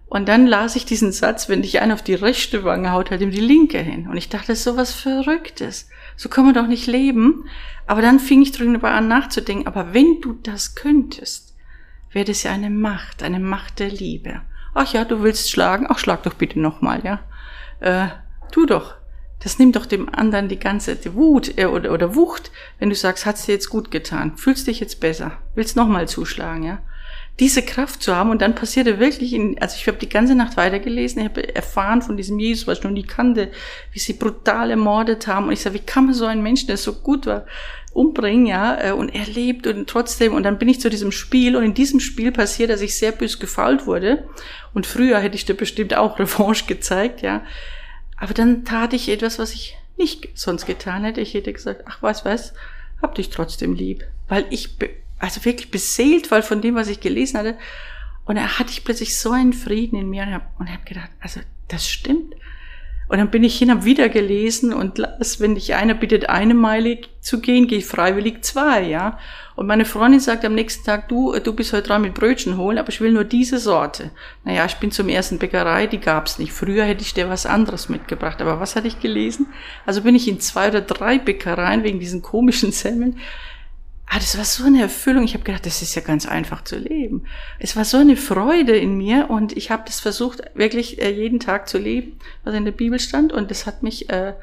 Und 0.06 0.28
dann 0.28 0.46
las 0.46 0.76
ich 0.76 0.86
diesen 0.86 1.12
Satz, 1.12 1.48
wenn 1.48 1.62
dich 1.62 1.80
einer 1.80 1.94
auf 1.94 2.02
die 2.02 2.14
rechte 2.14 2.64
Wange 2.64 2.92
haut, 2.92 3.10
halt 3.10 3.20
ihm 3.20 3.30
die 3.30 3.40
linke 3.40 3.78
hin. 3.78 4.08
Und 4.08 4.16
ich 4.16 4.28
dachte, 4.28 4.48
das 4.48 4.58
ist 4.58 4.64
sowas 4.64 4.92
Verrücktes. 4.92 5.88
So 6.16 6.28
kann 6.28 6.44
man 6.44 6.54
doch 6.54 6.66
nicht 6.66 6.86
leben. 6.86 7.44
Aber 7.86 8.00
dann 8.00 8.18
fing 8.18 8.42
ich 8.42 8.52
darüber 8.52 8.90
an 8.92 9.08
nachzudenken, 9.08 9.66
aber 9.66 9.92
wenn 9.92 10.20
du 10.20 10.32
das 10.32 10.74
könntest, 10.74 11.54
wäre 12.12 12.24
das 12.24 12.42
ja 12.42 12.52
eine 12.52 12.70
Macht, 12.70 13.22
eine 13.22 13.40
Macht 13.40 13.78
der 13.78 13.90
Liebe. 13.90 14.40
Ach 14.72 14.92
ja, 14.92 15.04
du 15.04 15.22
willst 15.22 15.50
schlagen? 15.50 15.86
Ach, 15.88 15.98
schlag 15.98 16.22
doch 16.22 16.34
bitte 16.34 16.58
nochmal, 16.58 17.04
ja. 17.04 17.20
Äh, 17.80 18.08
tu 18.50 18.66
doch. 18.66 18.94
Das 19.44 19.58
nimmt 19.58 19.76
doch 19.76 19.86
dem 19.86 20.12
anderen 20.12 20.48
die 20.48 20.58
ganze 20.58 20.96
die 20.96 21.14
Wut 21.14 21.58
äh, 21.58 21.66
oder, 21.66 21.92
oder 21.92 22.16
Wucht, 22.16 22.50
wenn 22.78 22.88
du 22.88 22.96
sagst, 22.96 23.26
hat's 23.26 23.46
dir 23.46 23.52
jetzt 23.52 23.68
gut 23.68 23.90
getan, 23.90 24.36
fühlst 24.36 24.66
dich 24.66 24.80
jetzt 24.80 24.98
besser, 25.00 25.38
willst 25.54 25.76
nochmal 25.76 26.08
zuschlagen, 26.08 26.64
ja. 26.64 26.82
Diese 27.40 27.62
Kraft 27.62 28.00
zu 28.02 28.14
haben 28.14 28.30
und 28.30 28.40
dann 28.40 28.54
passierte 28.54 29.00
wirklich, 29.00 29.32
in, 29.32 29.60
also 29.60 29.76
ich 29.76 29.86
habe 29.88 29.98
die 29.98 30.08
ganze 30.08 30.36
Nacht 30.36 30.56
weitergelesen, 30.56 31.20
ich 31.20 31.28
habe 31.28 31.54
erfahren 31.54 32.00
von 32.00 32.16
diesem 32.16 32.38
Jesus, 32.38 32.66
was 32.66 32.78
ich 32.78 32.84
noch 32.84 32.92
nie 32.92 33.02
kannte, 33.02 33.50
wie 33.92 33.98
sie 33.98 34.12
brutal 34.12 34.70
ermordet 34.70 35.26
haben. 35.26 35.46
Und 35.46 35.52
ich 35.52 35.60
sage, 35.60 35.74
wie 35.74 35.84
kann 35.84 36.06
man 36.06 36.14
so 36.14 36.26
einen 36.26 36.44
Menschen, 36.44 36.68
der 36.68 36.76
so 36.76 36.92
gut 36.92 37.26
war, 37.26 37.44
umbringen, 37.92 38.46
ja, 38.46 38.80
äh, 38.80 38.92
und 38.92 39.08
er 39.08 39.26
lebt 39.26 39.66
und 39.66 39.88
trotzdem, 39.88 40.32
und 40.32 40.44
dann 40.44 40.58
bin 40.58 40.68
ich 40.68 40.80
zu 40.80 40.88
diesem 40.88 41.10
Spiel 41.10 41.56
und 41.56 41.64
in 41.64 41.74
diesem 41.74 41.98
Spiel 41.98 42.30
passiert, 42.30 42.70
dass 42.70 42.80
ich 42.80 42.94
sehr 42.94 43.12
bös 43.12 43.40
gefault 43.40 43.86
wurde. 43.86 44.28
Und 44.72 44.86
früher 44.86 45.18
hätte 45.18 45.34
ich 45.34 45.44
dir 45.44 45.54
bestimmt 45.54 45.94
auch 45.96 46.18
Revanche 46.20 46.66
gezeigt, 46.66 47.20
ja, 47.20 47.42
aber 48.16 48.34
dann 48.34 48.64
tat 48.64 48.92
ich 48.92 49.08
etwas, 49.08 49.38
was 49.38 49.52
ich 49.52 49.76
nicht 49.96 50.28
sonst 50.34 50.66
getan 50.66 51.04
hätte. 51.04 51.20
Ich 51.20 51.34
hätte 51.34 51.52
gesagt, 51.52 51.82
ach 51.86 52.02
was, 52.02 52.24
was, 52.24 52.54
hab 53.00 53.14
dich 53.14 53.30
trotzdem 53.30 53.74
lieb. 53.74 54.04
Weil 54.28 54.46
ich, 54.50 54.76
also 55.18 55.44
wirklich 55.44 55.70
beseelt 55.70 56.30
war 56.30 56.42
von 56.42 56.60
dem, 56.60 56.74
was 56.74 56.88
ich 56.88 57.00
gelesen 57.00 57.38
hatte. 57.38 57.56
Und 58.24 58.36
da 58.36 58.58
hatte 58.58 58.70
ich 58.70 58.84
plötzlich 58.84 59.18
so 59.18 59.32
einen 59.32 59.52
Frieden 59.52 59.98
in 59.98 60.08
mir 60.08 60.22
und 60.22 60.32
habe 60.32 60.72
hab 60.72 60.86
gedacht, 60.86 61.10
also 61.20 61.40
das 61.68 61.88
stimmt. 61.88 62.34
Und 63.08 63.18
dann 63.18 63.30
bin 63.30 63.44
ich 63.44 63.58
hin, 63.58 63.70
habe 63.70 63.84
wieder 63.84 64.08
gelesen 64.08 64.72
und 64.72 64.98
las, 64.98 65.38
wenn 65.40 65.54
dich 65.54 65.74
einer 65.74 65.94
bittet, 65.94 66.28
eine 66.28 66.54
Meile 66.54 66.98
zu 67.20 67.40
gehen, 67.40 67.66
gehe 67.66 67.78
ich 67.78 67.86
freiwillig 67.86 68.42
zwei, 68.42 68.82
ja. 68.82 69.18
Und 69.56 69.66
meine 69.66 69.84
Freundin 69.84 70.20
sagt 70.20 70.44
am 70.44 70.54
nächsten 70.54 70.84
Tag, 70.84 71.08
du, 71.08 71.38
du 71.38 71.52
bist 71.52 71.72
heute 71.72 71.88
dran 71.88 72.02
mit 72.02 72.14
Brötchen 72.14 72.56
holen, 72.56 72.78
aber 72.78 72.88
ich 72.88 73.00
will 73.00 73.12
nur 73.12 73.24
diese 73.24 73.58
Sorte. 73.58 74.10
Naja, 74.42 74.64
ich 74.64 74.76
bin 74.76 74.90
zum 74.90 75.08
ersten 75.08 75.38
Bäckerei, 75.38 75.86
die 75.86 76.00
gab's 76.00 76.38
nicht. 76.38 76.52
Früher 76.52 76.84
hätte 76.84 77.02
ich 77.02 77.14
dir 77.14 77.28
was 77.28 77.46
anderes 77.46 77.88
mitgebracht, 77.88 78.40
aber 78.40 78.58
was 78.58 78.74
hatte 78.74 78.88
ich 78.88 79.00
gelesen? 79.00 79.46
Also 79.86 80.02
bin 80.02 80.14
ich 80.14 80.26
in 80.26 80.40
zwei 80.40 80.68
oder 80.68 80.80
drei 80.80 81.18
Bäckereien 81.18 81.84
wegen 81.84 82.00
diesen 82.00 82.22
komischen 82.22 82.72
Semmeln. 82.72 83.20
Ah, 84.06 84.18
das 84.18 84.36
war 84.36 84.44
so 84.44 84.64
eine 84.64 84.82
Erfüllung. 84.82 85.24
Ich 85.24 85.34
habe 85.34 85.44
gedacht, 85.44 85.66
das 85.66 85.82
ist 85.82 85.94
ja 85.94 86.02
ganz 86.02 86.26
einfach 86.26 86.62
zu 86.62 86.76
leben. 86.76 87.24
Es 87.58 87.74
war 87.74 87.84
so 87.84 87.96
eine 87.96 88.16
Freude 88.16 88.76
in 88.76 88.96
mir 88.96 89.30
und 89.30 89.56
ich 89.56 89.70
habe 89.70 89.84
das 89.86 90.00
versucht, 90.00 90.42
wirklich 90.54 91.00
äh, 91.00 91.10
jeden 91.10 91.40
Tag 91.40 91.68
zu 91.68 91.78
leben, 91.78 92.18
was 92.44 92.54
in 92.54 92.64
der 92.64 92.72
Bibel 92.72 93.00
stand. 93.00 93.32
Und 93.32 93.50
das 93.50 93.66
hat 93.66 93.82
mich 93.82 94.10
äh, 94.10 94.34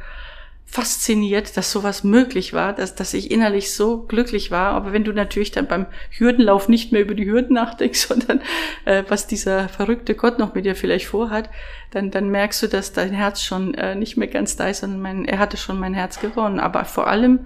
fasziniert, 0.72 1.57
dass 1.57 1.70
sowas 1.70 2.05
möglich 2.05 2.53
war, 2.53 2.72
dass, 2.72 2.95
dass 2.95 3.14
ich 3.14 3.30
innerlich 3.30 3.74
so 3.74 4.03
glücklich 4.03 4.51
war. 4.51 4.72
Aber 4.72 4.93
wenn 4.93 5.03
du 5.03 5.12
natürlich 5.12 5.51
dann 5.51 5.68
beim 5.68 5.86
Hürdenlauf 6.12 6.70
nicht 6.70 6.93
mehr 6.93 7.01
über 7.01 7.14
die 7.14 7.30
Hürden 7.30 7.55
nachdenkst, 7.55 7.99
sondern 8.07 8.41
äh, 8.86 9.03
was 9.09 9.28
dieser 9.28 9.68
verrückte 9.68 10.16
Gott 10.16 10.39
noch 10.39 10.55
mit 10.55 10.64
dir 10.64 10.76
vielleicht 10.76 11.07
vorhat, 11.07 11.49
dann, 11.91 12.09
dann 12.09 12.30
merkst 12.30 12.64
du, 12.64 12.68
dass 12.68 12.93
dein 12.93 13.12
Herz 13.12 13.41
schon 13.41 13.74
äh, 13.74 13.95
nicht 13.95 14.16
mehr 14.16 14.30
ganz 14.30 14.55
da 14.55 14.70
ist, 14.70 14.80
sondern 14.80 15.01
mein, 15.01 15.26
er 15.26 15.39
hatte 15.39 15.57
schon 15.57 15.78
mein 15.78 15.93
Herz 15.93 16.20
gewonnen. 16.20 16.62
Aber 16.62 16.86
vor 16.86 17.07
allem 17.07 17.45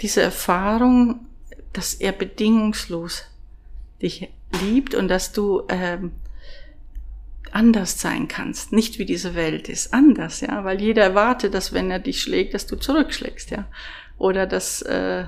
diese 0.00 0.22
Erfahrung, 0.22 1.26
dass 1.72 1.94
er 1.94 2.12
bedingungslos 2.12 3.24
dich 4.02 4.28
liebt 4.62 4.94
und 4.94 5.08
dass 5.08 5.32
du 5.32 5.62
ähm, 5.68 6.12
anders 7.50 8.00
sein 8.00 8.28
kannst, 8.28 8.72
nicht 8.72 8.98
wie 8.98 9.04
diese 9.04 9.34
Welt 9.34 9.68
ist, 9.68 9.92
anders, 9.92 10.40
ja, 10.40 10.64
weil 10.64 10.80
jeder 10.80 11.02
erwartet, 11.02 11.54
dass 11.54 11.72
wenn 11.72 11.90
er 11.90 11.98
dich 11.98 12.22
schlägt, 12.22 12.54
dass 12.54 12.66
du 12.66 12.76
zurückschlägst, 12.76 13.50
ja, 13.50 13.66
oder 14.18 14.46
dass 14.46 14.82
äh, 14.82 15.26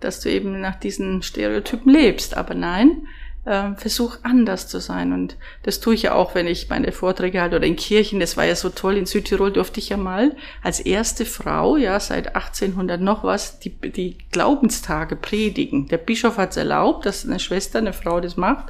dass 0.00 0.20
du 0.20 0.30
eben 0.30 0.60
nach 0.60 0.76
diesen 0.76 1.22
Stereotypen 1.22 1.92
lebst, 1.92 2.36
aber 2.36 2.54
nein, 2.54 3.08
äh, 3.46 3.74
versuch 3.76 4.18
anders 4.22 4.68
zu 4.68 4.80
sein 4.80 5.12
und 5.12 5.36
das 5.62 5.80
tue 5.80 5.94
ich 5.94 6.02
ja 6.02 6.14
auch, 6.14 6.34
wenn 6.34 6.46
ich 6.46 6.68
meine 6.68 6.92
Vorträge 6.92 7.40
halte 7.40 7.56
oder 7.56 7.66
in 7.66 7.76
Kirchen. 7.76 8.20
Das 8.20 8.36
war 8.36 8.44
ja 8.44 8.56
so 8.56 8.68
toll 8.68 8.96
in 8.96 9.06
Südtirol 9.06 9.52
durfte 9.52 9.80
ich 9.80 9.88
ja 9.88 9.96
mal 9.96 10.36
als 10.62 10.80
erste 10.80 11.24
Frau, 11.24 11.76
ja 11.76 11.98
seit 12.00 12.34
1800 12.34 13.00
noch 13.00 13.24
was, 13.24 13.60
die 13.60 13.70
die 13.70 14.18
Glaubenstage 14.32 15.16
predigen. 15.16 15.86
Der 15.88 15.98
Bischof 15.98 16.36
hat 16.36 16.50
es 16.50 16.56
erlaubt, 16.56 17.06
dass 17.06 17.24
eine 17.24 17.38
Schwester, 17.38 17.78
eine 17.78 17.92
Frau 17.92 18.20
das 18.20 18.36
macht. 18.36 18.66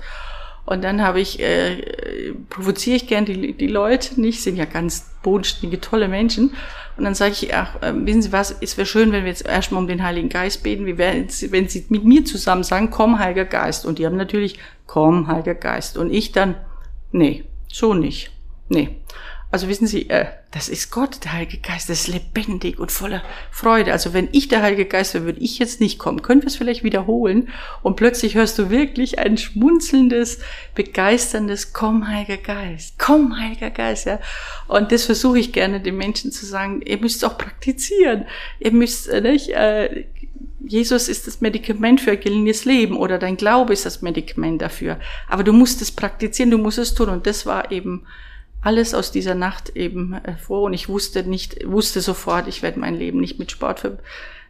Und 0.67 0.83
dann 0.83 1.01
habe 1.01 1.21
ich, 1.21 1.41
äh, 1.41 2.33
provoziere 2.51 2.97
ich 2.97 3.07
gern 3.07 3.25
die, 3.25 3.53
die 3.53 3.69
Leute 3.69 4.21
nicht, 4.21 4.43
sind 4.43 4.57
ja 4.57 4.65
ganz 4.65 5.09
bodenständige, 5.23 5.81
tolle 5.81 6.09
Menschen. 6.09 6.55
Und 6.97 7.05
dann 7.05 7.15
sage 7.15 7.33
ich, 7.33 7.55
ach, 7.55 7.81
äh, 7.83 7.93
wissen 7.95 8.23
Sie 8.23 8.33
was, 8.33 8.57
es 8.61 8.77
wäre 8.77 8.87
schön, 8.87 9.13
wenn 9.13 9.23
wir 9.23 9.31
jetzt 9.31 9.47
erstmal 9.47 9.81
um 9.81 9.87
den 9.87 10.03
Heiligen 10.03 10.29
Geist 10.29 10.65
beten, 10.65 10.85
wie 10.85 10.99
wären, 10.99 11.29
wenn 11.51 11.69
Sie 11.69 11.87
mit 11.89 12.05
mir 12.05 12.25
zusammen 12.25 12.65
sagen, 12.65 12.91
komm, 12.91 13.21
Heiliger 13.21 13.45
Geist. 13.45 13.87
Und 13.87 14.01
die 14.01 14.07
haben 14.07 14.17
natürlich, 14.17 14.59
komm, 14.87 15.29
Heiliger 15.29 15.55
Geist. 15.55 15.97
Und 15.97 16.13
ich 16.13 16.33
dann, 16.33 16.57
nee, 17.13 17.45
so 17.69 17.95
nicht. 17.95 18.33
Nee. 18.69 18.97
Also 19.57 19.69
wissen 19.69 19.87
Sie, 19.87 20.11
äh, 20.11 20.27
das 20.51 20.69
ist 20.69 20.91
Gott, 20.91 21.25
der 21.25 21.33
Heilige 21.33 21.57
Geist, 21.57 21.89
das 21.89 22.01
ist 22.01 22.09
lebendig 22.09 22.79
und 22.79 22.93
voller 22.93 23.23
Freude. 23.51 23.91
Also 23.91 24.13
wenn 24.13 24.29
ich 24.33 24.49
der 24.49 24.61
Heilige 24.61 24.85
Geist 24.85 25.15
wäre, 25.15 25.25
würde 25.25 25.41
ich 25.41 25.59
jetzt 25.59 25.81
nicht 25.81 25.99
kommen. 25.99 26.21
Können 26.21 26.43
wir 26.43 26.49
es 26.49 26.57
vielleicht 26.57 26.85
wiederholen? 26.85 27.49
Und 27.83 27.97
plötzlich 27.97 28.35
hörst 28.35 28.59
du 28.59 28.69
wirklich 28.69 29.19
ein 29.19 29.39
schmunzelndes, 29.39 30.41
begeisterndes 30.75 31.73
Komm, 31.73 32.07
Heiliger 32.07 32.37
Geist, 32.37 32.99
komm, 32.99 33.41
Heiliger 33.41 33.71
Geist, 33.71 34.05
ja. 34.05 34.21
Und 34.69 34.93
das 34.93 35.07
versuche 35.07 35.39
ich 35.39 35.55
gerne 35.55 35.81
den 35.81 35.97
Menschen 35.97 36.33
zu 36.33 36.45
sagen, 36.45 36.83
ihr 36.83 36.99
müsst 36.99 37.25
auch 37.25 37.39
praktizieren. 37.39 38.27
Ihr 38.59 38.73
müsst, 38.73 39.09
äh, 39.09 39.23
nicht, 39.23 39.49
äh, 39.49 40.05
Jesus 40.61 41.09
ist 41.09 41.27
das 41.27 41.41
Medikament 41.41 42.03
für 42.03 42.11
ein 42.11 42.21
gelingendes 42.21 42.67
Leben 42.67 42.99
oder 42.99 43.19
dein 43.19 43.39
Glaube 43.39 43.73
ist 43.73 43.87
das 43.87 44.03
Medikament 44.03 44.61
dafür. 44.61 45.01
Aber 45.31 45.45
du 45.45 45.55
musst 45.55 45.81
es 45.81 45.93
praktizieren, 45.93 46.51
du 46.51 46.59
musst 46.59 46.77
es 46.77 46.95
tun. 46.95 47.09
Und 47.09 47.27
das 47.27 47.47
war 47.47 47.73
eben 47.73 48.05
alles 48.61 48.95
aus 48.95 49.13
dieser 49.13 49.35
Nacht 49.35 49.71
eben 49.77 50.17
vor 50.45 50.63
und 50.63 50.73
ich 50.73 50.89
wusste 50.89 51.23
nicht, 51.23 51.67
wusste 51.67 52.01
sofort, 52.01 52.49
ich 52.49 52.63
werde 52.63 52.81
mein 52.81 52.97
Leben 52.97 53.21
nicht 53.21 53.39
mit 53.39 53.53
Sport 53.53 53.89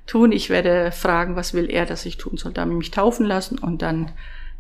tun. 0.07 0.33
Ich 0.33 0.51
werde 0.51 0.93
fragen, 0.93 1.37
was 1.37 1.53
will 1.53 1.71
er, 1.71 1.85
dass 1.85 2.07
ich 2.07 2.17
tun 2.17 2.37
soll. 2.37 2.53
Da 2.53 2.63
habe 2.63 2.71
ich 2.73 2.79
mich 2.79 2.91
taufen 2.91 3.27
lassen 3.27 3.59
und 3.59 3.83
dann 3.83 4.13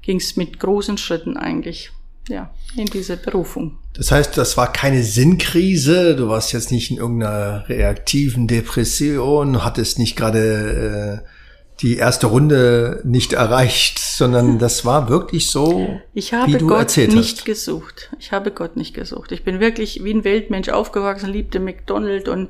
ging 0.02 0.18
es 0.18 0.36
mit 0.36 0.60
großen 0.60 0.98
Schritten 0.98 1.36
eigentlich 1.36 1.90
ja, 2.28 2.50
in 2.76 2.86
diese 2.86 3.16
Berufung. 3.16 3.78
Das 3.94 4.10
heißt, 4.10 4.36
das 4.36 4.56
war 4.56 4.72
keine 4.72 5.02
Sinnkrise, 5.02 6.16
du 6.16 6.28
warst 6.28 6.52
jetzt 6.52 6.72
nicht 6.72 6.90
in 6.90 6.96
irgendeiner 6.96 7.68
reaktiven 7.68 8.48
Depression, 8.48 9.64
hattest 9.64 9.98
nicht 9.98 10.16
gerade 10.16 11.22
äh, 11.24 11.35
die 11.80 11.96
erste 11.96 12.28
Runde 12.28 13.00
nicht 13.04 13.32
erreicht, 13.32 13.98
sondern 13.98 14.58
das 14.60 14.84
war 14.84 15.08
wirklich 15.08 15.50
so, 15.50 16.00
ich 16.14 16.32
habe 16.32 16.52
wie 16.52 16.58
du 16.58 16.66
Gott 16.68 16.80
erzählt 16.80 17.14
nicht 17.14 17.38
hast. 17.38 17.44
gesucht. 17.44 18.10
Ich 18.18 18.32
habe 18.32 18.50
Gott 18.50 18.76
nicht 18.76 18.94
gesucht. 18.94 19.32
Ich 19.32 19.44
bin 19.44 19.60
wirklich 19.60 20.02
wie 20.02 20.12
ein 20.14 20.24
Weltmensch 20.24 20.68
aufgewachsen, 20.68 21.32
liebte 21.32 21.60
McDonald 21.60 22.28
und 22.28 22.48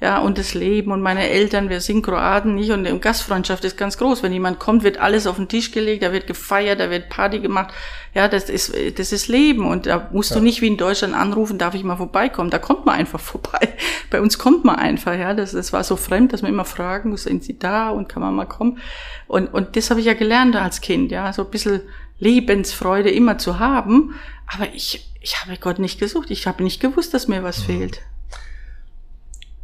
ja 0.00 0.18
und 0.18 0.36
das 0.38 0.52
Leben 0.54 0.92
und 0.92 1.00
meine 1.00 1.28
Eltern. 1.28 1.68
Wir 1.70 1.80
sind 1.80 2.02
Kroaten 2.02 2.54
nicht 2.54 2.70
und 2.70 3.00
Gastfreundschaft 3.00 3.64
ist 3.64 3.76
ganz 3.76 3.96
groß. 3.98 4.22
Wenn 4.22 4.32
jemand 4.32 4.58
kommt, 4.58 4.82
wird 4.82 4.98
alles 4.98 5.26
auf 5.26 5.36
den 5.36 5.48
Tisch 5.48 5.72
gelegt, 5.72 6.02
da 6.02 6.12
wird 6.12 6.26
gefeiert, 6.26 6.80
da 6.80 6.90
wird 6.90 7.08
Party 7.08 7.38
gemacht. 7.40 7.72
Ja, 8.14 8.28
das 8.28 8.50
ist 8.50 8.72
das 8.98 9.12
ist 9.12 9.28
Leben 9.28 9.66
und 9.66 9.86
da 9.86 10.08
musst 10.12 10.30
Ja. 10.30 10.36
du 10.36 10.42
nicht 10.42 10.60
wie 10.62 10.66
in 10.68 10.76
Deutschland 10.76 11.14
anrufen, 11.14 11.58
darf 11.58 11.74
ich 11.74 11.82
mal 11.84 11.96
vorbeikommen. 11.96 12.50
Da 12.50 12.58
kommt 12.58 12.84
man 12.86 12.94
einfach 12.96 13.20
vorbei. 13.32 13.74
Bei 14.10 14.20
uns 14.20 14.38
kommt 14.38 14.64
man 14.64 14.76
einfach. 14.76 15.14
Ja, 15.18 15.34
das 15.34 15.52
das 15.52 15.72
war 15.72 15.82
so 15.84 15.96
fremd, 15.96 16.32
dass 16.32 16.42
man 16.42 16.50
immer 16.52 16.64
fragen 16.64 17.10
muss, 17.10 17.24
sind 17.24 17.42
Sie 17.44 17.58
da 17.58 17.90
und 17.90 18.08
kann 18.08 18.22
man 18.22 18.34
mal 18.34 18.46
kommen. 18.46 18.78
Und 19.26 19.52
und 19.52 19.76
das 19.76 19.90
habe 19.90 20.00
ich 20.00 20.06
ja 20.06 20.14
gelernt 20.14 20.56
als 20.56 20.80
Kind. 20.80 21.10
Ja, 21.10 21.32
so 21.32 21.44
ein 21.44 21.50
bisschen 21.50 21.80
Lebensfreude 22.18 23.10
immer 23.10 23.38
zu 23.38 23.58
haben. 23.58 24.14
Aber 24.46 24.66
ich, 24.74 25.10
ich 25.20 25.40
habe 25.42 25.56
Gott 25.60 25.78
nicht 25.78 25.98
gesucht. 25.98 26.30
Ich 26.30 26.46
habe 26.46 26.62
nicht 26.62 26.80
gewusst, 26.80 27.14
dass 27.14 27.28
mir 27.28 27.42
was 27.42 27.60
fehlt. 27.62 28.00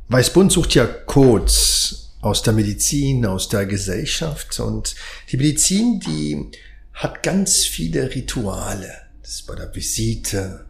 Weißbund 0.08 0.52
sucht 0.52 0.74
ja 0.74 0.86
Codes 0.86 2.10
aus 2.20 2.42
der 2.42 2.52
Medizin, 2.52 3.26
aus 3.26 3.48
der 3.48 3.66
Gesellschaft 3.66 4.60
und 4.60 4.94
die 5.30 5.36
Medizin, 5.36 6.00
die 6.00 6.50
hat 6.92 7.22
ganz 7.22 7.64
viele 7.64 8.14
Rituale. 8.14 8.92
Das 9.22 9.32
ist 9.32 9.46
bei 9.46 9.54
der 9.54 9.74
Visite, 9.74 10.66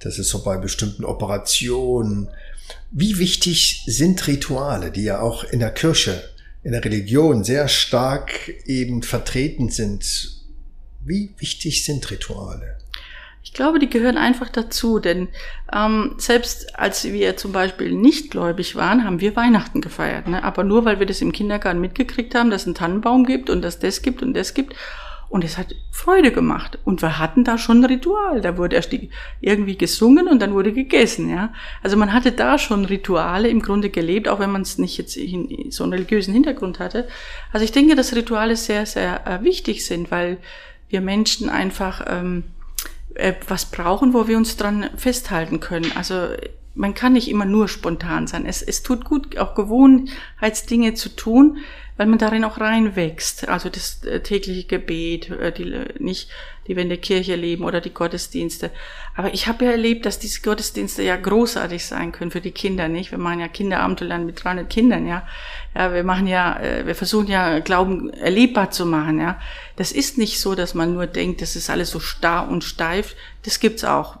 das 0.00 0.18
ist 0.18 0.28
so 0.28 0.42
bei 0.42 0.56
bestimmten 0.56 1.04
Operationen. 1.04 2.28
Wie 2.90 3.18
wichtig 3.18 3.82
sind 3.86 4.26
Rituale, 4.26 4.90
die 4.90 5.04
ja 5.04 5.20
auch 5.20 5.44
in 5.44 5.60
der 5.60 5.72
Kirche, 5.72 6.22
in 6.62 6.72
der 6.72 6.84
Religion 6.84 7.44
sehr 7.44 7.68
stark 7.68 8.48
eben 8.66 9.02
vertreten 9.02 9.70
sind? 9.70 10.32
Wie 11.04 11.34
wichtig 11.38 11.84
sind 11.84 12.10
Rituale? 12.10 12.77
Ich 13.48 13.54
glaube, 13.54 13.78
die 13.78 13.88
gehören 13.88 14.18
einfach 14.18 14.50
dazu, 14.50 14.98
denn 14.98 15.28
ähm, 15.72 16.16
selbst 16.18 16.78
als 16.78 17.02
wir 17.04 17.38
zum 17.38 17.50
Beispiel 17.50 17.92
nicht 17.92 18.30
gläubig 18.30 18.76
waren, 18.76 19.04
haben 19.04 19.22
wir 19.22 19.36
Weihnachten 19.36 19.80
gefeiert. 19.80 20.28
Ne? 20.28 20.44
Aber 20.44 20.64
nur, 20.64 20.84
weil 20.84 20.98
wir 20.98 21.06
das 21.06 21.22
im 21.22 21.32
Kindergarten 21.32 21.80
mitgekriegt 21.80 22.34
haben, 22.34 22.50
dass 22.50 22.62
es 22.62 22.66
einen 22.66 22.74
Tannenbaum 22.74 23.24
gibt 23.24 23.48
und 23.48 23.62
dass 23.62 23.78
das 23.78 24.02
gibt 24.02 24.22
und 24.22 24.34
das 24.34 24.52
gibt. 24.52 24.76
Und 25.30 25.44
es 25.44 25.56
hat 25.56 25.74
Freude 25.90 26.30
gemacht. 26.30 26.78
Und 26.84 27.00
wir 27.00 27.18
hatten 27.18 27.42
da 27.42 27.56
schon 27.56 27.80
ein 27.80 27.84
Ritual. 27.86 28.42
Da 28.42 28.58
wurde 28.58 28.76
erst 28.76 28.92
die, 28.92 29.08
irgendwie 29.40 29.78
gesungen 29.78 30.28
und 30.28 30.42
dann 30.42 30.52
wurde 30.52 30.74
gegessen. 30.74 31.30
Ja, 31.30 31.54
Also 31.82 31.96
man 31.96 32.12
hatte 32.12 32.32
da 32.32 32.58
schon 32.58 32.84
Rituale 32.84 33.48
im 33.48 33.62
Grunde 33.62 33.88
gelebt, 33.88 34.28
auch 34.28 34.40
wenn 34.40 34.52
man 34.52 34.62
es 34.62 34.76
nicht 34.76 34.98
jetzt 34.98 35.16
in, 35.16 35.70
so 35.70 35.84
einen 35.84 35.94
religiösen 35.94 36.34
Hintergrund 36.34 36.80
hatte. 36.80 37.08
Also 37.50 37.64
ich 37.64 37.72
denke, 37.72 37.96
dass 37.96 38.14
Rituale 38.14 38.56
sehr, 38.56 38.84
sehr 38.84 39.26
äh, 39.26 39.42
wichtig 39.42 39.86
sind, 39.86 40.10
weil 40.10 40.36
wir 40.90 41.00
Menschen 41.00 41.48
einfach 41.48 42.04
ähm, 42.06 42.44
äh, 43.18 43.34
was 43.46 43.66
brauchen, 43.66 44.14
wo 44.14 44.28
wir 44.28 44.36
uns 44.36 44.56
dran 44.56 44.88
festhalten 44.96 45.60
können. 45.60 45.92
Also 45.94 46.28
man 46.74 46.94
kann 46.94 47.12
nicht 47.12 47.28
immer 47.28 47.44
nur 47.44 47.68
spontan 47.68 48.26
sein. 48.28 48.46
Es, 48.46 48.62
es 48.62 48.82
tut 48.82 49.04
gut, 49.04 49.36
auch 49.36 49.54
Gewohnheitsdinge 49.54 50.94
zu 50.94 51.08
tun, 51.08 51.58
weil 51.96 52.06
man 52.06 52.18
darin 52.18 52.44
auch 52.44 52.60
reinwächst. 52.60 53.48
Also 53.48 53.68
das 53.68 54.04
äh, 54.04 54.20
tägliche 54.20 54.68
Gebet, 54.68 55.30
äh, 55.30 55.52
die, 55.52 55.84
nicht 55.98 56.30
die 56.68 56.76
wir 56.76 56.82
in 56.82 56.90
der 56.90 56.98
Kirche 56.98 57.34
leben 57.34 57.64
oder 57.64 57.80
die 57.80 57.92
Gottesdienste. 57.92 58.70
Aber 59.16 59.34
ich 59.34 59.48
habe 59.48 59.64
ja 59.64 59.72
erlebt, 59.72 60.06
dass 60.06 60.18
diese 60.18 60.42
Gottesdienste 60.42 61.02
ja 61.02 61.16
großartig 61.16 61.84
sein 61.84 62.12
können 62.12 62.30
für 62.30 62.42
die 62.42 62.52
Kinder, 62.52 62.88
nicht? 62.88 63.10
Wir 63.10 63.18
machen 63.18 63.40
ja 63.40 63.48
Kinderabendland 63.48 64.26
mit 64.26 64.44
300 64.44 64.70
Kindern, 64.70 65.06
ja. 65.06 65.26
Ja, 65.74 65.92
wir 65.92 66.04
machen 66.04 66.26
ja, 66.26 66.58
äh, 66.60 66.86
wir 66.86 66.94
versuchen 66.94 67.28
ja 67.28 67.60
Glauben 67.60 68.10
erlebbar 68.10 68.70
zu 68.70 68.86
machen, 68.86 69.20
ja. 69.20 69.40
Das 69.76 69.92
ist 69.92 70.18
nicht 70.18 70.40
so, 70.40 70.54
dass 70.54 70.74
man 70.74 70.94
nur 70.94 71.06
denkt, 71.06 71.42
das 71.42 71.56
ist 71.56 71.70
alles 71.70 71.90
so 71.90 72.00
starr 72.00 72.48
und 72.48 72.64
steif. 72.64 73.14
Das 73.44 73.60
gibt's 73.60 73.84
auch 73.84 74.18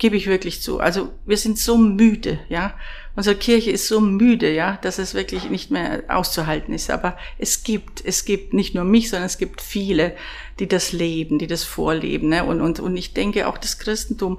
gebe 0.00 0.16
ich 0.16 0.26
wirklich 0.26 0.60
zu. 0.60 0.80
Also 0.80 1.12
wir 1.26 1.36
sind 1.36 1.58
so 1.58 1.76
müde, 1.76 2.40
ja. 2.48 2.74
Unsere 3.14 3.36
Kirche 3.36 3.70
ist 3.70 3.86
so 3.86 4.00
müde, 4.00 4.52
ja, 4.52 4.78
dass 4.82 4.98
es 4.98 5.14
wirklich 5.14 5.50
nicht 5.50 5.70
mehr 5.70 6.04
auszuhalten 6.08 6.72
ist. 6.72 6.90
Aber 6.90 7.18
es 7.38 7.62
gibt, 7.62 8.02
es 8.04 8.24
gibt 8.24 8.54
nicht 8.54 8.74
nur 8.74 8.84
mich, 8.84 9.10
sondern 9.10 9.26
es 9.26 9.36
gibt 9.36 9.60
viele, 9.60 10.16
die 10.58 10.66
das 10.66 10.92
leben, 10.92 11.38
die 11.38 11.46
das 11.46 11.64
vorleben. 11.64 12.30
Ne? 12.30 12.44
Und, 12.44 12.60
und, 12.60 12.80
und 12.80 12.96
ich 12.96 13.12
denke 13.12 13.46
auch 13.46 13.58
das 13.58 13.78
Christentum, 13.78 14.38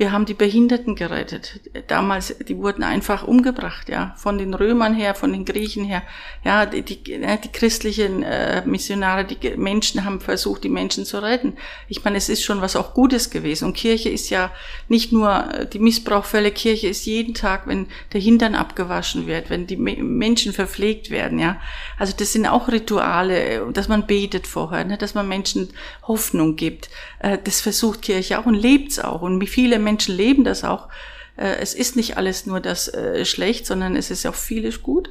wir 0.00 0.12
haben 0.12 0.24
die 0.24 0.32
Behinderten 0.32 0.94
gerettet. 0.94 1.60
Damals, 1.88 2.34
die 2.48 2.56
wurden 2.56 2.82
einfach 2.82 3.22
umgebracht, 3.22 3.90
ja, 3.90 4.14
von 4.16 4.38
den 4.38 4.54
Römern 4.54 4.94
her, 4.94 5.14
von 5.14 5.30
den 5.30 5.44
Griechen 5.44 5.84
her. 5.84 6.02
Ja, 6.42 6.64
die, 6.64 6.80
die, 6.80 6.96
die 7.02 7.52
christlichen 7.52 8.22
äh, 8.22 8.62
Missionare, 8.64 9.26
die 9.26 9.56
Menschen 9.58 10.02
haben 10.06 10.22
versucht, 10.22 10.64
die 10.64 10.70
Menschen 10.70 11.04
zu 11.04 11.22
retten. 11.22 11.58
Ich 11.86 12.02
meine, 12.02 12.16
es 12.16 12.30
ist 12.30 12.42
schon 12.42 12.62
was 12.62 12.76
auch 12.76 12.94
Gutes 12.94 13.28
gewesen. 13.28 13.66
Und 13.66 13.76
Kirche 13.76 14.08
ist 14.08 14.30
ja 14.30 14.50
nicht 14.88 15.12
nur 15.12 15.66
die 15.70 15.78
Missbrauchfälle, 15.78 16.50
Kirche 16.50 16.88
ist 16.88 17.04
jeden 17.04 17.34
Tag, 17.34 17.66
wenn 17.66 17.86
der 18.14 18.22
Hintern 18.22 18.54
abgewaschen 18.54 19.26
wird, 19.26 19.50
wenn 19.50 19.66
die 19.66 19.76
Menschen 19.76 20.54
verpflegt 20.54 21.10
werden, 21.10 21.38
ja. 21.38 21.60
Also 21.98 22.14
das 22.16 22.32
sind 22.32 22.46
auch 22.46 22.68
Rituale, 22.68 23.70
dass 23.74 23.88
man 23.88 24.06
betet 24.06 24.46
vorher, 24.46 24.82
ne, 24.86 24.96
dass 24.96 25.12
man 25.12 25.28
Menschen 25.28 25.68
Hoffnung 26.04 26.56
gibt. 26.56 26.88
Äh, 27.18 27.36
das 27.44 27.60
versucht 27.60 28.00
Kirche 28.00 28.38
auch 28.38 28.46
und 28.46 28.54
lebt's 28.54 28.98
auch. 28.98 29.20
Und 29.20 29.46
viele 29.46 29.78
Menschen 29.78 29.89
leben 30.08 30.44
das 30.44 30.64
auch. 30.64 30.88
Äh, 31.36 31.56
es 31.60 31.74
ist 31.74 31.96
nicht 31.96 32.16
alles 32.16 32.46
nur 32.46 32.60
das 32.60 32.88
äh, 32.88 33.24
schlecht, 33.24 33.66
sondern 33.66 33.96
es 33.96 34.10
ist 34.10 34.26
auch 34.26 34.34
vieles 34.34 34.82
gut. 34.82 35.10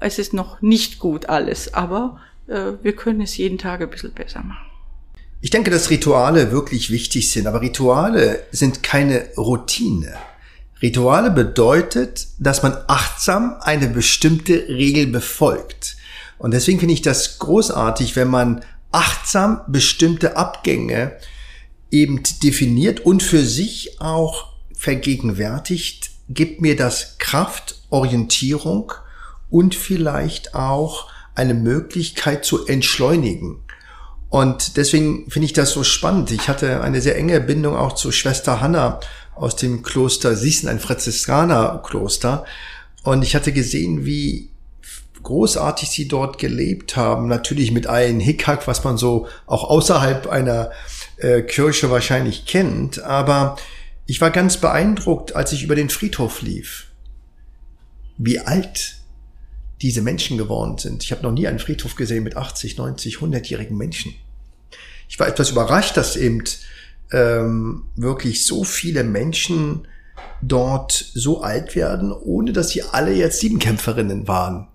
Es 0.00 0.18
ist 0.18 0.32
noch 0.32 0.62
nicht 0.62 0.98
gut 0.98 1.28
alles, 1.28 1.74
aber 1.74 2.20
äh, 2.46 2.72
wir 2.82 2.94
können 2.94 3.20
es 3.20 3.36
jeden 3.36 3.58
Tag 3.58 3.80
ein 3.80 3.90
bisschen 3.90 4.12
besser 4.12 4.42
machen. 4.42 4.66
Ich 5.40 5.50
denke, 5.50 5.70
dass 5.70 5.90
Rituale 5.90 6.50
wirklich 6.50 6.90
wichtig 6.90 7.30
sind, 7.30 7.46
aber 7.46 7.60
Rituale 7.60 8.42
sind 8.50 8.82
keine 8.82 9.28
Routine. 9.36 10.14
Rituale 10.82 11.30
bedeutet, 11.30 12.28
dass 12.38 12.62
man 12.62 12.76
achtsam 12.86 13.56
eine 13.60 13.88
bestimmte 13.88 14.68
Regel 14.68 15.06
befolgt. 15.06 15.96
Und 16.38 16.52
deswegen 16.52 16.78
finde 16.78 16.94
ich 16.94 17.02
das 17.02 17.38
großartig, 17.38 18.14
wenn 18.16 18.28
man 18.28 18.64
achtsam 18.92 19.60
bestimmte 19.68 20.36
Abgänge 20.36 21.16
eben 21.90 22.22
definiert 22.42 23.00
und 23.00 23.22
für 23.22 23.44
sich 23.44 24.00
auch 24.00 24.52
vergegenwärtigt, 24.74 26.10
gibt 26.28 26.60
mir 26.60 26.76
das 26.76 27.16
Kraft, 27.18 27.82
Orientierung 27.90 28.92
und 29.50 29.74
vielleicht 29.74 30.54
auch 30.54 31.10
eine 31.34 31.54
Möglichkeit 31.54 32.44
zu 32.44 32.66
entschleunigen. 32.66 33.60
Und 34.28 34.76
deswegen 34.76 35.30
finde 35.30 35.46
ich 35.46 35.52
das 35.54 35.70
so 35.70 35.84
spannend. 35.84 36.30
Ich 36.30 36.48
hatte 36.48 36.82
eine 36.82 37.00
sehr 37.00 37.16
enge 37.16 37.40
Bindung 37.40 37.76
auch 37.76 37.94
zu 37.94 38.12
Schwester 38.12 38.60
Hanna 38.60 39.00
aus 39.34 39.56
dem 39.56 39.82
Kloster 39.82 40.36
Sießen, 40.36 40.68
ein 40.68 40.80
Franziskanerkloster. 40.80 42.44
Und 43.04 43.22
ich 43.22 43.34
hatte 43.34 43.52
gesehen, 43.52 44.04
wie 44.04 44.50
großartig 45.22 45.88
sie 45.88 46.08
dort 46.08 46.38
gelebt 46.38 46.96
haben. 46.96 47.28
Natürlich 47.28 47.72
mit 47.72 47.86
allen 47.86 48.20
Hickhack, 48.20 48.66
was 48.66 48.84
man 48.84 48.98
so 48.98 49.28
auch 49.46 49.64
außerhalb 49.64 50.26
einer 50.26 50.70
äh, 51.18 51.42
Kirche 51.42 51.90
wahrscheinlich 51.90 52.46
kennt. 52.46 53.02
Aber 53.02 53.56
ich 54.06 54.20
war 54.20 54.30
ganz 54.30 54.56
beeindruckt, 54.56 55.36
als 55.36 55.52
ich 55.52 55.62
über 55.62 55.76
den 55.76 55.90
Friedhof 55.90 56.42
lief. 56.42 56.86
Wie 58.16 58.40
alt 58.40 58.96
diese 59.82 60.02
Menschen 60.02 60.38
geworden 60.38 60.78
sind. 60.78 61.04
Ich 61.04 61.12
habe 61.12 61.22
noch 61.22 61.32
nie 61.32 61.46
einen 61.46 61.60
Friedhof 61.60 61.94
gesehen 61.94 62.24
mit 62.24 62.36
80, 62.36 62.76
90, 62.78 63.16
100-jährigen 63.18 63.76
Menschen. 63.76 64.14
Ich 65.08 65.18
war 65.20 65.28
etwas 65.28 65.50
überrascht, 65.50 65.96
dass 65.96 66.16
eben 66.16 66.42
ähm, 67.12 67.84
wirklich 67.96 68.44
so 68.44 68.64
viele 68.64 69.04
Menschen 69.04 69.86
dort 70.42 70.92
so 70.92 71.42
alt 71.42 71.76
werden, 71.76 72.12
ohne 72.12 72.52
dass 72.52 72.70
sie 72.70 72.82
alle 72.82 73.12
jetzt 73.12 73.40
Siebenkämpferinnen 73.40 74.26
waren. 74.28 74.68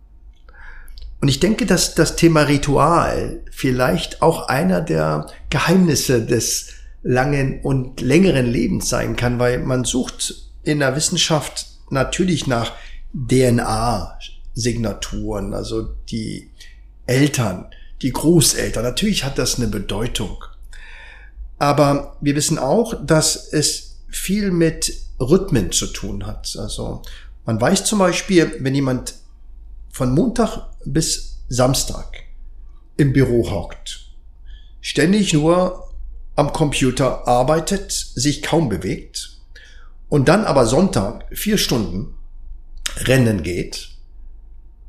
Und 1.24 1.30
ich 1.30 1.40
denke, 1.40 1.66
dass 1.66 1.96
das 1.96 2.18
Thema 2.18 2.42
Ritual 2.42 3.40
vielleicht 3.50 4.22
auch 4.22 4.50
einer 4.50 4.82
der 4.82 5.28
Geheimnisse 5.50 6.26
des 6.26 6.72
langen 7.02 7.62
und 7.62 8.02
längeren 8.02 8.46
Lebens 8.46 8.90
sein 8.90 9.16
kann, 9.16 9.40
weil 9.40 9.60
man 9.60 9.86
sucht 9.86 10.36
in 10.64 10.80
der 10.80 10.98
Wissenschaft 10.98 11.68
natürlich 11.90 12.46
nach 12.46 12.74
DNA, 13.14 14.20
Signaturen, 14.54 15.54
also 15.54 15.94
die 16.10 16.52
Eltern, 17.06 17.68
die 18.02 18.12
Großeltern. 18.12 18.84
Natürlich 18.84 19.24
hat 19.24 19.38
das 19.38 19.56
eine 19.56 19.68
Bedeutung. 19.68 20.44
Aber 21.58 22.18
wir 22.20 22.36
wissen 22.36 22.60
auch, 22.60 22.96
dass 23.02 23.48
es 23.54 24.02
viel 24.10 24.52
mit 24.52 24.94
Rhythmen 25.22 25.72
zu 25.72 25.88
tun 25.88 26.26
hat. 26.28 26.54
Also 26.60 27.02
man 27.46 27.62
weiß 27.62 27.86
zum 27.86 28.00
Beispiel, 28.00 28.58
wenn 28.60 28.76
jemand 28.76 29.14
von 29.90 30.14
Montag 30.14 30.73
bis 30.86 31.44
Samstag 31.50 32.24
im 32.98 33.14
Büro 33.14 33.50
hockt, 33.50 34.12
ständig 34.82 35.34
nur 35.34 35.90
am 36.36 36.52
Computer 36.54 37.28
arbeitet, 37.28 37.92
sich 37.92 38.42
kaum 38.42 38.70
bewegt 38.70 39.38
und 40.10 40.28
dann 40.28 40.46
aber 40.46 40.66
Sonntag 40.66 41.26
vier 41.32 41.58
Stunden 41.58 42.16
rennen 42.98 43.44
geht, 43.44 43.90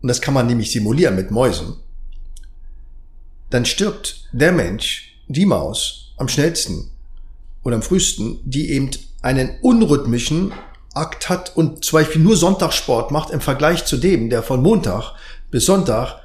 und 0.03 0.09
das 0.09 0.21
kann 0.21 0.35
man 0.35 0.47
nämlich 0.47 0.71
simulieren 0.71 1.17
mit 1.17 1.31
Mäusen, 1.31 1.77
dann 3.51 3.65
stirbt 3.65 4.29
der 4.33 4.53
Mensch, 4.53 5.19
die 5.29 5.47
Maus, 5.47 6.13
am 6.17 6.29
schnellsten 6.29 6.91
oder 7.63 7.77
am 7.77 7.83
frühesten, 7.83 8.39
die 8.45 8.71
eben 8.71 8.91
einen 9.23 9.59
unrhythmischen 9.63 10.53
Akt 10.95 11.29
hat 11.29 11.57
und 11.57 11.85
zum 11.85 11.99
Beispiel 11.99 12.23
nur 12.23 12.37
Sonntagssport 12.37 13.11
macht 13.11 13.31
im 13.31 13.41
Vergleich 13.41 13.85
zu 13.85 13.97
dem, 13.97 14.31
der 14.31 14.43
von 14.43 14.63
Montag 14.63 15.15
bis 15.51 15.67
Sonntag 15.67 16.21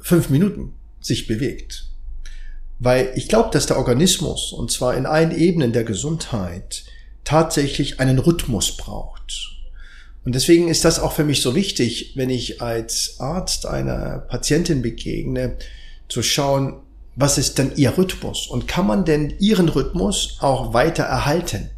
fünf 0.00 0.30
Minuten 0.30 0.74
sich 1.00 1.26
bewegt. 1.26 1.86
Weil 2.78 3.12
ich 3.16 3.28
glaube, 3.28 3.50
dass 3.52 3.66
der 3.66 3.78
Organismus, 3.78 4.52
und 4.52 4.70
zwar 4.70 4.94
in 4.94 5.06
allen 5.06 5.36
Ebenen 5.36 5.72
der 5.72 5.84
Gesundheit, 5.84 6.84
tatsächlich 7.24 8.00
einen 8.00 8.18
Rhythmus 8.18 8.76
braucht. 8.76 9.52
Und 10.24 10.34
deswegen 10.34 10.68
ist 10.68 10.84
das 10.84 11.00
auch 11.00 11.12
für 11.12 11.24
mich 11.24 11.42
so 11.42 11.54
wichtig, 11.54 12.12
wenn 12.14 12.30
ich 12.30 12.62
als 12.62 13.16
Arzt 13.18 13.66
einer 13.66 14.18
Patientin 14.18 14.82
begegne, 14.82 15.56
zu 16.08 16.22
schauen, 16.22 16.80
was 17.16 17.38
ist 17.38 17.58
denn 17.58 17.72
ihr 17.76 17.96
Rhythmus 17.96 18.46
und 18.46 18.68
kann 18.68 18.86
man 18.86 19.04
denn 19.04 19.34
ihren 19.38 19.68
Rhythmus 19.68 20.38
auch 20.40 20.72
weiter 20.72 21.04
erhalten? 21.04 21.70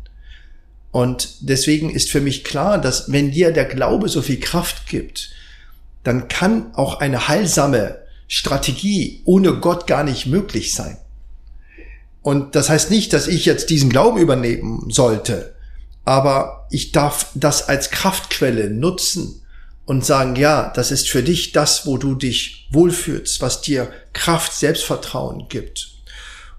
Und 0.95 1.39
deswegen 1.41 1.91
ist 1.91 2.09
für 2.09 2.21
mich 2.21 2.45
klar, 2.45 2.81
dass 2.81 3.11
wenn 3.11 3.33
dir 3.33 3.51
der 3.51 3.65
Glaube 3.65 4.09
so 4.09 4.23
viel 4.23 4.39
Kraft 4.39 4.87
gibt, 4.87 5.31
dann 6.05 6.29
kann 6.29 6.73
auch 6.77 7.01
eine 7.01 7.27
heilsame 7.27 7.99
Strategie 8.29 9.21
ohne 9.25 9.55
Gott 9.55 9.89
gar 9.89 10.05
nicht 10.05 10.27
möglich 10.27 10.73
sein. 10.73 10.97
Und 12.23 12.55
das 12.55 12.69
heißt 12.69 12.93
nicht, 12.93 13.13
dass 13.13 13.27
ich 13.27 13.45
jetzt 13.45 13.71
diesen 13.71 13.91
Glauben 13.91 14.19
übernehmen 14.19 14.89
sollte, 14.89 15.57
aber 16.05 16.69
ich 16.71 16.93
darf 16.93 17.27
das 17.35 17.69
als 17.69 17.91
Kraftquelle 17.91 18.71
nutzen 18.71 19.43
und 19.87 20.05
sagen, 20.05 20.37
ja, 20.37 20.73
das 20.77 20.93
ist 20.93 21.11
für 21.11 21.25
dich 21.25 21.51
das, 21.51 21.87
wo 21.87 21.99
du 21.99 22.15
dich 22.15 22.69
wohlfühlst, 22.71 23.43
was 23.43 23.63
dir 23.63 23.93
Kraft, 24.13 24.53
Selbstvertrauen 24.53 25.49
gibt. 25.49 25.94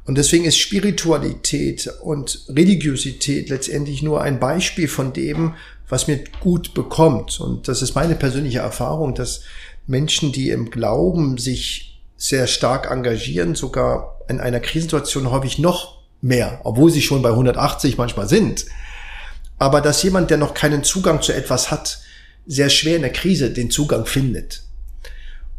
Und 0.06 0.18
deswegen 0.18 0.46
ist 0.46 0.58
Spiritualität 0.58 1.92
und 2.02 2.46
Religiosität 2.48 3.50
letztendlich 3.50 4.04
nur 4.04 4.22
ein 4.22 4.40
Beispiel 4.40 4.88
von 4.88 5.14
dem, 5.14 5.56
was 5.90 6.08
mir 6.08 6.24
gut 6.40 6.74
bekommt. 6.74 7.40
Und 7.40 7.68
das 7.68 7.82
ist 7.82 7.96
meine 7.96 8.16
persönliche 8.16 8.60
Erfahrung, 8.60 9.16
dass 9.16 9.42
Menschen, 9.88 10.32
die 10.32 10.52
im 10.52 10.70
Glauben 10.70 11.38
sich 11.38 12.00
sehr 12.18 12.48
stark 12.48 12.90
engagieren, 12.90 13.56
sogar 13.56 14.20
in 14.30 14.40
einer 14.40 14.60
Krisensituation 14.60 15.32
häufig 15.32 15.60
noch 15.60 16.00
mehr, 16.22 16.62
obwohl 16.64 16.92
sie 16.92 17.02
schon 17.02 17.22
bei 17.22 17.30
180 17.30 17.98
manchmal 17.98 18.28
sind. 18.28 18.66
Aber 19.58 19.82
dass 19.82 20.04
jemand, 20.04 20.30
der 20.30 20.38
noch 20.38 20.54
keinen 20.54 20.84
Zugang 20.84 21.22
zu 21.22 21.34
etwas 21.34 21.72
hat, 21.72 22.00
sehr 22.46 22.70
schwer 22.70 22.96
in 22.96 23.02
der 23.02 23.12
Krise 23.12 23.52
den 23.52 23.72
Zugang 23.72 24.06
findet. 24.06 24.64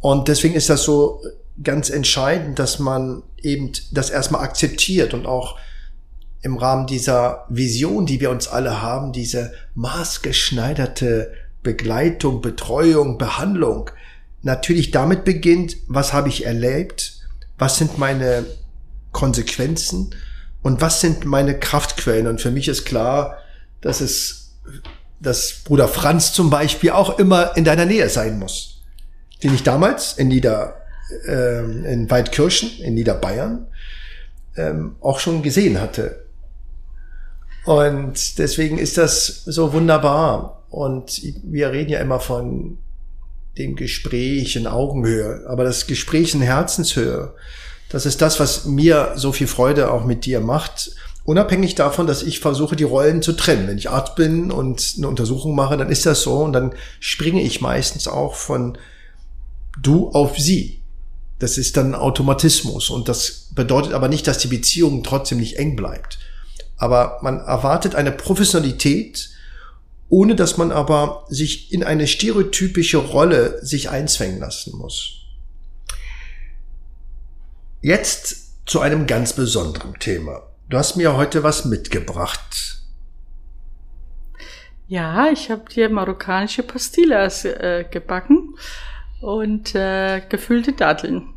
Und 0.00 0.28
deswegen 0.28 0.54
ist 0.54 0.70
das 0.70 0.82
so 0.82 1.22
ganz 1.62 1.90
entscheidend, 1.90 2.58
dass 2.58 2.78
man 2.78 3.22
eben 3.42 3.72
das 3.92 4.10
erstmal 4.10 4.42
akzeptiert 4.42 5.14
und 5.14 5.26
auch 5.26 5.58
im 6.42 6.56
Rahmen 6.56 6.86
dieser 6.86 7.46
Vision, 7.48 8.06
die 8.06 8.20
wir 8.20 8.30
uns 8.30 8.46
alle 8.46 8.82
haben, 8.82 9.12
diese 9.12 9.52
maßgeschneiderte 9.74 11.32
Begleitung, 11.62 12.40
Betreuung, 12.40 13.18
Behandlung, 13.18 13.90
natürlich 14.42 14.92
damit 14.92 15.24
beginnt, 15.24 15.76
was 15.88 16.12
habe 16.12 16.28
ich 16.28 16.46
erlebt, 16.46 17.20
was 17.58 17.78
sind 17.78 17.98
meine 17.98 18.44
Konsequenzen 19.12 20.14
und 20.62 20.80
was 20.80 21.00
sind 21.00 21.24
meine 21.24 21.58
Kraftquellen. 21.58 22.26
Und 22.26 22.40
für 22.40 22.50
mich 22.50 22.68
ist 22.68 22.84
klar, 22.84 23.38
dass 23.80 24.00
es, 24.00 24.56
dass 25.20 25.62
Bruder 25.64 25.88
Franz 25.88 26.32
zum 26.32 26.50
Beispiel 26.50 26.90
auch 26.90 27.18
immer 27.18 27.56
in 27.56 27.64
deiner 27.64 27.86
Nähe 27.86 28.08
sein 28.08 28.38
muss, 28.38 28.82
den 29.42 29.54
ich 29.54 29.62
damals 29.62 30.12
in 30.12 30.28
Nieder, 30.28 30.85
äh, 31.26 31.60
in 31.92 32.10
Weidkirchen, 32.10 32.70
in 32.80 32.94
Niederbayern, 32.94 33.66
ähm, 34.56 34.96
auch 35.00 35.18
schon 35.18 35.42
gesehen 35.42 35.80
hatte. 35.80 36.26
Und 37.64 38.38
deswegen 38.38 38.78
ist 38.78 38.96
das 38.96 39.44
so 39.44 39.72
wunderbar. 39.72 40.64
Und 40.70 41.20
wir 41.42 41.72
reden 41.72 41.90
ja 41.90 42.00
immer 42.00 42.20
von 42.20 42.78
dem 43.58 43.76
Gespräch 43.76 44.56
in 44.56 44.66
Augenhöhe, 44.66 45.44
aber 45.48 45.64
das 45.64 45.86
Gespräch 45.86 46.34
in 46.34 46.42
Herzenshöhe, 46.42 47.34
das 47.88 48.04
ist 48.04 48.20
das, 48.20 48.38
was 48.40 48.64
mir 48.66 49.12
so 49.16 49.32
viel 49.32 49.46
Freude 49.46 49.90
auch 49.90 50.04
mit 50.04 50.26
dir 50.26 50.40
macht. 50.40 50.90
Unabhängig 51.24 51.74
davon, 51.74 52.06
dass 52.06 52.22
ich 52.22 52.40
versuche, 52.40 52.76
die 52.76 52.84
Rollen 52.84 53.22
zu 53.22 53.32
trennen. 53.32 53.66
Wenn 53.66 53.78
ich 53.78 53.90
Arzt 53.90 54.16
bin 54.16 54.50
und 54.50 54.94
eine 54.96 55.08
Untersuchung 55.08 55.54
mache, 55.54 55.76
dann 55.76 55.90
ist 55.90 56.06
das 56.06 56.22
so 56.22 56.42
und 56.42 56.52
dann 56.52 56.74
springe 57.00 57.42
ich 57.42 57.60
meistens 57.60 58.06
auch 58.06 58.34
von 58.34 58.78
du 59.80 60.10
auf 60.10 60.38
sie. 60.38 60.75
Das 61.38 61.58
ist 61.58 61.76
dann 61.76 61.94
Automatismus 61.94 62.88
und 62.88 63.08
das 63.08 63.50
bedeutet 63.54 63.92
aber 63.92 64.08
nicht, 64.08 64.26
dass 64.26 64.38
die 64.38 64.48
Beziehung 64.48 65.02
trotzdem 65.02 65.38
nicht 65.38 65.58
eng 65.58 65.76
bleibt. 65.76 66.18
Aber 66.76 67.18
man 67.22 67.40
erwartet 67.40 67.94
eine 67.94 68.12
Professionalität, 68.12 69.30
ohne 70.08 70.34
dass 70.34 70.56
man 70.56 70.72
aber 70.72 71.26
sich 71.28 71.72
in 71.72 71.82
eine 71.82 72.06
stereotypische 72.06 72.98
Rolle 72.98 73.64
sich 73.64 73.90
einzwängen 73.90 74.40
lassen 74.40 74.76
muss. 74.76 75.22
Jetzt 77.82 78.66
zu 78.66 78.80
einem 78.80 79.06
ganz 79.06 79.32
besonderen 79.32 79.94
Thema. 79.98 80.42
Du 80.68 80.76
hast 80.76 80.96
mir 80.96 81.16
heute 81.16 81.42
was 81.42 81.64
mitgebracht. 81.64 82.80
Ja, 84.88 85.28
ich 85.30 85.50
habe 85.50 85.68
dir 85.68 85.88
marokkanische 85.88 86.62
Pastillas 86.62 87.44
äh, 87.44 87.84
gebacken 87.90 88.54
und 89.20 89.74
äh, 89.74 90.22
gefüllte 90.28 90.72
Datteln. 90.72 91.28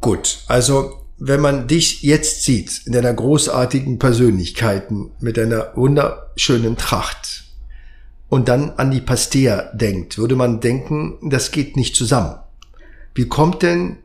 Gut, 0.00 0.38
also 0.46 1.04
wenn 1.18 1.40
man 1.40 1.66
dich 1.66 2.02
jetzt 2.02 2.44
sieht, 2.44 2.82
in 2.86 2.92
deiner 2.92 3.12
großartigen 3.12 3.98
Persönlichkeiten, 3.98 5.10
mit 5.20 5.36
deiner 5.36 5.72
wunderschönen 5.74 6.76
Tracht, 6.76 7.44
und 8.28 8.48
dann 8.48 8.72
an 8.76 8.90
die 8.90 9.00
Pastea 9.00 9.70
denkt, 9.72 10.18
würde 10.18 10.36
man 10.36 10.60
denken, 10.60 11.18
das 11.22 11.50
geht 11.50 11.76
nicht 11.76 11.96
zusammen. 11.96 12.38
Wie 13.14 13.26
kommt 13.26 13.62
denn, 13.62 13.98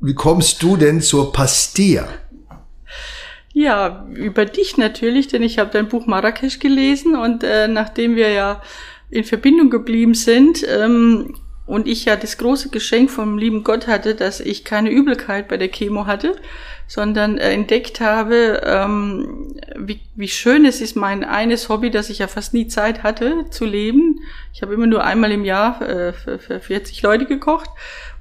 wie 0.00 0.14
kommst 0.14 0.62
du 0.62 0.76
denn 0.76 1.00
zur 1.00 1.32
Pastea? 1.32 2.06
Ja, 3.52 4.06
über 4.12 4.44
dich 4.44 4.76
natürlich, 4.76 5.28
denn 5.28 5.42
ich 5.42 5.58
habe 5.58 5.70
dein 5.70 5.88
Buch 5.88 6.06
Marrakesch 6.06 6.58
gelesen 6.58 7.16
und 7.16 7.44
äh, 7.44 7.68
nachdem 7.68 8.16
wir 8.16 8.30
ja 8.30 8.60
in 9.14 9.24
Verbindung 9.24 9.70
geblieben 9.70 10.14
sind, 10.14 10.66
ähm, 10.68 11.34
und 11.66 11.88
ich 11.88 12.04
ja 12.04 12.16
das 12.16 12.36
große 12.36 12.68
Geschenk 12.68 13.10
vom 13.10 13.38
lieben 13.38 13.64
Gott 13.64 13.86
hatte, 13.86 14.14
dass 14.14 14.40
ich 14.40 14.64
keine 14.64 14.90
Übelkeit 14.90 15.48
bei 15.48 15.56
der 15.56 15.68
Chemo 15.68 16.06
hatte, 16.06 16.36
sondern 16.86 17.38
äh, 17.38 17.52
entdeckt 17.52 18.00
habe, 18.00 18.60
ähm, 18.64 19.56
wie, 19.76 20.00
wie 20.14 20.28
schön 20.28 20.66
es 20.66 20.82
ist, 20.82 20.94
mein 20.94 21.24
eines 21.24 21.70
Hobby, 21.70 21.90
dass 21.90 22.10
ich 22.10 22.18
ja 22.18 22.28
fast 22.28 22.52
nie 22.52 22.68
Zeit 22.68 23.02
hatte 23.02 23.46
zu 23.48 23.64
leben. 23.64 24.20
Ich 24.52 24.60
habe 24.60 24.74
immer 24.74 24.86
nur 24.86 25.04
einmal 25.04 25.32
im 25.32 25.44
Jahr 25.44 25.80
äh, 25.80 26.12
für, 26.12 26.38
für 26.38 26.60
40 26.60 27.00
Leute 27.00 27.24
gekocht. 27.24 27.70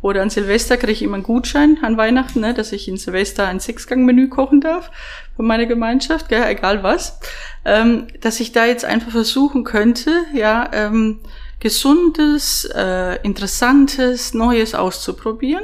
Oder 0.04 0.22
an 0.22 0.30
Silvester 0.30 0.76
kriege 0.76 0.92
ich 0.92 1.02
immer 1.02 1.16
einen 1.16 1.24
Gutschein 1.24 1.80
an 1.82 1.96
Weihnachten, 1.96 2.42
ne, 2.42 2.54
dass 2.54 2.74
ich 2.74 2.90
in 2.90 2.98
Silvester 2.98 3.48
ein 3.48 3.62
Sechsgang-Menü 3.62 4.28
kochen 4.28 4.60
darf 4.60 4.92
von 5.38 5.48
meiner 5.48 5.66
Gemeinschaft, 5.66 6.28
gell, 6.28 6.44
egal 6.46 6.84
was. 6.84 7.22
Ähm, 7.64 8.08
dass 8.20 8.42
ich 8.42 8.52
da 8.52 8.66
jetzt 8.66 8.84
einfach 8.84 9.12
versuchen 9.12 9.64
könnte, 9.64 10.12
ja, 10.34 10.70
ähm, 10.74 11.22
Gesundes, 11.62 12.66
äh, 12.76 13.16
Interessantes, 13.24 14.34
Neues 14.34 14.76
auszuprobieren. 14.76 15.64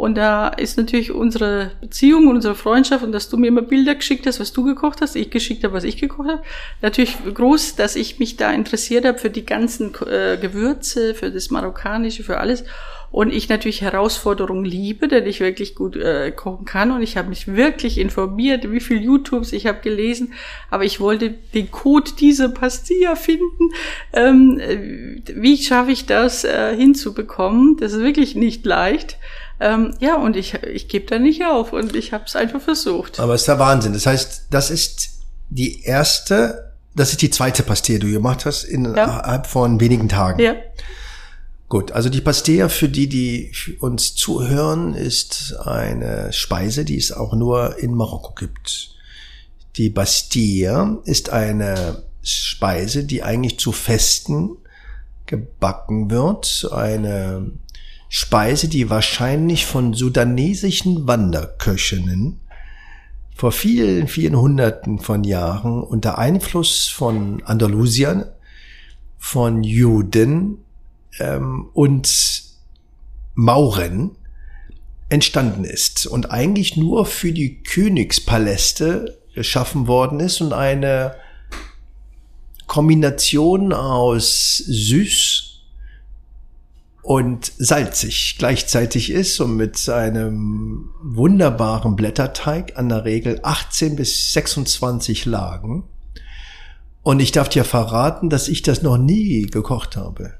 Und 0.00 0.14
da 0.14 0.48
ist 0.48 0.78
natürlich 0.78 1.12
unsere 1.12 1.72
Beziehung 1.82 2.28
und 2.28 2.36
unsere 2.36 2.54
Freundschaft 2.54 3.04
und 3.04 3.12
dass 3.12 3.28
du 3.28 3.36
mir 3.36 3.48
immer 3.48 3.60
Bilder 3.60 3.94
geschickt 3.94 4.26
hast, 4.26 4.40
was 4.40 4.54
du 4.54 4.64
gekocht 4.64 5.02
hast, 5.02 5.14
ich 5.14 5.28
geschickt 5.28 5.62
habe, 5.62 5.74
was 5.74 5.84
ich 5.84 5.98
gekocht 5.98 6.30
habe. 6.30 6.42
Natürlich 6.80 7.18
groß, 7.34 7.76
dass 7.76 7.96
ich 7.96 8.18
mich 8.18 8.38
da 8.38 8.50
interessiert 8.50 9.04
habe 9.04 9.18
für 9.18 9.28
die 9.28 9.44
ganzen 9.44 9.92
äh, 10.06 10.38
Gewürze, 10.38 11.14
für 11.14 11.30
das 11.30 11.50
Marokkanische, 11.50 12.24
für 12.24 12.38
alles 12.38 12.64
und 13.12 13.32
ich 13.32 13.48
natürlich 13.48 13.82
Herausforderungen 13.82 14.64
liebe, 14.64 15.08
denn 15.08 15.26
ich 15.26 15.40
wirklich 15.40 15.74
gut 15.74 15.96
äh, 15.96 16.30
kochen 16.30 16.64
kann 16.64 16.92
und 16.92 17.02
ich 17.02 17.16
habe 17.16 17.28
mich 17.28 17.48
wirklich 17.48 17.98
informiert, 17.98 18.70
wie 18.70 18.80
viel 18.80 19.02
YouTubes 19.02 19.52
ich 19.52 19.66
habe 19.66 19.80
gelesen, 19.80 20.34
aber 20.70 20.84
ich 20.84 21.00
wollte 21.00 21.30
den 21.30 21.70
Code 21.70 22.12
dieser 22.18 22.48
Pastilla 22.48 23.16
finden. 23.16 23.70
Ähm, 24.12 24.60
äh, 24.60 25.22
wie 25.34 25.56
schaffe 25.62 25.90
ich 25.90 26.06
das 26.06 26.44
äh, 26.44 26.76
hinzubekommen? 26.76 27.76
Das 27.78 27.92
ist 27.92 28.00
wirklich 28.00 28.36
nicht 28.36 28.64
leicht. 28.64 29.18
Ähm, 29.58 29.94
ja, 30.00 30.14
und 30.14 30.36
ich, 30.36 30.54
ich 30.54 30.88
gebe 30.88 31.06
da 31.06 31.18
nicht 31.18 31.44
auf 31.44 31.72
und 31.72 31.94
ich 31.94 32.12
habe 32.12 32.24
es 32.26 32.36
einfach 32.36 32.60
versucht. 32.60 33.20
Aber 33.20 33.34
es 33.34 33.42
ist 33.42 33.48
der 33.48 33.58
Wahnsinn. 33.58 33.92
Das 33.92 34.06
heißt, 34.06 34.46
das 34.50 34.70
ist 34.70 35.20
die 35.50 35.82
erste, 35.82 36.72
das 36.94 37.10
ist 37.10 37.22
die 37.22 37.30
zweite 37.30 37.62
Pastille, 37.62 37.98
die 37.98 38.06
du 38.06 38.12
gemacht 38.12 38.46
hast 38.46 38.64
innerhalb 38.64 39.44
ja. 39.44 39.50
von 39.50 39.80
wenigen 39.80 40.08
Tagen. 40.08 40.40
Ja. 40.40 40.54
Gut, 41.70 41.92
also 41.92 42.08
die 42.08 42.20
Pastea 42.20 42.68
für 42.68 42.88
die, 42.88 43.08
die 43.08 43.52
uns 43.78 44.16
zuhören, 44.16 44.94
ist 44.94 45.54
eine 45.64 46.32
Speise, 46.32 46.84
die 46.84 46.96
es 46.96 47.12
auch 47.12 47.32
nur 47.32 47.78
in 47.78 47.94
Marokko 47.94 48.34
gibt. 48.34 48.96
Die 49.76 49.88
Bastille 49.88 50.98
ist 51.04 51.30
eine 51.30 52.02
Speise, 52.24 53.04
die 53.04 53.22
eigentlich 53.22 53.60
zu 53.60 53.70
Festen 53.70 54.56
gebacken 55.26 56.10
wird. 56.10 56.68
Eine 56.72 57.52
Speise, 58.08 58.66
die 58.66 58.90
wahrscheinlich 58.90 59.64
von 59.64 59.94
sudanesischen 59.94 61.06
Wanderköchinnen 61.06 62.40
vor 63.36 63.52
vielen, 63.52 64.08
vielen 64.08 64.34
Hunderten 64.34 64.98
von 64.98 65.22
Jahren 65.22 65.84
unter 65.84 66.18
Einfluss 66.18 66.88
von 66.88 67.44
Andalusiern, 67.44 68.24
von 69.18 69.62
Juden 69.62 70.64
ähm, 71.20 71.68
und 71.72 72.42
Mauren 73.34 74.16
entstanden 75.08 75.64
ist 75.64 76.06
und 76.06 76.30
eigentlich 76.30 76.76
nur 76.76 77.06
für 77.06 77.32
die 77.32 77.62
Königspaläste 77.62 79.18
geschaffen 79.34 79.86
worden 79.86 80.20
ist 80.20 80.40
und 80.40 80.52
eine 80.52 81.14
Kombination 82.66 83.72
aus 83.72 84.58
süß 84.58 85.46
und 87.02 87.52
salzig 87.58 88.36
gleichzeitig 88.38 89.10
ist 89.10 89.40
und 89.40 89.56
mit 89.56 89.88
einem 89.88 90.90
wunderbaren 91.02 91.96
Blätterteig 91.96 92.78
an 92.78 92.88
der 92.88 93.04
Regel 93.04 93.40
18 93.42 93.96
bis 93.96 94.32
26 94.32 95.24
Lagen. 95.24 95.84
Und 97.02 97.20
ich 97.20 97.32
darf 97.32 97.48
dir 97.48 97.64
verraten, 97.64 98.28
dass 98.28 98.46
ich 98.46 98.62
das 98.62 98.82
noch 98.82 98.98
nie 98.98 99.42
gekocht 99.42 99.96
habe 99.96 100.39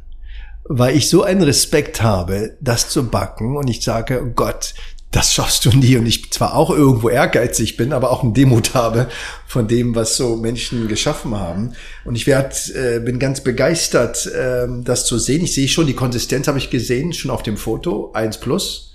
weil 0.73 0.97
ich 0.97 1.09
so 1.09 1.25
einen 1.25 1.43
Respekt 1.43 2.01
habe, 2.01 2.57
das 2.61 2.89
zu 2.89 3.11
backen 3.11 3.57
und 3.57 3.68
ich 3.68 3.83
sage, 3.83 4.23
oh 4.25 4.31
Gott, 4.31 4.75
das 5.11 5.35
schaffst 5.35 5.64
du 5.64 5.71
nie 5.71 5.97
und 5.97 6.07
ich 6.07 6.31
zwar 6.31 6.55
auch 6.55 6.71
irgendwo 6.71 7.09
ehrgeizig 7.09 7.77
bin, 7.77 7.93
aber 7.93 8.12
auch 8.12 8.23
einen 8.23 8.35
Demut 8.35 8.73
habe 8.75 9.09
von 9.49 9.66
dem, 9.66 9.97
was 9.97 10.16
so 10.16 10.37
Menschen 10.37 10.87
geschaffen 10.87 11.35
haben. 11.37 11.73
Und 12.05 12.14
ich 12.14 12.29
werd, 12.29 12.71
äh, 12.77 13.01
bin 13.01 13.18
ganz 13.18 13.41
begeistert, 13.41 14.27
äh, 14.27 14.68
das 14.85 15.07
zu 15.07 15.18
sehen. 15.18 15.43
Ich 15.43 15.55
sehe 15.55 15.66
schon, 15.66 15.89
die 15.89 15.95
Konsistenz 15.95 16.47
habe 16.47 16.59
ich 16.59 16.71
gesehen, 16.71 17.12
schon 17.12 17.33
auf 17.33 17.43
dem 17.43 17.57
Foto, 17.57 18.12
eins 18.12 18.39
plus. 18.39 18.95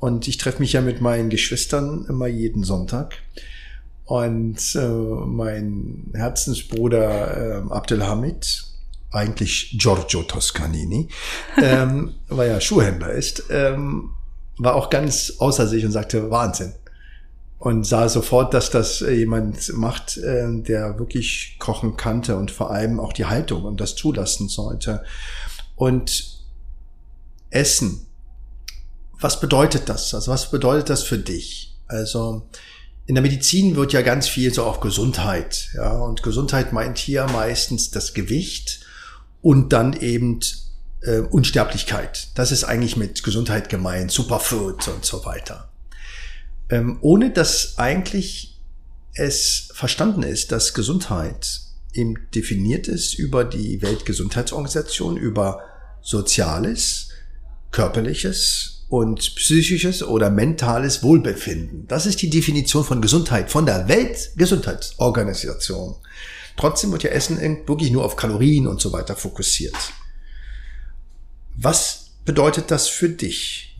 Und 0.00 0.26
ich 0.26 0.38
treffe 0.38 0.58
mich 0.58 0.72
ja 0.72 0.80
mit 0.80 1.00
meinen 1.00 1.30
Geschwistern 1.30 2.06
immer 2.08 2.26
jeden 2.26 2.64
Sonntag. 2.64 3.14
Und 4.04 4.58
äh, 4.74 4.88
mein 4.88 6.10
Herzensbruder 6.12 7.62
äh, 7.68 7.72
Abdelhamid, 7.72 8.73
eigentlich 9.14 9.76
Giorgio 9.78 10.22
Toscanini, 10.22 11.08
ähm, 11.60 12.14
weil 12.28 12.50
er 12.50 12.60
Schuhhändler 12.60 13.10
ist, 13.10 13.44
ähm, 13.50 14.10
war 14.58 14.74
auch 14.74 14.90
ganz 14.90 15.34
außer 15.38 15.66
sich 15.66 15.84
und 15.84 15.92
sagte, 15.92 16.30
Wahnsinn. 16.30 16.74
Und 17.58 17.84
sah 17.86 18.08
sofort, 18.08 18.52
dass 18.52 18.70
das 18.70 19.00
jemand 19.00 19.72
macht, 19.74 20.18
äh, 20.18 20.46
der 20.62 20.98
wirklich 20.98 21.56
kochen 21.58 21.96
kannte 21.96 22.36
und 22.36 22.50
vor 22.50 22.70
allem 22.70 23.00
auch 23.00 23.12
die 23.12 23.24
Haltung 23.24 23.64
und 23.64 23.80
das 23.80 23.94
zulassen 23.94 24.48
sollte. 24.48 25.02
Und 25.76 26.40
Essen, 27.50 28.06
was 29.18 29.40
bedeutet 29.40 29.88
das? 29.88 30.12
Also 30.14 30.30
was 30.30 30.50
bedeutet 30.50 30.90
das 30.90 31.02
für 31.02 31.18
dich? 31.18 31.74
Also 31.86 32.46
in 33.06 33.14
der 33.14 33.22
Medizin 33.22 33.76
wird 33.76 33.92
ja 33.92 34.02
ganz 34.02 34.28
viel 34.28 34.52
so 34.52 34.64
auf 34.64 34.80
Gesundheit, 34.80 35.70
ja, 35.74 35.92
und 35.92 36.22
Gesundheit 36.22 36.72
meint 36.72 36.98
hier 36.98 37.26
meistens 37.26 37.90
das 37.90 38.14
Gewicht, 38.14 38.83
und 39.44 39.72
dann 39.74 39.92
eben 39.92 40.40
äh, 41.02 41.18
Unsterblichkeit. 41.18 42.28
Das 42.34 42.50
ist 42.50 42.64
eigentlich 42.64 42.96
mit 42.96 43.22
Gesundheit 43.22 43.68
gemeint, 43.68 44.10
Superfood 44.10 44.88
und 44.88 45.04
so 45.04 45.26
weiter. 45.26 45.68
Ähm, 46.70 46.96
ohne 47.02 47.30
dass 47.30 47.76
eigentlich 47.76 48.58
es 49.12 49.68
verstanden 49.74 50.22
ist, 50.22 50.50
dass 50.50 50.72
Gesundheit 50.72 51.60
eben 51.92 52.14
definiert 52.34 52.88
ist 52.88 53.18
über 53.18 53.44
die 53.44 53.82
Weltgesundheitsorganisation, 53.82 55.18
über 55.18 55.60
Soziales, 56.00 57.10
Körperliches 57.70 58.86
und 58.88 59.34
psychisches 59.36 60.02
oder 60.02 60.30
mentales 60.30 61.02
Wohlbefinden. 61.02 61.86
Das 61.86 62.06
ist 62.06 62.22
die 62.22 62.30
Definition 62.30 62.82
von 62.82 63.02
Gesundheit 63.02 63.50
von 63.50 63.66
der 63.66 63.88
Weltgesundheitsorganisation. 63.88 65.96
Trotzdem 66.56 66.92
wird 66.92 67.02
ja 67.02 67.10
Essen 67.10 67.38
wirklich 67.66 67.90
nur 67.90 68.04
auf 68.04 68.16
Kalorien 68.16 68.66
und 68.66 68.80
so 68.80 68.92
weiter 68.92 69.16
fokussiert. 69.16 69.76
Was 71.56 72.10
bedeutet 72.24 72.70
das 72.70 72.88
für 72.88 73.08
dich? 73.08 73.74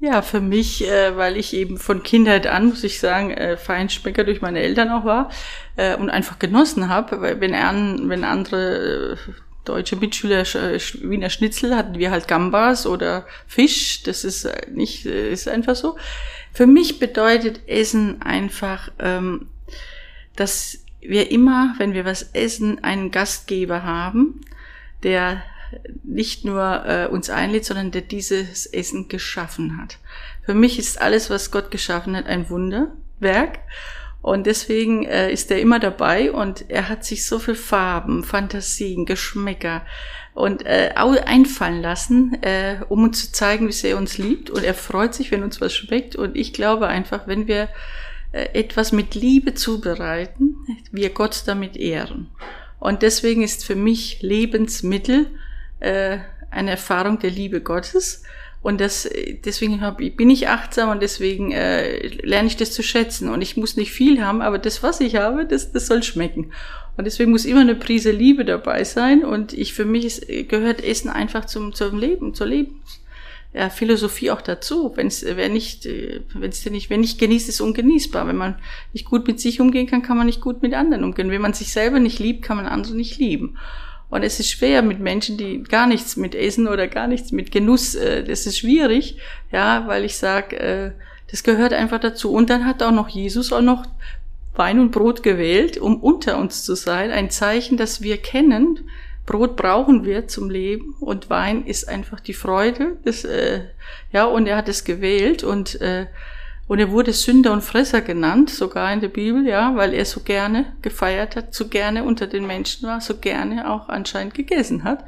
Ja, 0.00 0.20
für 0.20 0.40
mich, 0.40 0.86
äh, 0.86 1.16
weil 1.16 1.36
ich 1.36 1.54
eben 1.54 1.78
von 1.78 2.02
Kindheit 2.02 2.46
an, 2.46 2.68
muss 2.68 2.84
ich 2.84 3.00
sagen, 3.00 3.30
äh, 3.30 3.56
Feinschmecker 3.56 4.24
durch 4.24 4.42
meine 4.42 4.60
Eltern 4.60 4.90
auch 4.90 5.04
war 5.04 5.30
äh, 5.76 5.96
und 5.96 6.10
einfach 6.10 6.38
genossen 6.38 6.88
habe, 6.88 7.22
wenn, 7.40 7.52
wenn 8.10 8.24
andere 8.24 9.16
deutsche 9.64 9.96
Mitschüler 9.96 10.44
Wiener 10.44 11.30
Schnitzel 11.30 11.74
hatten 11.74 11.98
wir 11.98 12.10
halt 12.10 12.28
Gambas 12.28 12.86
oder 12.86 13.26
Fisch, 13.46 14.02
das 14.02 14.24
ist 14.24 14.46
nicht, 14.70 15.06
ist 15.06 15.48
einfach 15.48 15.74
so. 15.74 15.96
Für 16.52 16.66
mich 16.66 16.98
bedeutet 16.98 17.66
Essen 17.66 18.20
einfach, 18.20 18.92
ähm, 18.98 19.48
dass 20.36 20.83
wir 21.06 21.30
immer, 21.30 21.74
wenn 21.78 21.92
wir 21.92 22.04
was 22.04 22.30
essen, 22.32 22.82
einen 22.82 23.10
Gastgeber 23.10 23.82
haben, 23.82 24.40
der 25.02 25.42
nicht 26.02 26.44
nur 26.44 26.84
äh, 26.86 27.06
uns 27.06 27.30
einlädt, 27.30 27.64
sondern 27.64 27.90
der 27.90 28.02
dieses 28.02 28.66
Essen 28.66 29.08
geschaffen 29.08 29.80
hat. 29.80 29.98
Für 30.44 30.54
mich 30.54 30.78
ist 30.78 31.00
alles, 31.00 31.30
was 31.30 31.50
Gott 31.50 31.70
geschaffen 31.70 32.16
hat, 32.16 32.26
ein 32.26 32.48
Wunderwerk. 32.50 33.60
Und 34.22 34.46
deswegen 34.46 35.04
äh, 35.04 35.30
ist 35.30 35.50
er 35.50 35.60
immer 35.60 35.78
dabei 35.78 36.32
und 36.32 36.70
er 36.70 36.88
hat 36.88 37.04
sich 37.04 37.26
so 37.26 37.38
viel 37.38 37.54
Farben, 37.54 38.24
Fantasien, 38.24 39.04
Geschmäcker 39.04 39.82
und 40.32 40.64
äh, 40.64 40.92
einfallen 40.94 41.82
lassen, 41.82 42.42
äh, 42.42 42.76
um 42.88 43.04
uns 43.04 43.26
zu 43.26 43.32
zeigen, 43.32 43.68
wie 43.68 43.72
sehr 43.72 43.90
er 43.90 43.98
uns 43.98 44.16
liebt. 44.16 44.48
Und 44.48 44.64
er 44.64 44.72
freut 44.72 45.14
sich, 45.14 45.30
wenn 45.30 45.42
uns 45.42 45.60
was 45.60 45.74
schmeckt. 45.74 46.16
Und 46.16 46.36
ich 46.36 46.54
glaube 46.54 46.86
einfach, 46.86 47.26
wenn 47.26 47.46
wir 47.46 47.68
etwas 48.34 48.90
mit 48.92 49.14
Liebe 49.14 49.54
zubereiten, 49.54 50.56
wir 50.90 51.10
Gott 51.10 51.44
damit 51.46 51.76
ehren. 51.76 52.28
Und 52.80 53.02
deswegen 53.02 53.42
ist 53.42 53.64
für 53.64 53.76
mich 53.76 54.22
Lebensmittel 54.22 55.26
äh, 55.80 56.18
eine 56.50 56.72
Erfahrung 56.72 57.18
der 57.18 57.30
Liebe 57.30 57.60
Gottes. 57.60 58.24
Und 58.60 58.80
das, 58.80 59.08
deswegen 59.44 59.80
hab, 59.82 59.98
bin 59.98 60.30
ich 60.30 60.48
achtsam 60.48 60.88
und 60.88 61.02
deswegen 61.02 61.52
äh, 61.52 62.08
lerne 62.22 62.48
ich 62.48 62.56
das 62.56 62.72
zu 62.72 62.82
schätzen. 62.82 63.28
Und 63.28 63.42
ich 63.42 63.56
muss 63.56 63.76
nicht 63.76 63.92
viel 63.92 64.24
haben, 64.24 64.42
aber 64.42 64.58
das, 64.58 64.82
was 64.82 65.00
ich 65.00 65.16
habe, 65.16 65.46
das, 65.46 65.70
das 65.72 65.86
soll 65.86 66.02
schmecken. 66.02 66.50
Und 66.96 67.04
deswegen 67.04 67.30
muss 67.30 67.44
immer 67.44 67.60
eine 67.60 67.74
Prise 67.74 68.10
Liebe 68.10 68.44
dabei 68.44 68.84
sein. 68.84 69.24
Und 69.24 69.52
ich 69.52 69.74
für 69.74 69.84
mich 69.84 70.04
ist, 70.04 70.26
gehört 70.48 70.82
Essen 70.82 71.10
einfach 71.10 71.44
zum, 71.44 71.72
zum 71.72 71.98
Leben, 71.98 72.34
zur 72.34 72.46
Lebens 72.46 73.03
ja, 73.54 73.70
Philosophie 73.70 74.32
auch 74.32 74.42
dazu. 74.42 74.92
Wenn 74.96 75.06
es 75.06 75.24
wenn 75.24 75.52
nicht, 75.52 75.86
wenn 75.86 76.50
es 76.50 76.68
nicht, 76.68 76.90
wenn 76.90 77.00
nicht 77.00 77.18
genießt, 77.20 77.48
ist 77.48 77.60
ungenießbar. 77.60 78.26
Wenn 78.26 78.36
man 78.36 78.56
nicht 78.92 79.04
gut 79.04 79.26
mit 79.28 79.40
sich 79.40 79.60
umgehen 79.60 79.86
kann, 79.86 80.02
kann 80.02 80.16
man 80.16 80.26
nicht 80.26 80.40
gut 80.40 80.60
mit 80.60 80.74
anderen 80.74 81.04
umgehen. 81.04 81.30
Wenn 81.30 81.40
man 81.40 81.54
sich 81.54 81.72
selber 81.72 82.00
nicht 82.00 82.18
liebt, 82.18 82.42
kann 82.42 82.56
man 82.56 82.66
andere 82.66 82.96
nicht 82.96 83.18
lieben. 83.18 83.56
Und 84.10 84.22
es 84.22 84.40
ist 84.40 84.50
schwer 84.50 84.82
mit 84.82 84.98
Menschen, 84.98 85.38
die 85.38 85.62
gar 85.62 85.86
nichts 85.86 86.16
mit 86.16 86.34
Essen 86.34 86.66
oder 86.66 86.88
gar 86.88 87.06
nichts 87.06 87.32
mit 87.32 87.52
Genuss, 87.52 87.94
äh, 87.94 88.24
das 88.24 88.46
ist 88.46 88.58
schwierig, 88.58 89.18
ja, 89.50 89.86
weil 89.86 90.04
ich 90.04 90.16
sage, 90.16 90.58
äh, 90.58 90.90
das 91.30 91.42
gehört 91.42 91.72
einfach 91.72 92.00
dazu. 92.00 92.32
Und 92.32 92.50
dann 92.50 92.66
hat 92.66 92.82
auch 92.82 92.92
noch 92.92 93.08
Jesus 93.08 93.52
auch 93.52 93.62
noch 93.62 93.86
Wein 94.54 94.78
und 94.78 94.92
Brot 94.92 95.22
gewählt, 95.22 95.78
um 95.78 96.00
unter 96.00 96.38
uns 96.38 96.64
zu 96.64 96.74
sein. 96.74 97.10
Ein 97.10 97.30
Zeichen, 97.30 97.76
dass 97.76 98.02
wir 98.02 98.18
kennen, 98.18 98.80
Brot 99.26 99.56
brauchen 99.56 100.04
wir 100.04 100.28
zum 100.28 100.50
Leben 100.50 100.94
und 101.00 101.30
Wein 101.30 101.64
ist 101.64 101.88
einfach 101.88 102.20
die 102.20 102.34
Freude. 102.34 102.98
Das, 103.04 103.24
äh, 103.24 103.62
ja, 104.12 104.24
und 104.24 104.46
er 104.46 104.56
hat 104.56 104.68
es 104.68 104.84
gewählt 104.84 105.44
und 105.44 105.80
äh, 105.80 106.06
und 106.66 106.78
er 106.78 106.90
wurde 106.90 107.12
Sünder 107.12 107.52
und 107.52 107.62
Fresser 107.62 108.00
genannt, 108.00 108.48
sogar 108.48 108.90
in 108.90 109.00
der 109.00 109.08
Bibel, 109.08 109.46
ja, 109.46 109.76
weil 109.76 109.92
er 109.92 110.06
so 110.06 110.20
gerne 110.20 110.72
gefeiert 110.80 111.36
hat, 111.36 111.54
so 111.54 111.68
gerne 111.68 112.04
unter 112.04 112.26
den 112.26 112.46
Menschen 112.46 112.88
war, 112.88 113.02
so 113.02 113.18
gerne 113.18 113.70
auch 113.70 113.90
anscheinend 113.90 114.32
gegessen 114.32 114.82
hat. 114.82 115.04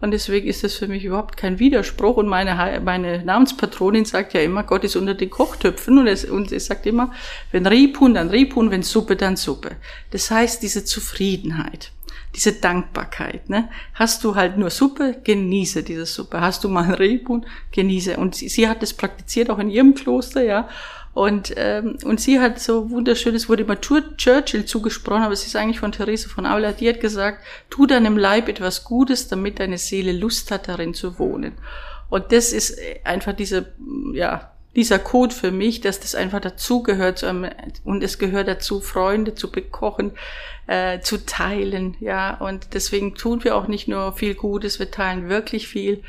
Und 0.00 0.10
deswegen 0.10 0.46
ist 0.46 0.62
das 0.62 0.74
für 0.74 0.86
mich 0.86 1.04
überhaupt 1.04 1.36
kein 1.36 1.58
Widerspruch. 1.58 2.18
Und 2.18 2.28
meine, 2.28 2.80
meine 2.84 3.24
Namenspatronin 3.24 4.04
sagt 4.04 4.34
ja 4.34 4.42
immer, 4.42 4.62
Gott 4.62 4.84
ist 4.84 4.96
unter 4.96 5.14
den 5.14 5.30
Kochtöpfen. 5.30 5.98
Und 5.98 6.06
es, 6.06 6.24
und 6.26 6.52
es 6.52 6.66
sagt 6.66 6.86
immer, 6.86 7.12
wenn 7.52 7.66
Rebhuhn, 7.66 8.14
dann 8.14 8.28
Rebhuhn, 8.28 8.70
wenn 8.70 8.82
Suppe, 8.82 9.16
dann 9.16 9.36
Suppe. 9.36 9.72
Das 10.10 10.30
heißt, 10.30 10.62
diese 10.62 10.84
Zufriedenheit 10.84 11.90
diese 12.34 12.52
Dankbarkeit. 12.52 13.48
Ne? 13.48 13.68
Hast 13.94 14.22
du 14.24 14.34
halt 14.34 14.56
nur 14.56 14.70
Suppe, 14.70 15.20
genieße 15.24 15.82
diese 15.82 16.06
Suppe. 16.06 16.40
Hast 16.40 16.64
du 16.64 16.68
mal 16.68 16.84
ein 16.84 16.94
Rebhuhn, 16.94 17.46
genieße. 17.72 18.16
Und 18.16 18.34
sie, 18.34 18.48
sie 18.48 18.68
hat 18.68 18.82
das 18.82 18.94
praktiziert 18.94 19.50
auch 19.50 19.58
in 19.58 19.70
ihrem 19.70 19.94
Kloster, 19.94 20.42
ja. 20.42 20.68
Und, 21.14 21.52
ähm, 21.56 21.98
und 22.04 22.20
sie 22.20 22.38
hat 22.38 22.60
so 22.60 22.90
wunderschönes, 22.90 23.48
wurde 23.48 23.64
immer 23.64 23.80
Churchill 23.80 24.66
zugesprochen, 24.66 25.22
aber 25.22 25.32
es 25.32 25.44
ist 25.44 25.56
eigentlich 25.56 25.80
von 25.80 25.90
Therese 25.90 26.28
von 26.28 26.46
Avila, 26.46 26.70
die 26.72 26.88
hat 26.88 27.00
gesagt, 27.00 27.42
tu 27.70 27.86
deinem 27.86 28.16
Leib 28.16 28.48
etwas 28.48 28.84
Gutes, 28.84 29.26
damit 29.26 29.58
deine 29.58 29.78
Seele 29.78 30.12
Lust 30.12 30.52
hat, 30.52 30.68
darin 30.68 30.94
zu 30.94 31.18
wohnen. 31.18 31.54
Und 32.08 32.30
das 32.30 32.52
ist 32.52 32.78
einfach 33.04 33.32
diese, 33.32 33.72
ja, 34.14 34.52
dieser 34.76 34.98
Code 34.98 35.34
für 35.34 35.50
mich, 35.50 35.80
dass 35.80 36.00
das 36.00 36.14
einfach 36.14 36.40
dazugehört 36.40 37.24
und 37.84 38.02
es 38.02 38.18
gehört 38.18 38.48
dazu, 38.48 38.80
Freunde 38.80 39.34
zu 39.34 39.50
bekochen, 39.50 40.12
äh, 40.66 41.00
zu 41.00 41.24
teilen, 41.24 41.96
ja. 42.00 42.36
Und 42.36 42.74
deswegen 42.74 43.14
tun 43.14 43.42
wir 43.42 43.56
auch 43.56 43.66
nicht 43.66 43.88
nur 43.88 44.12
viel 44.12 44.34
Gutes, 44.34 44.78
wir 44.78 44.90
teilen 44.90 45.28
wirklich 45.28 45.68
viel 45.68 46.02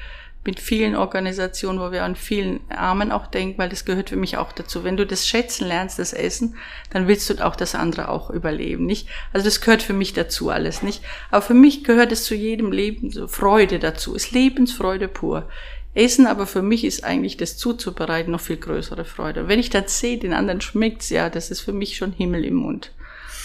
mit 0.45 0.59
vielen 0.59 0.95
Organisationen, 0.95 1.79
wo 1.79 1.91
wir 1.91 2.03
an 2.03 2.15
vielen 2.15 2.61
Armen 2.69 3.11
auch 3.11 3.27
denken, 3.27 3.57
weil 3.57 3.69
das 3.69 3.83
gehört 3.83 4.09
für 4.09 4.15
mich 4.15 4.37
auch 4.37 4.51
dazu. 4.53 4.83
Wenn 4.83 4.97
du 4.97 5.05
das 5.05 5.27
schätzen 5.27 5.67
lernst, 5.67 5.99
das 5.99 6.13
Essen, 6.13 6.55
dann 6.91 7.07
willst 7.07 7.29
du 7.29 7.45
auch 7.45 7.55
das 7.55 7.75
andere 7.75 8.07
auch 8.09 8.29
überleben, 8.29 8.85
nicht? 8.85 9.07
Also 9.33 9.45
das 9.45 9.59
gehört 9.59 9.83
für 9.83 9.93
mich 9.93 10.13
dazu 10.13 10.49
alles, 10.49 10.81
nicht? 10.81 11.03
Aber 11.29 11.41
für 11.41 11.53
mich 11.53 11.83
gehört 11.83 12.11
es 12.11 12.23
zu 12.23 12.35
jedem 12.35 12.71
Leben 12.71 13.11
so 13.11 13.27
Freude 13.27 13.79
dazu, 13.79 14.15
ist 14.15 14.31
Lebensfreude 14.31 15.07
pur. 15.07 15.47
Essen 15.95 16.27
aber 16.27 16.45
für 16.45 16.61
mich 16.61 16.85
ist 16.85 17.03
eigentlich 17.03 17.37
das 17.37 17.57
zuzubereiten 17.57 18.31
noch 18.31 18.41
viel 18.41 18.57
größere 18.57 19.05
Freude. 19.05 19.47
Wenn 19.47 19.59
ich 19.59 19.69
das 19.69 19.99
sehe, 19.99 20.17
den 20.17 20.33
anderen 20.33 20.61
schmeckt's, 20.61 21.09
ja, 21.09 21.29
das 21.29 21.49
ist 21.49 21.61
für 21.61 21.73
mich 21.73 21.97
schon 21.97 22.11
Himmel 22.11 22.45
im 22.45 22.55
Mund. 22.55 22.91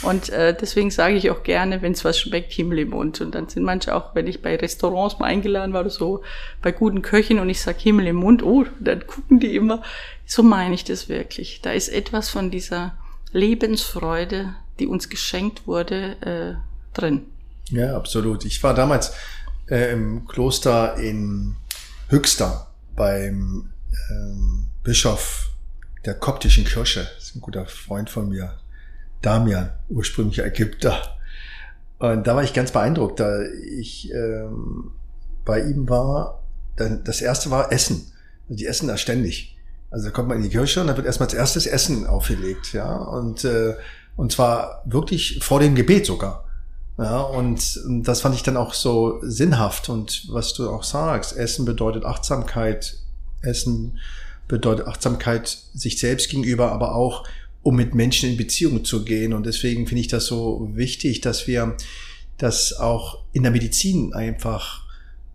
Und 0.03 0.29
äh, 0.29 0.55
deswegen 0.59 0.91
sage 0.91 1.15
ich 1.15 1.31
auch 1.31 1.43
gerne, 1.43 1.81
wenn 1.81 1.93
es 1.93 2.05
was 2.05 2.19
schmeckt, 2.19 2.53
Himmel 2.53 2.81
im 2.81 2.91
Mund. 2.91 3.21
Und 3.21 3.35
dann 3.35 3.49
sind 3.49 3.63
manche 3.63 3.95
auch, 3.95 4.15
wenn 4.15 4.27
ich 4.27 4.43
bei 4.43 4.57
Restaurants 4.57 5.19
mal 5.19 5.27
eingeladen 5.27 5.73
war 5.73 5.81
oder 5.81 5.91
so, 5.91 6.23
bei 6.61 6.73
guten 6.73 7.01
Köchen 7.01 7.39
und 7.39 7.49
ich 7.49 7.61
sage 7.61 7.79
Himmel 7.81 8.09
im 8.09 8.17
Mund, 8.17 8.43
oh, 8.43 8.67
dann 8.81 9.07
gucken 9.07 9.41
die 9.41 9.57
immer. 9.57 9.83
So 10.27 10.43
meine 10.43 10.75
ich 10.75 10.85
das 10.85 11.09
wirklich. 11.09 11.61
Da 11.63 11.73
ist 11.73 11.89
etwas 11.89 12.29
von 12.29 12.51
dieser 12.51 12.97
Lebensfreude, 13.33 14.55
die 14.79 14.87
uns 14.87 15.09
geschenkt 15.09 15.67
wurde, 15.67 16.17
äh, 16.21 16.99
drin. 16.99 17.23
Ja, 17.71 17.97
absolut. 17.97 18.45
Ich 18.45 18.63
war 18.63 18.75
damals 18.75 19.15
äh, 19.71 19.93
im 19.93 20.27
Kloster 20.27 20.97
in 20.99 21.57
Höxter 22.09 22.69
beim 22.97 23.71
ähm, 24.11 24.67
Bischof 24.83 25.51
der 26.05 26.15
koptischen 26.15 26.65
Kirche. 26.65 27.09
Das 27.15 27.25
ist 27.25 27.37
ein 27.37 27.41
guter 27.41 27.67
Freund 27.67 28.11
von 28.11 28.29
mir. 28.29 28.55
Damian, 29.23 29.71
ursprünglicher 29.89 30.45
Ägypter. 30.45 31.17
Und 31.99 32.27
da 32.27 32.37
war 32.37 32.43
ich 32.43 32.53
ganz 32.53 32.73
beeindruckt, 32.73 33.21
da 33.21 33.43
ich 33.43 34.13
ähm, 34.13 34.93
bei 35.45 35.61
ihm 35.63 35.89
war. 35.89 36.43
Dann, 36.77 37.05
das 37.05 37.21
erste 37.21 37.51
war 37.51 37.73
Essen. 37.73 38.13
Also 38.45 38.57
die 38.57 38.67
essen 38.67 38.89
da 38.89 38.97
ständig. 38.97 39.57
Also 39.91 40.07
da 40.07 40.11
kommt 40.11 40.29
man 40.29 40.39
in 40.39 40.43
die 40.43 40.51
Kirche 40.51 40.81
und 40.81 40.89
da 40.89 40.97
wird 40.97 41.07
erstmal 41.07 41.29
als 41.29 41.35
erstes 41.35 41.67
Essen 41.67 42.07
aufgelegt, 42.07 42.73
ja. 42.73 42.97
Und, 42.97 43.45
äh, 43.45 43.75
und 44.17 44.33
zwar 44.33 44.83
wirklich 44.85 45.39
vor 45.43 45.61
dem 45.61 45.75
Gebet 45.75 46.05
sogar. 46.05 46.45
Ja, 46.97 47.23
und 47.23 47.81
das 48.05 48.21
fand 48.21 48.37
ich 48.37 48.43
dann 48.43 48.57
auch 48.57 48.73
so 48.73 49.19
sinnhaft. 49.23 49.89
Und 49.89 50.29
was 50.29 50.55
du 50.55 50.71
auch 50.71 50.85
sagst, 50.85 51.37
Essen 51.37 51.65
bedeutet 51.65 52.05
Achtsamkeit. 52.05 52.99
Essen 53.43 53.99
bedeutet 54.47 54.87
Achtsamkeit 54.87 55.49
sich 55.75 55.99
selbst 55.99 56.31
gegenüber, 56.31 56.71
aber 56.71 56.95
auch 56.95 57.25
um 57.63 57.77
mit 57.77 57.95
Menschen 57.95 58.31
in 58.31 58.37
Beziehung 58.37 58.85
zu 58.85 59.05
gehen. 59.05 59.33
Und 59.33 59.47
deswegen 59.47 59.87
finde 59.87 60.03
ich 60.03 60.09
das 60.09 60.27
so 60.27 60.71
wichtig, 60.75 61.21
dass 61.21 61.47
wir 61.47 61.77
das 62.39 62.75
auch 62.75 63.25
in 63.33 63.43
der 63.43 63.53
Medizin 63.53 64.13
einfach 64.13 64.83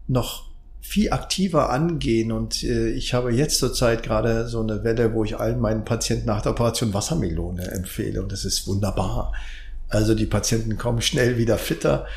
noch 0.07 0.49
viel 0.81 1.11
aktiver 1.11 1.69
angehen. 1.69 2.31
Und 2.31 2.63
äh, 2.63 2.89
ich 2.89 3.13
habe 3.13 3.33
jetzt 3.33 3.59
zurzeit 3.59 4.03
gerade 4.03 4.47
so 4.47 4.61
eine 4.61 4.83
Welle, 4.83 5.13
wo 5.13 5.23
ich 5.23 5.37
allen 5.37 5.59
meinen 5.59 5.85
Patienten 5.85 6.27
nach 6.27 6.41
der 6.41 6.53
Operation 6.53 6.93
Wassermelone 6.93 7.69
empfehle. 7.71 8.21
Und 8.21 8.31
das 8.31 8.45
ist 8.45 8.65
wunderbar. 8.65 9.33
Also 9.89 10.15
die 10.15 10.25
Patienten 10.25 10.77
kommen 10.77 11.01
schnell 11.01 11.37
wieder 11.37 11.57
fitter. 11.57 12.07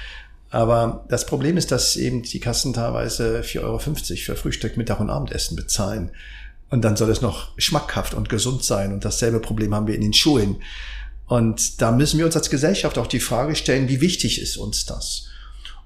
Aber 0.51 1.07
das 1.09 1.25
Problem 1.25 1.57
ist, 1.57 1.73
dass 1.73 1.97
eben 1.97 2.23
die 2.23 2.39
Kassen 2.39 2.75
teilweise 2.75 3.41
4,50 3.41 3.63
Euro 3.63 3.79
für 3.79 4.37
Frühstück, 4.37 4.77
Mittag 4.77 5.01
und 5.01 5.09
Abendessen 5.09 5.57
bezahlen. 5.57 6.11
Und 6.69 6.83
dann 6.83 6.97
soll 6.97 7.11
es 7.11 7.23
noch 7.23 7.59
schmackhaft 7.59 8.15
und 8.15 8.29
gesund 8.29 8.63
sein. 8.63 8.93
Und 8.93 9.05
dasselbe 9.05 9.41
Problem 9.41 9.75
haben 9.75 9.87
wir 9.87 9.95
in 9.95 10.03
den 10.03 10.13
Schulen. 10.13 10.57
Und 11.27 11.81
da 11.81 11.91
müssen 11.91 12.19
wir 12.19 12.27
uns 12.27 12.37
als 12.37 12.51
Gesellschaft 12.51 12.99
auch 12.99 13.07
die 13.07 13.21
Frage 13.21 13.57
stellen, 13.57 13.89
wie 13.89 14.03
wichtig 14.03 14.41
ist 14.41 14.59
uns 14.59 14.85
das? 14.85 15.29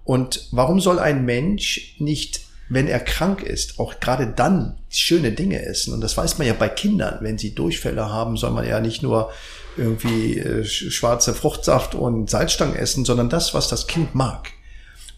Und 0.03 0.49
warum 0.51 0.81
soll 0.81 0.99
ein 0.99 1.25
Mensch 1.25 1.95
nicht, 1.99 2.41
wenn 2.69 2.89
er 2.89 3.01
krank 3.01 3.43
ist, 3.43 3.79
auch 3.79 4.01
gerade 4.01 4.27
dann 4.27 4.79
schöne 4.89 5.31
Dinge 5.31 5.65
essen? 5.65 5.95
Und 5.95 6.01
das 6.01 6.17
weiß 6.17 6.39
man 6.39 6.49
ja 6.49 6.55
bei 6.55 6.69
Kindern. 6.69 7.19
Wenn 7.21 7.39
sie 7.39 7.55
Durchfälle 7.55 8.09
haben, 8.09 8.37
soll 8.37 8.51
man 8.51 8.67
ja 8.67 8.81
nicht 8.81 9.05
nur 9.05 9.31
irgendwie 9.77 10.39
äh, 10.39 10.65
schwarze 10.65 11.35
Fruchtsaft 11.35 11.95
und 11.95 12.31
Salzstangen 12.31 12.77
essen, 12.77 13.05
sondern 13.05 13.29
das, 13.29 13.55
was 13.55 13.69
das 13.69 13.87
Kind 13.87 14.15
mag 14.15 14.51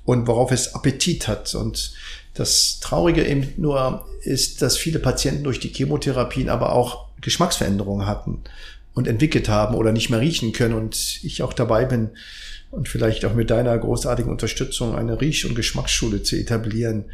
und 0.04 0.26
worauf 0.26 0.52
es 0.52 0.74
Appetit 0.74 1.28
hat. 1.28 1.54
Und 1.54 1.92
das 2.34 2.80
Traurige 2.80 3.26
eben 3.26 3.52
nur 3.56 4.06
ist, 4.22 4.62
dass 4.62 4.76
viele 4.76 4.98
Patienten 4.98 5.44
durch 5.44 5.60
die 5.60 5.68
Chemotherapien 5.68 6.48
aber 6.48 6.72
auch 6.72 7.08
Geschmacksveränderungen 7.20 8.06
hatten 8.06 8.42
und 8.94 9.06
entwickelt 9.06 9.48
haben 9.48 9.74
oder 9.74 9.92
nicht 9.92 10.10
mehr 10.10 10.20
riechen 10.20 10.52
können. 10.52 10.74
Und 10.74 11.20
ich 11.22 11.42
auch 11.42 11.52
dabei 11.52 11.84
bin 11.84 12.10
und 12.70 12.88
vielleicht 12.88 13.24
auch 13.24 13.34
mit 13.34 13.50
deiner 13.50 13.76
großartigen 13.76 14.30
Unterstützung 14.30 14.94
eine 14.94 15.20
Riech- 15.20 15.46
und 15.46 15.54
Geschmacksschule 15.54 16.22
zu 16.22 16.36
etablieren, 16.36 17.06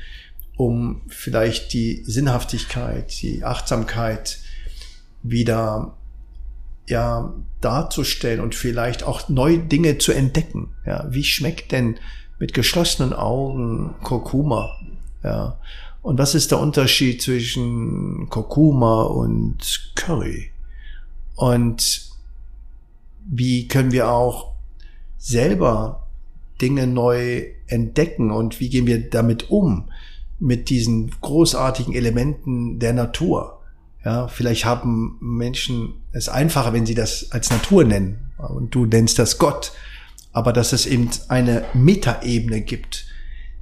um 0.56 1.02
vielleicht 1.08 1.72
die 1.72 2.02
Sinnhaftigkeit, 2.06 3.20
die 3.22 3.44
Achtsamkeit 3.44 4.38
wieder 5.22 5.96
ja 6.86 7.32
darzustellen 7.60 8.40
und 8.40 8.54
vielleicht 8.54 9.02
auch 9.04 9.28
neue 9.28 9.58
Dinge 9.58 9.98
zu 9.98 10.12
entdecken. 10.12 10.70
Ja, 10.86 11.06
wie 11.10 11.24
schmeckt 11.24 11.72
denn 11.72 11.96
mit 12.38 12.54
geschlossenen 12.54 13.12
Augen 13.12 13.94
Kurkuma? 14.02 14.70
Ja. 15.22 15.58
Und 16.02 16.18
was 16.18 16.34
ist 16.34 16.50
der 16.50 16.60
Unterschied 16.60 17.22
zwischen 17.22 18.28
Kurkuma 18.28 19.04
und 19.04 19.92
Curry? 19.94 20.50
Und 21.36 22.02
wie 23.26 23.66
können 23.68 23.90
wir 23.90 24.10
auch 24.10 24.52
selber 25.16 26.06
Dinge 26.60 26.86
neu 26.86 27.46
entdecken 27.66 28.30
und 28.30 28.60
wie 28.60 28.68
gehen 28.68 28.86
wir 28.86 29.08
damit 29.08 29.50
um 29.50 29.90
mit 30.38 30.68
diesen 30.68 31.10
großartigen 31.22 31.94
Elementen 31.94 32.78
der 32.78 32.92
Natur? 32.92 33.60
Ja, 34.04 34.28
vielleicht 34.28 34.64
haben 34.64 35.16
Menschen 35.20 35.94
es 36.12 36.28
einfacher, 36.28 36.72
wenn 36.72 36.86
sie 36.86 36.94
das 36.94 37.32
als 37.32 37.50
Natur 37.50 37.84
nennen 37.84 38.32
und 38.36 38.74
du 38.74 38.84
nennst 38.84 39.18
das 39.18 39.38
Gott, 39.38 39.72
aber 40.32 40.52
dass 40.52 40.72
es 40.72 40.84
eben 40.86 41.08
eine 41.28 41.64
Metaebene 41.72 42.60
gibt, 42.60 43.06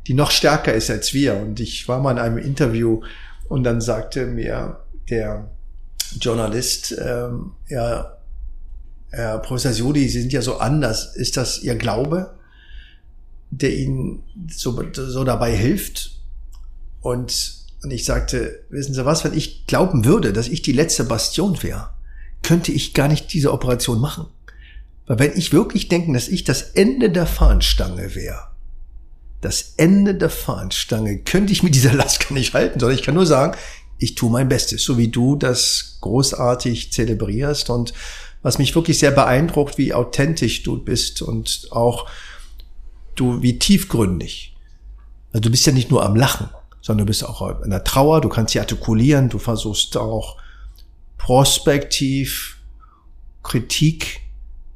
die 0.07 0.15
noch 0.15 0.31
stärker 0.31 0.73
ist 0.73 0.91
als 0.91 1.15
wir. 1.15 1.37
Und 1.37 1.61
ich 1.61 1.87
war 1.87 2.01
mal 2.01 2.13
in 2.13 2.19
einem 2.19 2.39
Interview 2.39 3.03
und 3.49 3.65
dann 3.65 3.81
sagte 3.81 4.27
mir 4.27 4.81
der 5.11 5.51
Journalist, 6.21 6.97
ähm, 6.99 7.53
ja, 7.69 8.17
Herr 9.11 9.39
Professor 9.39 9.73
Sudi, 9.73 10.09
Sie 10.09 10.21
sind 10.21 10.33
ja 10.33 10.41
so 10.41 10.59
anders. 10.59 11.15
Ist 11.15 11.37
das 11.37 11.63
Ihr 11.63 11.77
Glaube, 11.77 12.35
der 13.51 13.77
Ihnen 13.77 14.23
so, 14.51 14.83
so 14.93 15.25
dabei 15.25 15.55
hilft? 15.55 16.19
Und, 17.01 17.62
und 17.83 17.91
ich 17.91 18.05
sagte, 18.05 18.65
wissen 18.71 18.95
Sie 18.95 19.05
was, 19.05 19.25
wenn 19.25 19.35
ich 19.35 19.67
glauben 19.67 20.05
würde, 20.05 20.33
dass 20.33 20.49
ich 20.49 20.63
die 20.63 20.73
letzte 20.73 21.05
Bastion 21.05 21.63
wäre, 21.63 21.91
könnte 22.43 22.73
ich 22.73 22.95
gar 22.95 23.09
nicht 23.09 23.33
diese 23.33 23.53
Operation 23.53 24.01
machen. 24.01 24.27
Weil 25.07 25.19
wenn 25.19 25.37
ich 25.37 25.53
wirklich 25.53 25.89
denke, 25.89 26.13
dass 26.13 26.29
ich 26.29 26.45
das 26.45 26.63
Ende 26.63 27.11
der 27.11 27.27
Fahnenstange 27.27 28.15
wäre, 28.15 28.49
das 29.41 29.75
Ende 29.77 30.15
der 30.15 30.31
Fahnenstange 30.31 31.19
könnte 31.19 31.53
ich 31.53 31.65
mit 31.65 31.75
dieser 31.75 31.93
Last 31.93 32.29
gar 32.29 32.35
nicht 32.35 32.55
halten, 32.55 32.79
sondern 32.79 32.97
ich 32.97 33.05
kann 33.05 33.15
nur 33.15 33.27
sagen, 33.27 33.59
ich 33.99 34.15
tue 34.15 34.31
mein 34.31 34.49
Bestes, 34.49 34.85
so 34.85 34.99
wie 34.99 35.09
du 35.09 35.37
das 35.37 35.99
großartig 36.01 36.93
zelebrierst 36.93 37.71
und 37.71 37.93
was 38.43 38.59
mich 38.59 38.75
wirklich 38.75 38.99
sehr 38.99 39.11
beeindruckt, 39.11 39.79
wie 39.79 39.95
authentisch 39.95 40.63
du 40.63 40.83
bist 40.83 41.23
und 41.23 41.69
auch 41.71 42.09
du, 43.15 43.43
wie 43.43 43.59
tiefgründig. 43.59 44.57
Also 45.33 45.41
du 45.41 45.51
bist 45.51 45.67
ja 45.67 45.73
nicht 45.73 45.91
nur 45.91 46.05
am 46.05 46.17
Lachen, 46.17 46.49
sondern 46.83 47.07
du 47.07 47.11
bist 47.11 47.25
auch 47.25 47.63
in 47.63 47.71
der 47.71 47.85
Trauer, 47.85 48.21
du 48.21 48.29
kannst 48.29 48.53
sie 48.53 48.61
artikulieren, 48.61 49.31
du 49.31 49.39
versuchst 49.39 49.97
auch 49.97 50.37
prospektiv 51.17 52.59
Kritik 53.43 54.21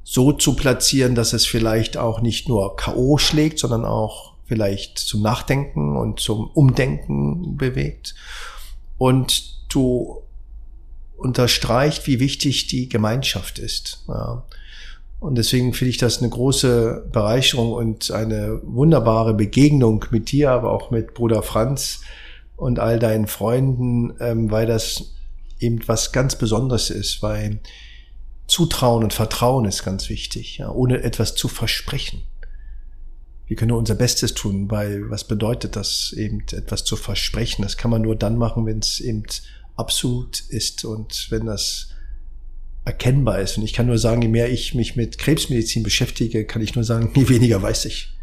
so 0.04 0.32
zu 0.32 0.54
platzieren, 0.54 1.16
dass 1.16 1.32
es 1.32 1.44
vielleicht 1.44 1.96
auch 1.96 2.20
nicht 2.20 2.48
nur 2.48 2.76
K.O. 2.76 3.18
schlägt, 3.18 3.58
sondern 3.58 3.84
auch 3.84 4.34
vielleicht 4.46 4.98
zum 4.98 5.22
Nachdenken 5.22 5.96
und 5.96 6.20
zum 6.20 6.48
Umdenken 6.50 7.56
bewegt. 7.56 8.14
Und 8.98 9.56
du 9.68 10.22
unterstreicht, 11.16 12.06
wie 12.06 12.20
wichtig 12.20 12.68
die 12.68 12.88
Gemeinschaft 12.88 13.58
ist. 13.58 14.04
Und 15.18 15.36
deswegen 15.36 15.72
finde 15.72 15.90
ich 15.90 15.96
das 15.96 16.18
eine 16.18 16.28
große 16.28 17.08
Bereicherung 17.10 17.72
und 17.72 18.10
eine 18.10 18.60
wunderbare 18.62 19.34
Begegnung 19.34 20.04
mit 20.10 20.30
dir, 20.30 20.50
aber 20.50 20.70
auch 20.70 20.90
mit 20.90 21.14
Bruder 21.14 21.42
Franz 21.42 22.02
und 22.56 22.78
all 22.78 22.98
deinen 22.98 23.26
Freunden, 23.26 24.14
ähm, 24.20 24.50
weil 24.50 24.66
das 24.66 25.14
eben 25.58 25.80
was 25.86 26.12
ganz 26.12 26.36
Besonderes 26.36 26.90
ist, 26.90 27.22
weil 27.22 27.60
Zutrauen 28.46 29.04
und 29.04 29.12
Vertrauen 29.12 29.64
ist 29.64 29.84
ganz 29.84 30.08
wichtig, 30.08 30.58
ja, 30.58 30.70
ohne 30.70 31.02
etwas 31.02 31.34
zu 31.34 31.48
versprechen 31.48 32.22
wir 33.46 33.56
können 33.56 33.70
nur 33.70 33.78
unser 33.78 33.94
Bestes 33.94 34.34
tun, 34.34 34.70
weil 34.70 35.08
was 35.10 35.24
bedeutet 35.24 35.76
das 35.76 36.12
eben 36.12 36.40
etwas 36.52 36.84
zu 36.84 36.96
versprechen? 36.96 37.62
Das 37.62 37.76
kann 37.76 37.90
man 37.90 38.02
nur 38.02 38.16
dann 38.16 38.36
machen, 38.36 38.66
wenn 38.66 38.80
es 38.80 39.00
eben 39.00 39.22
absolut 39.76 40.40
ist 40.48 40.84
und 40.84 41.28
wenn 41.30 41.46
das 41.46 41.88
erkennbar 42.86 43.40
ist. 43.40 43.58
Und 43.58 43.64
ich 43.64 43.74
kann 43.74 43.86
nur 43.86 43.98
sagen, 43.98 44.22
je 44.22 44.28
mehr 44.28 44.50
ich 44.50 44.74
mich 44.74 44.96
mit 44.96 45.18
Krebsmedizin 45.18 45.82
beschäftige, 45.82 46.46
kann 46.46 46.62
ich 46.62 46.74
nur 46.74 46.84
sagen, 46.84 47.10
je 47.14 47.28
weniger 47.28 47.60
weiß 47.60 47.84
ich. 47.84 48.14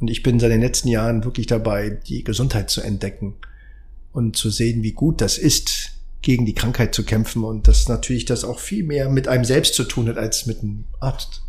Und 0.00 0.10
ich 0.10 0.22
bin 0.22 0.38
seit 0.38 0.50
den 0.50 0.60
letzten 0.60 0.88
Jahren 0.88 1.24
wirklich 1.24 1.46
dabei, 1.46 1.90
die 1.90 2.22
Gesundheit 2.22 2.68
zu 2.68 2.82
entdecken. 2.82 3.36
und 4.12 4.36
zu 4.36 4.50
sehen, 4.50 4.82
wie 4.82 4.92
gut 4.92 5.20
das 5.20 5.38
ist, 5.38 5.92
gegen 6.22 6.46
die 6.46 6.54
Krankheit 6.54 6.94
zu 6.94 7.04
kämpfen 7.04 7.44
und 7.44 7.68
dass 7.68 7.86
natürlich 7.86 8.24
das 8.24 8.44
auch 8.44 8.58
viel 8.58 8.82
mehr 8.82 9.08
mit 9.08 9.28
einem 9.28 9.44
selbst 9.44 9.74
zu 9.74 9.84
tun 9.84 10.08
hat 10.08 10.18
als 10.18 10.46
mit 10.46 10.60
einem 10.60 10.84
Arzt. 10.98 11.42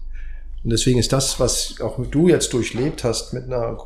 Und 0.63 0.71
deswegen 0.71 0.99
ist 0.99 1.13
das, 1.13 1.39
was 1.39 1.79
auch 1.81 1.97
du 2.05 2.27
jetzt 2.27 2.53
durchlebt 2.53 3.03
hast, 3.03 3.33
mit 3.33 3.45
einer 3.45 3.77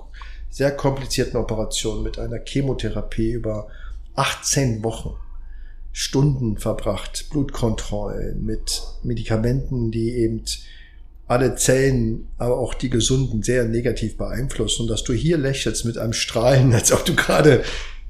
sehr 0.50 0.72
komplizierten 0.72 1.38
Operation, 1.38 2.04
mit 2.04 2.20
einer 2.20 2.40
Chemotherapie 2.44 3.32
über 3.32 3.68
18 4.16 4.84
Wochen, 4.84 5.12
Stunden 5.94 6.58
verbracht, 6.58 7.28
Blutkontrollen 7.30 8.46
mit 8.46 8.82
Medikamenten, 9.04 9.92
die 9.92 10.12
eben 10.12 10.44
alle 11.28 11.56
Zellen, 11.56 12.28
aber 12.38 12.58
auch 12.58 12.74
die 12.74 12.90
gesunden 12.90 13.42
sehr 13.42 13.66
negativ 13.66 14.18
beeinflussen 14.18 14.84
und 14.84 14.88
dass 14.90 15.04
du 15.04 15.14
hier 15.14 15.38
lächelst 15.38 15.86
mit 15.86 15.98
einem 15.98 16.14
Strahlen, 16.14 16.74
als 16.74 16.92
ob 16.92 17.06
du 17.06 17.16
gerade 17.16 17.64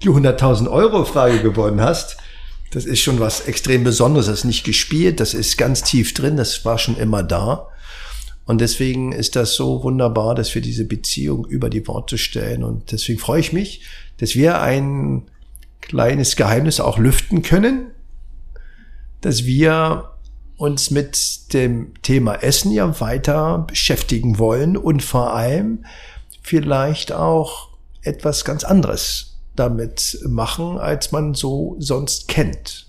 die 0.03 0.09
100.000 0.09 0.69
Euro 0.69 1.05
Frage 1.05 1.41
gewonnen 1.41 1.81
hast. 1.81 2.17
Das 2.71 2.85
ist 2.85 3.01
schon 3.01 3.19
was 3.19 3.41
extrem 3.41 3.83
Besonderes. 3.83 4.27
Das 4.27 4.39
ist 4.39 4.45
nicht 4.45 4.63
gespielt, 4.63 5.19
das 5.19 5.33
ist 5.33 5.57
ganz 5.57 5.83
tief 5.83 6.13
drin, 6.13 6.37
das 6.37 6.63
war 6.65 6.77
schon 6.77 6.97
immer 6.97 7.21
da. 7.21 7.67
Und 8.45 8.59
deswegen 8.59 9.11
ist 9.11 9.35
das 9.35 9.55
so 9.55 9.83
wunderbar, 9.83 10.35
dass 10.35 10.53
wir 10.55 10.61
diese 10.61 10.85
Beziehung 10.85 11.45
über 11.45 11.69
die 11.69 11.87
Worte 11.87 12.17
stellen. 12.17 12.63
Und 12.63 12.91
deswegen 12.91 13.19
freue 13.19 13.39
ich 13.39 13.53
mich, 13.53 13.85
dass 14.17 14.35
wir 14.35 14.61
ein 14.61 15.23
kleines 15.81 16.35
Geheimnis 16.35 16.79
auch 16.79 16.97
lüften 16.97 17.41
können, 17.41 17.91
dass 19.21 19.45
wir 19.45 20.11
uns 20.57 20.91
mit 20.91 21.53
dem 21.53 21.93
Thema 22.03 22.35
Essen 22.35 22.71
ja 22.71 22.99
weiter 22.99 23.65
beschäftigen 23.67 24.37
wollen 24.37 24.77
und 24.77 25.01
vor 25.01 25.33
allem 25.33 25.85
vielleicht 26.43 27.11
auch 27.11 27.69
etwas 28.03 28.45
ganz 28.45 28.63
anderes 28.63 29.39
damit 29.55 30.19
machen, 30.27 30.77
als 30.77 31.11
man 31.11 31.33
so 31.33 31.75
sonst 31.79 32.27
kennt. 32.27 32.87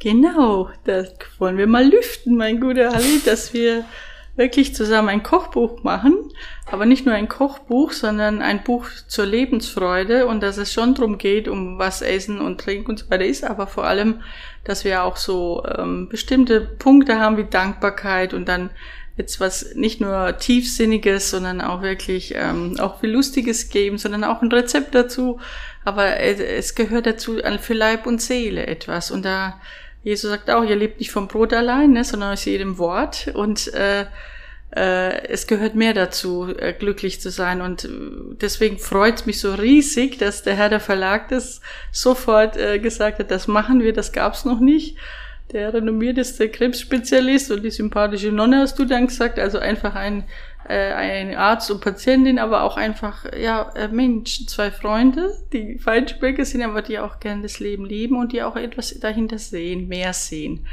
Genau, 0.00 0.70
das 0.84 1.10
wollen 1.38 1.56
wir 1.56 1.66
mal 1.66 1.86
lüften, 1.86 2.36
mein 2.36 2.60
guter 2.60 2.94
Ali, 2.94 3.20
dass 3.24 3.52
wir 3.52 3.84
wirklich 4.40 4.74
zusammen 4.74 5.10
ein 5.10 5.22
Kochbuch 5.22 5.82
machen, 5.82 6.16
aber 6.64 6.86
nicht 6.86 7.04
nur 7.04 7.14
ein 7.14 7.28
Kochbuch, 7.28 7.92
sondern 7.92 8.40
ein 8.40 8.64
Buch 8.64 8.86
zur 9.06 9.26
Lebensfreude 9.26 10.26
und 10.26 10.42
dass 10.42 10.56
es 10.56 10.72
schon 10.72 10.94
drum 10.94 11.18
geht, 11.18 11.46
um 11.46 11.78
was 11.78 12.00
Essen 12.00 12.40
und 12.40 12.58
Trinken 12.58 12.92
und 12.92 12.98
so 12.98 13.10
weiter 13.10 13.26
ist, 13.26 13.44
aber 13.44 13.66
vor 13.66 13.84
allem, 13.84 14.22
dass 14.64 14.82
wir 14.84 15.04
auch 15.04 15.18
so 15.18 15.62
ähm, 15.76 16.08
bestimmte 16.08 16.62
Punkte 16.62 17.20
haben 17.20 17.36
wie 17.36 17.44
Dankbarkeit 17.44 18.32
und 18.32 18.48
dann 18.48 18.70
jetzt 19.18 19.40
was 19.40 19.74
nicht 19.74 20.00
nur 20.00 20.38
tiefsinniges, 20.38 21.28
sondern 21.28 21.60
auch 21.60 21.82
wirklich 21.82 22.32
ähm, 22.34 22.80
auch 22.80 23.00
viel 23.00 23.10
Lustiges 23.10 23.68
geben, 23.68 23.98
sondern 23.98 24.24
auch 24.24 24.40
ein 24.40 24.50
Rezept 24.50 24.94
dazu. 24.94 25.38
Aber 25.84 26.18
es 26.18 26.74
gehört 26.74 27.04
dazu 27.04 27.38
für 27.60 27.74
Leib 27.74 28.06
und 28.06 28.22
Seele 28.22 28.66
etwas 28.66 29.10
und 29.10 29.22
da 29.26 29.60
Jesus 30.02 30.30
sagt 30.30 30.50
auch, 30.50 30.64
ihr 30.64 30.76
lebt 30.76 30.98
nicht 30.98 31.10
vom 31.10 31.28
Brot 31.28 31.52
allein, 31.52 31.92
ne, 31.92 32.04
sondern 32.04 32.32
aus 32.32 32.44
jedem 32.44 32.78
Wort. 32.78 33.30
Und 33.34 33.72
äh, 33.74 34.06
äh, 34.74 35.26
es 35.26 35.46
gehört 35.46 35.74
mehr 35.74 35.94
dazu, 35.94 36.54
äh, 36.56 36.72
glücklich 36.72 37.20
zu 37.20 37.30
sein. 37.30 37.60
Und 37.60 37.84
äh, 37.84 37.88
deswegen 38.40 38.78
freut 38.78 39.16
es 39.16 39.26
mich 39.26 39.40
so 39.40 39.54
riesig, 39.54 40.18
dass 40.18 40.42
der 40.42 40.54
Herr 40.54 40.68
der 40.68 40.80
Verlag 40.80 41.28
das 41.28 41.60
sofort 41.90 42.56
äh, 42.56 42.78
gesagt 42.78 43.18
hat, 43.18 43.30
das 43.30 43.48
machen 43.48 43.80
wir, 43.82 43.92
das 43.92 44.12
gab's 44.12 44.44
noch 44.44 44.60
nicht. 44.60 44.96
Der 45.52 45.74
renommierteste 45.74 46.48
Krebsspezialist 46.48 47.50
und 47.50 47.64
die 47.64 47.72
sympathische 47.72 48.30
Nonne 48.30 48.60
hast 48.60 48.78
du 48.78 48.84
dann 48.84 49.08
gesagt, 49.08 49.38
also 49.40 49.58
einfach 49.58 49.96
ein 49.96 50.24
äh, 50.70 50.92
ein 50.92 51.34
Arzt 51.34 51.70
und 51.70 51.80
Patientin, 51.80 52.38
aber 52.38 52.62
auch 52.62 52.76
einfach, 52.76 53.24
ja, 53.36 53.70
äh, 53.74 53.88
Mensch, 53.88 54.46
zwei 54.46 54.70
Freunde, 54.70 55.36
die 55.52 55.78
Feinschmecker 55.78 56.44
sind, 56.44 56.62
aber 56.62 56.80
die 56.80 57.00
auch 57.00 57.18
gerne 57.18 57.42
das 57.42 57.58
Leben 57.58 57.84
lieben 57.84 58.16
und 58.16 58.32
die 58.32 58.42
auch 58.42 58.54
etwas 58.54 58.98
dahinter 59.00 59.38
sehen, 59.38 59.88
mehr 59.88 60.12
sehen. 60.12 60.66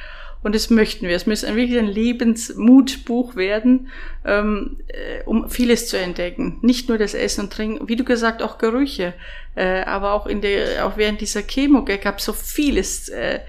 Und 0.44 0.54
das 0.54 0.70
möchten 0.70 1.08
wir. 1.08 1.16
Es 1.16 1.26
müsste 1.26 1.56
wirklich 1.56 1.80
ein 1.80 1.88
Lebensmutbuch 1.88 3.36
werden, 3.36 3.90
ähm, 4.24 4.78
äh, 4.88 5.24
um 5.26 5.50
vieles 5.50 5.88
zu 5.88 5.98
entdecken. 5.98 6.60
Nicht 6.62 6.90
nur 6.90 7.00
das 7.00 7.16
Essen 7.16 7.46
und 7.46 7.54
Trinken, 7.54 7.90
wie 7.90 7.96
du 7.96 8.04
gesagt, 8.04 8.44
auch 8.44 8.60
Gerüche. 8.60 9.16
Äh, 9.56 9.82
aber 9.82 10.14
auch 10.14 10.28
in 10.28 10.42
der, 10.42 10.86
auch 10.86 10.96
während 10.96 11.22
dieser 11.22 11.42
Chemo 11.42 11.84
gab 11.84 12.20
es 12.20 12.26
so 12.26 12.34
vieles, 12.34 13.10
äh, 13.10 13.40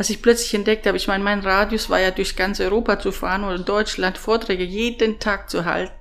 was 0.00 0.08
ich 0.08 0.22
plötzlich 0.22 0.54
entdeckt 0.54 0.86
habe, 0.86 0.96
ich 0.96 1.08
meine, 1.08 1.22
mein 1.22 1.40
Radius 1.40 1.90
war 1.90 2.00
ja 2.00 2.10
durch 2.10 2.34
ganz 2.34 2.58
Europa 2.58 2.98
zu 2.98 3.12
fahren 3.12 3.44
oder 3.44 3.56
in 3.56 3.66
Deutschland 3.66 4.16
Vorträge 4.16 4.64
jeden 4.64 5.18
Tag 5.18 5.50
zu 5.50 5.66
halten. 5.66 5.92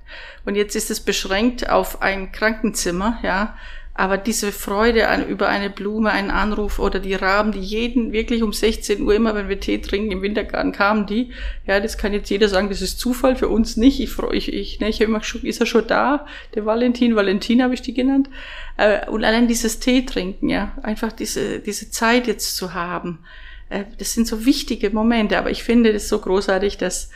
Und 0.46 0.56
jetzt 0.56 0.78
ist 0.78 0.90
es 0.90 1.02
beschränkt 1.02 1.70
auf 1.70 2.02
ein 2.02 2.32
Krankenzimmer, 2.32 3.20
ja. 3.24 3.58
Aber 3.94 4.18
diese 4.18 4.54
Freude 4.54 5.10
an, 5.10 5.28
über 5.28 5.50
eine 5.50 5.70
Blume, 5.70 6.12
einen 6.12 6.32
Anruf 6.32 6.80
oder 6.80 7.02
die 7.02 7.14
Raben, 7.14 7.52
die 7.52 7.60
jeden 7.60 8.14
wirklich 8.14 8.42
um 8.42 8.54
16 8.54 9.02
Uhr 9.02 9.16
immer, 9.16 9.36
wenn 9.36 9.50
wir 9.50 9.60
Tee 9.60 9.80
trinken 9.80 10.12
im 10.12 10.22
Wintergarten 10.22 10.72
kamen, 10.72 11.06
die, 11.06 11.34
ja, 11.68 11.82
das 11.82 11.98
kann 11.98 12.14
jetzt 12.14 12.30
jeder 12.30 12.48
sagen, 12.48 12.70
das 12.70 12.82
ist 12.82 13.00
Zufall 13.00 13.36
für 13.36 13.50
uns 13.50 13.76
nicht. 13.76 14.00
Ich 14.00 14.12
freue 14.12 14.34
ich, 14.34 14.54
ich, 14.54 14.80
ne, 14.80 14.88
ich 14.88 15.02
habe 15.02 15.10
immer 15.10 15.24
schon, 15.24 15.42
ist 15.42 15.60
er 15.60 15.66
schon 15.66 15.88
da? 15.88 16.26
Der 16.56 16.66
Valentin, 16.66 17.18
Valentin 17.18 17.62
habe 17.62 17.74
ich 17.74 17.82
die 17.82 17.94
genannt. 17.94 18.30
Äh, 18.78 19.10
und 19.10 19.26
allein 19.26 19.50
dieses 19.50 19.82
Tee 19.82 20.06
trinken, 20.06 20.48
ja, 20.48 20.78
einfach 20.84 21.12
diese, 21.12 21.60
diese 21.60 21.92
Zeit 21.92 22.28
jetzt 22.28 22.56
zu 22.56 22.74
haben 22.74 23.20
äh, 23.70 23.86
das 23.98 24.14
sind 24.14 24.28
so 24.28 24.46
wichtige 24.46 24.90
Momente, 24.90 25.38
aber 25.38 25.52
ich 25.52 25.64
finde 25.64 25.92
es 25.92 26.10
so 26.10 26.20
großartig, 26.20 26.78
dass 26.78 27.10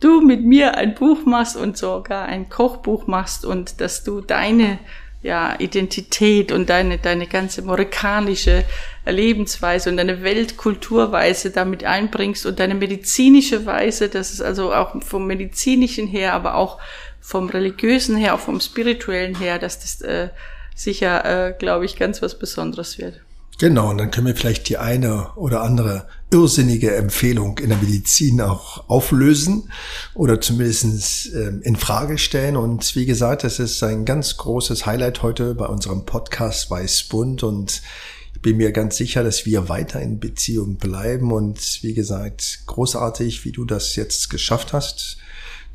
du 0.00 0.20
mit 0.20 0.44
mir 0.44 0.76
ein 0.76 0.94
Buch 0.94 1.24
machst 1.24 1.56
und 1.56 1.76
sogar 1.76 2.26
ein 2.26 2.48
Kochbuch 2.48 3.06
machst 3.06 3.44
und 3.44 3.80
dass 3.80 4.04
du 4.04 4.20
deine 4.20 4.78
ja, 5.22 5.56
Identität 5.58 6.52
und 6.52 6.70
deine, 6.70 6.98
deine 6.98 7.26
ganze 7.26 7.62
morikanische 7.62 8.64
Lebensweise 9.04 9.90
und 9.90 9.96
deine 9.96 10.22
Weltkulturweise 10.22 11.50
damit 11.50 11.82
einbringst 11.84 12.46
und 12.46 12.60
deine 12.60 12.76
medizinische 12.76 13.66
Weise, 13.66 14.08
dass 14.08 14.32
es 14.32 14.40
also 14.40 14.72
auch 14.72 15.02
vom 15.02 15.26
medizinischen 15.26 16.06
her, 16.06 16.34
aber 16.34 16.54
auch 16.54 16.78
vom 17.20 17.48
religiösen 17.48 18.16
her, 18.16 18.34
auch 18.34 18.40
vom 18.40 18.60
spirituellen 18.60 19.36
her, 19.36 19.58
dass 19.58 19.80
das 19.80 20.00
äh, 20.02 20.28
sicher, 20.76 21.48
äh, 21.48 21.52
glaube 21.52 21.84
ich, 21.84 21.96
ganz 21.96 22.22
was 22.22 22.38
Besonderes 22.38 22.98
wird. 22.98 23.20
Genau, 23.58 23.90
und 23.90 23.98
dann 23.98 24.12
können 24.12 24.28
wir 24.28 24.36
vielleicht 24.36 24.68
die 24.68 24.78
eine 24.78 25.32
oder 25.34 25.62
andere 25.62 26.06
irrsinnige 26.30 26.94
Empfehlung 26.94 27.58
in 27.58 27.70
der 27.70 27.78
Medizin 27.78 28.40
auch 28.40 28.88
auflösen 28.88 29.72
oder 30.14 30.40
zumindest 30.40 31.34
ähm, 31.34 31.60
in 31.62 31.74
Frage 31.74 32.18
stellen. 32.18 32.56
Und 32.56 32.94
wie 32.94 33.04
gesagt, 33.04 33.42
es 33.42 33.58
ist 33.58 33.82
ein 33.82 34.04
ganz 34.04 34.36
großes 34.36 34.86
Highlight 34.86 35.22
heute 35.22 35.56
bei 35.56 35.66
unserem 35.66 36.06
Podcast 36.06 36.70
Weißbund 36.70 37.42
und 37.42 37.82
ich 38.32 38.42
bin 38.42 38.58
mir 38.58 38.70
ganz 38.70 38.96
sicher, 38.96 39.24
dass 39.24 39.44
wir 39.44 39.68
weiter 39.68 40.00
in 40.00 40.20
Beziehung 40.20 40.76
bleiben 40.76 41.32
und 41.32 41.82
wie 41.82 41.94
gesagt, 41.94 42.60
großartig, 42.66 43.44
wie 43.44 43.50
du 43.50 43.64
das 43.64 43.96
jetzt 43.96 44.30
geschafft 44.30 44.72
hast. 44.72 45.16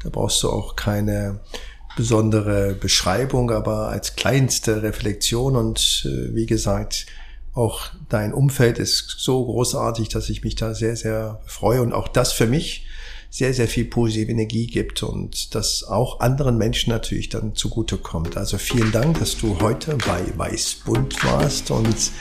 Da 0.01 0.09
brauchst 0.09 0.41
du 0.41 0.49
auch 0.49 0.77
keine 0.77 1.41
besondere 1.97 2.75
Beschreibung, 2.75 3.51
aber 3.51 3.89
als 3.89 4.15
kleinste 4.15 4.83
Reflexion 4.83 5.57
und 5.57 6.05
äh, 6.05 6.33
wie 6.33 6.45
gesagt, 6.45 7.07
auch 7.53 7.87
dein 8.09 8.33
Umfeld 8.33 8.79
ist 8.79 9.15
so 9.19 9.45
großartig, 9.45 10.09
dass 10.09 10.29
ich 10.29 10.43
mich 10.43 10.55
da 10.55 10.73
sehr, 10.73 10.95
sehr 10.95 11.41
freue 11.45 11.81
und 11.81 11.93
auch 11.93 12.07
das 12.07 12.33
für 12.33 12.47
mich 12.47 12.85
sehr, 13.29 13.53
sehr 13.53 13.67
viel 13.67 13.85
positive 13.85 14.31
Energie 14.31 14.67
gibt 14.67 15.01
und 15.01 15.55
das 15.55 15.83
auch 15.83 16.19
anderen 16.19 16.57
Menschen 16.57 16.91
natürlich 16.91 17.29
dann 17.29 17.55
zugute 17.55 17.97
kommt. 17.97 18.37
Also 18.37 18.59
vielen 18.59 18.91
Dank, 18.91 19.19
dass 19.19 19.37
du 19.37 19.59
heute 19.59 19.97
bei 20.05 20.21
Weißbund 20.37 21.23
warst 21.23 21.71
und 21.71 22.11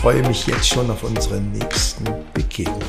freue 0.00 0.26
mich 0.26 0.46
jetzt 0.46 0.68
schon 0.68 0.90
auf 0.90 1.02
unseren 1.02 1.52
nächsten 1.52 2.04
Begegnung. 2.32 2.80